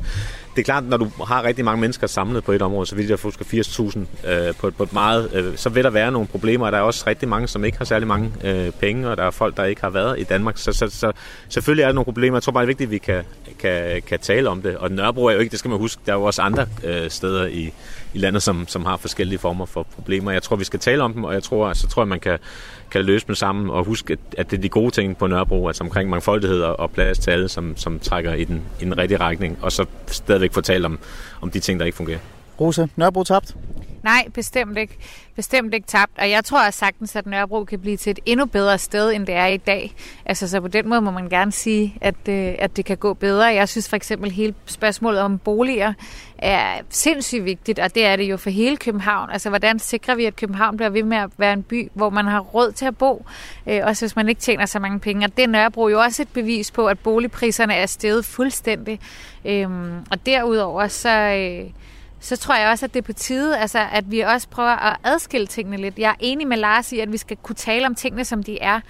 Det 0.56 0.60
er 0.60 0.64
klart, 0.64 0.84
når 0.84 0.96
du 0.96 1.10
har 1.26 1.42
rigtig 1.42 1.64
mange 1.64 1.80
mennesker 1.80 2.06
samlet 2.06 2.44
på 2.44 2.52
et 2.52 2.62
område, 2.62 2.86
så 2.86 2.96
vil 2.96 3.06
jeg 3.06 3.18
husker 3.22 3.44
80.000 3.44 4.28
øh, 4.30 4.54
på, 4.54 4.70
på 4.70 4.82
et 4.82 4.92
meget, 4.92 5.30
øh, 5.34 5.56
så 5.56 5.68
vil 5.68 5.84
der 5.84 5.90
være 5.90 6.12
nogle 6.12 6.28
problemer, 6.28 6.66
og 6.66 6.72
der 6.72 6.78
er 6.78 6.82
også 6.82 7.04
rigtig 7.06 7.28
mange, 7.28 7.48
som 7.48 7.64
ikke 7.64 7.78
har 7.78 7.84
særlig 7.84 8.08
mange 8.08 8.32
øh, 8.44 8.70
penge, 8.70 9.10
og 9.10 9.16
der 9.16 9.24
er 9.24 9.30
folk, 9.30 9.56
der 9.56 9.64
ikke 9.64 9.80
har 9.80 9.90
været 9.90 10.20
i 10.20 10.24
Danmark. 10.24 10.58
Så, 10.58 10.72
så, 10.72 10.88
så 10.90 11.12
selvfølgelig 11.48 11.82
er 11.82 11.86
der 11.88 11.94
nogle 11.94 12.04
problemer. 12.04 12.36
Jeg 12.36 12.42
tror 12.42 12.52
bare, 12.52 12.62
det 12.62 12.66
er 12.66 12.76
vigtigt, 12.76 12.88
at 12.88 12.90
vi 12.90 12.98
kan, 12.98 13.22
kan, 13.58 14.02
kan 14.02 14.18
tale 14.18 14.48
om 14.48 14.62
det. 14.62 14.76
Og 14.76 14.90
Nørrebro 14.90 15.24
er 15.24 15.32
jo 15.32 15.38
ikke, 15.38 15.50
det 15.50 15.58
skal 15.58 15.68
man 15.68 15.78
huske, 15.78 16.02
der 16.06 16.12
er 16.12 16.16
jo 16.16 16.22
også 16.22 16.42
andre 16.42 16.66
øh, 16.84 17.03
Øh, 17.04 17.10
steder 17.10 17.46
i, 17.46 17.72
i 18.14 18.18
landet, 18.18 18.42
som, 18.42 18.68
som 18.68 18.84
har 18.84 18.96
forskellige 18.96 19.38
former 19.38 19.66
for 19.66 19.82
problemer. 19.82 20.30
Jeg 20.30 20.42
tror, 20.42 20.56
vi 20.56 20.64
skal 20.64 20.80
tale 20.80 21.02
om 21.02 21.12
dem, 21.12 21.24
og 21.24 21.34
jeg 21.34 21.42
tror, 21.42 21.72
så 21.72 21.88
tror 21.88 22.02
jeg, 22.02 22.08
man 22.08 22.20
kan, 22.20 22.38
kan 22.90 23.04
løse 23.04 23.26
dem 23.26 23.34
sammen 23.34 23.70
og 23.70 23.84
huske, 23.84 24.18
at 24.38 24.50
det 24.50 24.56
er 24.56 24.60
de 24.60 24.68
gode 24.68 24.90
ting 24.90 25.16
på 25.16 25.26
Nørrebro, 25.26 25.66
altså 25.66 25.84
omkring 25.84 26.10
mangfoldighed 26.10 26.60
og 26.60 26.90
plads 26.90 27.18
til 27.18 27.30
alle, 27.30 27.48
som, 27.48 27.76
som 27.76 27.98
trækker 27.98 28.34
i 28.34 28.44
den, 28.44 28.62
i 28.80 28.84
den 28.84 28.98
rigtige 28.98 29.20
retning, 29.20 29.58
og 29.62 29.72
så 29.72 29.86
stadigvæk 30.06 30.52
fortælle 30.52 30.86
om, 30.86 30.98
om 31.40 31.50
de 31.50 31.60
ting, 31.60 31.80
der 31.80 31.86
ikke 31.86 31.96
fungerer. 31.96 32.18
Rose, 32.60 32.88
Nørrebro 32.96 33.24
tabt? 33.24 33.56
Nej, 34.04 34.28
bestemt 34.34 34.78
ikke. 34.78 34.98
Bestemt 35.36 35.74
ikke 35.74 35.86
tabt. 35.86 36.12
Og 36.18 36.30
jeg 36.30 36.44
tror 36.44 36.66
også 36.66 36.78
sagtens, 36.78 37.16
at 37.16 37.26
Nørrebro 37.26 37.64
kan 37.64 37.80
blive 37.80 37.96
til 37.96 38.10
et 38.10 38.18
endnu 38.26 38.46
bedre 38.46 38.78
sted, 38.78 39.12
end 39.12 39.26
det 39.26 39.34
er 39.34 39.46
i 39.46 39.56
dag. 39.56 39.94
Altså, 40.26 40.48
så 40.48 40.60
på 40.60 40.68
den 40.68 40.88
måde 40.88 41.00
må 41.00 41.10
man 41.10 41.28
gerne 41.28 41.52
sige, 41.52 41.98
at, 42.00 42.28
øh, 42.28 42.54
at 42.58 42.76
det 42.76 42.84
kan 42.84 42.96
gå 42.96 43.14
bedre. 43.14 43.44
Jeg 43.44 43.68
synes 43.68 43.88
for 43.88 43.96
eksempel, 43.96 44.30
hele 44.30 44.54
spørgsmålet 44.66 45.20
om 45.20 45.38
boliger 45.38 45.92
er 46.38 46.80
sindssygt 46.90 47.44
vigtigt, 47.44 47.78
og 47.78 47.94
det 47.94 48.06
er 48.06 48.16
det 48.16 48.24
jo 48.24 48.36
for 48.36 48.50
hele 48.50 48.76
København. 48.76 49.30
Altså, 49.30 49.48
hvordan 49.48 49.78
sikrer 49.78 50.14
vi, 50.14 50.24
at 50.24 50.36
København 50.36 50.76
bliver 50.76 50.90
ved 50.90 51.02
med 51.02 51.16
at 51.16 51.30
være 51.38 51.52
en 51.52 51.62
by, 51.62 51.90
hvor 51.94 52.10
man 52.10 52.26
har 52.26 52.40
råd 52.40 52.72
til 52.72 52.86
at 52.86 52.98
bo, 52.98 53.26
øh, 53.66 53.80
også 53.84 54.06
hvis 54.06 54.16
man 54.16 54.28
ikke 54.28 54.40
tjener 54.40 54.66
så 54.66 54.78
mange 54.78 55.00
penge. 55.00 55.26
Og 55.26 55.36
det 55.36 55.42
er 55.42 55.48
Nørrebro 55.48 55.88
jo 55.88 56.00
også 56.00 56.22
et 56.22 56.28
bevis 56.28 56.70
på, 56.70 56.86
at 56.86 56.98
boligpriserne 56.98 57.74
er 57.74 57.86
steget 57.86 58.24
fuldstændig. 58.24 59.00
Øh, 59.44 59.68
og 60.10 60.26
derudover 60.26 60.88
så... 60.88 61.10
Øh, 61.10 61.70
så 62.24 62.36
tror 62.36 62.54
jeg 62.54 62.70
også, 62.70 62.86
at 62.86 62.94
det 62.94 62.98
er 62.98 63.06
på 63.06 63.12
tide, 63.12 63.58
altså, 63.58 63.86
at 63.92 64.10
vi 64.10 64.20
også 64.20 64.48
prøver 64.48 64.70
at 64.70 64.96
adskille 65.04 65.46
tingene 65.46 65.76
lidt. 65.76 65.98
Jeg 65.98 66.10
er 66.10 66.14
enig 66.20 66.48
med 66.48 66.56
Lars 66.56 66.92
i, 66.92 67.00
at 67.00 67.12
vi 67.12 67.16
skal 67.16 67.36
kunne 67.36 67.56
tale 67.56 67.86
om 67.86 67.94
tingene, 67.94 68.24
som 68.24 68.42
de 68.42 68.58
er. 68.60 68.80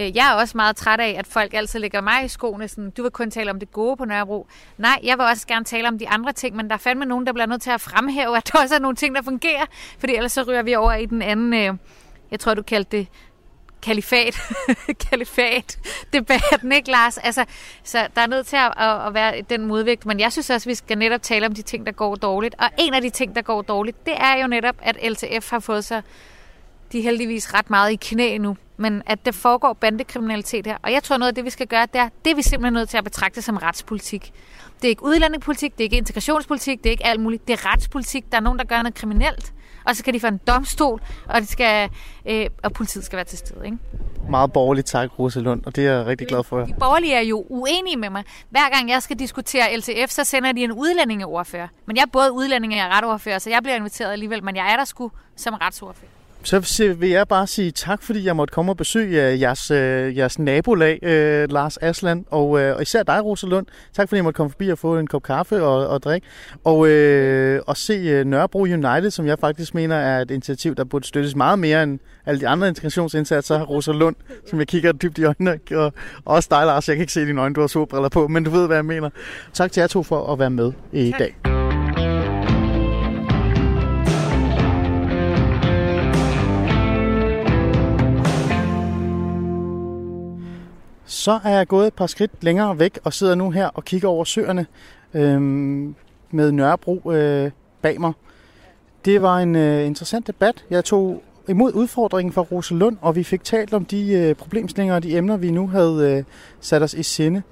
Øh, 0.00 0.16
jeg 0.16 0.28
er 0.30 0.32
også 0.32 0.56
meget 0.56 0.76
træt 0.76 1.00
af, 1.00 1.16
at 1.18 1.26
folk 1.26 1.54
altid 1.54 1.80
lægger 1.80 2.00
mig 2.00 2.24
i 2.24 2.28
skoene, 2.28 2.68
sådan, 2.68 2.90
du 2.90 3.02
vil 3.02 3.10
kun 3.10 3.30
tale 3.30 3.50
om 3.50 3.58
det 3.58 3.72
gode 3.72 3.96
på 3.96 4.04
Nørrebro. 4.04 4.46
Nej, 4.78 5.00
jeg 5.02 5.18
vil 5.18 5.26
også 5.26 5.46
gerne 5.46 5.64
tale 5.64 5.88
om 5.88 5.98
de 5.98 6.08
andre 6.08 6.32
ting, 6.32 6.56
men 6.56 6.68
der 6.68 6.74
er 6.74 6.78
fandme 6.78 7.04
nogen, 7.04 7.26
der 7.26 7.32
bliver 7.32 7.46
nødt 7.46 7.62
til 7.62 7.70
at 7.70 7.80
fremhæve, 7.80 8.36
at 8.36 8.50
der 8.52 8.58
også 8.58 8.74
er 8.74 8.78
nogle 8.78 8.96
ting, 8.96 9.14
der 9.14 9.22
fungerer, 9.22 9.64
fordi 9.98 10.14
ellers 10.14 10.32
så 10.32 10.42
ryger 10.42 10.62
vi 10.62 10.74
over 10.74 10.94
i 10.94 11.06
den 11.06 11.22
anden, 11.22 11.54
øh, 11.54 11.78
jeg 12.30 12.40
tror, 12.40 12.54
du 12.54 12.62
kaldte 12.62 12.96
det 12.96 13.06
kalifat, 13.84 14.40
kalifat 15.10 15.78
debatten, 16.12 16.72
ikke 16.72 16.90
Lars? 16.90 17.18
Altså, 17.18 17.44
så 17.84 18.08
der 18.16 18.22
er 18.22 18.26
nødt 18.26 18.46
til 18.46 18.56
at, 18.56 18.72
at, 18.76 19.06
at 19.06 19.14
være 19.14 19.42
den 19.50 19.66
modvægt, 19.66 20.06
men 20.06 20.20
jeg 20.20 20.32
synes 20.32 20.50
også, 20.50 20.68
at 20.68 20.70
vi 20.70 20.74
skal 20.74 20.98
netop 20.98 21.22
tale 21.22 21.46
om 21.46 21.54
de 21.54 21.62
ting, 21.62 21.86
der 21.86 21.92
går 21.92 22.14
dårligt. 22.14 22.54
Og 22.58 22.70
en 22.78 22.94
af 22.94 23.02
de 23.02 23.10
ting, 23.10 23.36
der 23.36 23.42
går 23.42 23.62
dårligt, 23.62 24.06
det 24.06 24.14
er 24.16 24.42
jo 24.42 24.46
netop, 24.46 24.76
at 24.82 24.96
LTF 25.10 25.50
har 25.50 25.58
fået 25.58 25.84
så 25.84 26.02
de 26.94 26.98
er 26.98 27.02
heldigvis 27.02 27.54
ret 27.54 27.70
meget 27.70 27.92
i 27.92 27.96
knæ 27.96 28.38
nu, 28.38 28.56
men 28.76 29.02
at 29.06 29.26
det 29.26 29.34
foregår 29.34 29.72
bandekriminalitet 29.72 30.66
her. 30.66 30.76
Og 30.82 30.92
jeg 30.92 31.02
tror 31.02 31.16
noget 31.16 31.28
af 31.28 31.34
det, 31.34 31.44
vi 31.44 31.50
skal 31.50 31.66
gøre, 31.66 31.86
det 31.92 32.00
er, 32.00 32.08
det 32.24 32.30
er 32.30 32.34
vi 32.34 32.42
simpelthen 32.42 32.72
nødt 32.72 32.88
til 32.88 32.96
at 32.96 33.04
betragte 33.04 33.42
som 33.42 33.56
retspolitik. 33.56 34.32
Det 34.76 34.84
er 34.84 34.88
ikke 34.88 35.04
udlændingepolitik, 35.04 35.72
det 35.72 35.80
er 35.80 35.84
ikke 35.84 35.96
integrationspolitik, 35.96 36.78
det 36.78 36.86
er 36.86 36.90
ikke 36.90 37.06
alt 37.06 37.20
muligt. 37.20 37.48
Det 37.48 37.52
er 37.52 37.72
retspolitik. 37.72 38.24
Der 38.32 38.36
er 38.36 38.42
nogen, 38.42 38.58
der 38.58 38.64
gør 38.64 38.82
noget 38.82 38.94
kriminelt, 38.94 39.52
og 39.84 39.96
så 39.96 39.98
skal 39.98 40.14
de 40.14 40.20
få 40.20 40.26
en 40.26 40.40
domstol, 40.46 41.00
og, 41.28 41.40
det 41.40 41.48
skal, 41.48 41.90
øh, 42.26 42.46
og 42.62 42.72
politiet 42.72 43.04
skal 43.04 43.16
være 43.16 43.24
til 43.24 43.38
stede. 43.38 43.64
Ikke? 43.64 43.78
Meget 44.30 44.52
borgerligt 44.52 44.86
tak, 44.86 45.18
Rosalund, 45.18 45.64
og 45.66 45.76
det 45.76 45.86
er 45.86 45.92
jeg 45.92 46.06
rigtig 46.06 46.26
glad 46.26 46.44
for. 46.44 46.60
De 46.60 46.74
borgerlige 46.78 47.14
er 47.14 47.20
jo 47.20 47.46
uenige 47.48 47.96
med 47.96 48.10
mig. 48.10 48.24
Hver 48.50 48.70
gang 48.72 48.90
jeg 48.90 49.02
skal 49.02 49.18
diskutere 49.18 49.76
LTF, 49.76 50.10
så 50.10 50.24
sender 50.24 50.52
de 50.52 50.64
en 50.64 50.72
udlændingeordfører. 50.72 51.68
Men 51.86 51.96
jeg 51.96 52.02
er 52.02 52.10
både 52.12 52.32
udlændinge 52.32 52.84
og 52.84 52.90
retordfører, 52.90 53.38
så 53.38 53.50
jeg 53.50 53.62
bliver 53.62 53.76
inviteret 53.76 54.12
alligevel, 54.12 54.44
men 54.44 54.56
jeg 54.56 54.72
er 54.72 54.76
der 54.76 54.84
sgu 54.84 55.10
som 55.36 55.54
retsordfører. 55.54 56.13
Så 56.44 56.94
vil 56.98 57.08
jeg 57.08 57.28
bare 57.28 57.46
sige 57.46 57.70
tak, 57.70 58.02
fordi 58.02 58.24
jeg 58.24 58.36
måtte 58.36 58.52
komme 58.52 58.72
og 58.72 58.76
besøge 58.76 59.40
jeres, 59.40 59.70
øh, 59.70 60.16
jeres 60.16 60.38
nabolag, 60.38 60.98
øh, 61.02 61.50
Lars 61.50 61.76
Asland, 61.76 62.24
og, 62.30 62.60
øh, 62.60 62.76
og 62.76 62.82
især 62.82 63.02
dig, 63.02 63.24
Rosalund. 63.24 63.66
Tak, 63.92 64.08
fordi 64.08 64.16
jeg 64.16 64.24
måtte 64.24 64.36
komme 64.36 64.50
forbi 64.50 64.68
og 64.68 64.78
få 64.78 64.98
en 64.98 65.06
kop 65.06 65.22
kaffe 65.22 65.62
og, 65.62 65.88
og 65.88 66.02
drikke. 66.02 66.26
Og, 66.64 66.88
øh, 66.88 67.60
og 67.66 67.76
se 67.76 67.92
øh, 67.92 68.24
Nørrebro 68.24 68.60
United, 68.60 69.10
som 69.10 69.26
jeg 69.26 69.38
faktisk 69.38 69.74
mener 69.74 69.96
er 69.96 70.20
et 70.20 70.30
initiativ, 70.30 70.74
der 70.74 70.84
burde 70.84 71.06
støttes 71.06 71.36
meget 71.36 71.58
mere 71.58 71.82
end 71.82 71.98
alle 72.26 72.40
de 72.40 72.48
andre 72.48 72.68
integrationsindsatser. 72.68 73.62
Rosalund, 73.62 74.16
som 74.50 74.58
jeg 74.58 74.68
kigger 74.68 74.92
dybt 74.92 75.18
i 75.18 75.24
øjnene, 75.24 75.58
og, 75.70 75.84
og 75.84 75.92
også 76.24 76.48
dig, 76.50 76.66
Lars. 76.66 76.88
Jeg 76.88 76.96
kan 76.96 77.00
ikke 77.02 77.12
se 77.12 77.26
dine 77.26 77.40
øjne, 77.40 77.54
du 77.54 77.60
har 77.60 77.68
solbriller 77.68 78.08
på, 78.08 78.28
men 78.28 78.44
du 78.44 78.50
ved, 78.50 78.66
hvad 78.66 78.76
jeg 78.76 78.84
mener. 78.84 79.10
Tak 79.52 79.72
til 79.72 79.80
jer 79.80 79.86
to 79.86 80.02
for 80.02 80.32
at 80.32 80.38
være 80.38 80.50
med 80.50 80.72
i 80.92 81.10
tak. 81.10 81.18
dag. 81.18 81.63
Så 91.14 91.40
er 91.44 91.50
jeg 91.50 91.68
gået 91.68 91.86
et 91.86 91.94
par 91.94 92.06
skridt 92.06 92.30
længere 92.40 92.78
væk 92.78 92.98
og 93.04 93.12
sidder 93.12 93.34
nu 93.34 93.50
her 93.50 93.66
og 93.66 93.84
kigger 93.84 94.08
over 94.08 94.24
søerne 94.24 94.66
øh, 95.14 95.40
med 96.30 96.52
Nørrebro 96.52 97.12
øh, 97.12 97.50
bag 97.82 98.00
mig. 98.00 98.12
Det 99.04 99.22
var 99.22 99.38
en 99.38 99.56
øh, 99.56 99.86
interessant 99.86 100.26
debat. 100.26 100.64
Jeg 100.70 100.84
tog 100.84 101.22
imod 101.48 101.72
udfordringen 101.72 102.32
fra 102.32 102.42
Rosalund, 102.42 102.96
og 103.00 103.16
vi 103.16 103.22
fik 103.24 103.44
talt 103.44 103.74
om 103.74 103.84
de 103.84 104.12
øh, 104.12 104.34
problemstillinger 104.34 104.94
og 104.94 105.02
de 105.02 105.16
emner, 105.16 105.36
vi 105.36 105.50
nu 105.50 105.68
havde 105.68 106.16
øh, 106.18 106.24
sat 106.60 106.82
os 106.82 106.94
i 106.94 107.02
sinde. 107.02 107.42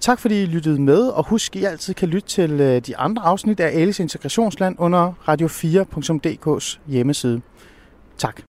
Tak 0.00 0.18
fordi 0.18 0.42
I 0.42 0.46
lyttede 0.46 0.82
med, 0.82 1.08
og 1.08 1.24
husk, 1.24 1.56
at 1.56 1.62
I 1.62 1.64
altid 1.64 1.94
kan 1.94 2.08
lytte 2.08 2.28
til 2.28 2.60
øh, 2.60 2.80
de 2.80 2.96
andre 2.96 3.22
afsnit 3.22 3.60
af 3.60 3.80
Alice 3.80 4.02
Integrationsland 4.02 4.76
under 4.78 5.12
radio4.dk's 5.28 6.78
hjemmeside. 6.86 7.40
Tak. 8.18 8.40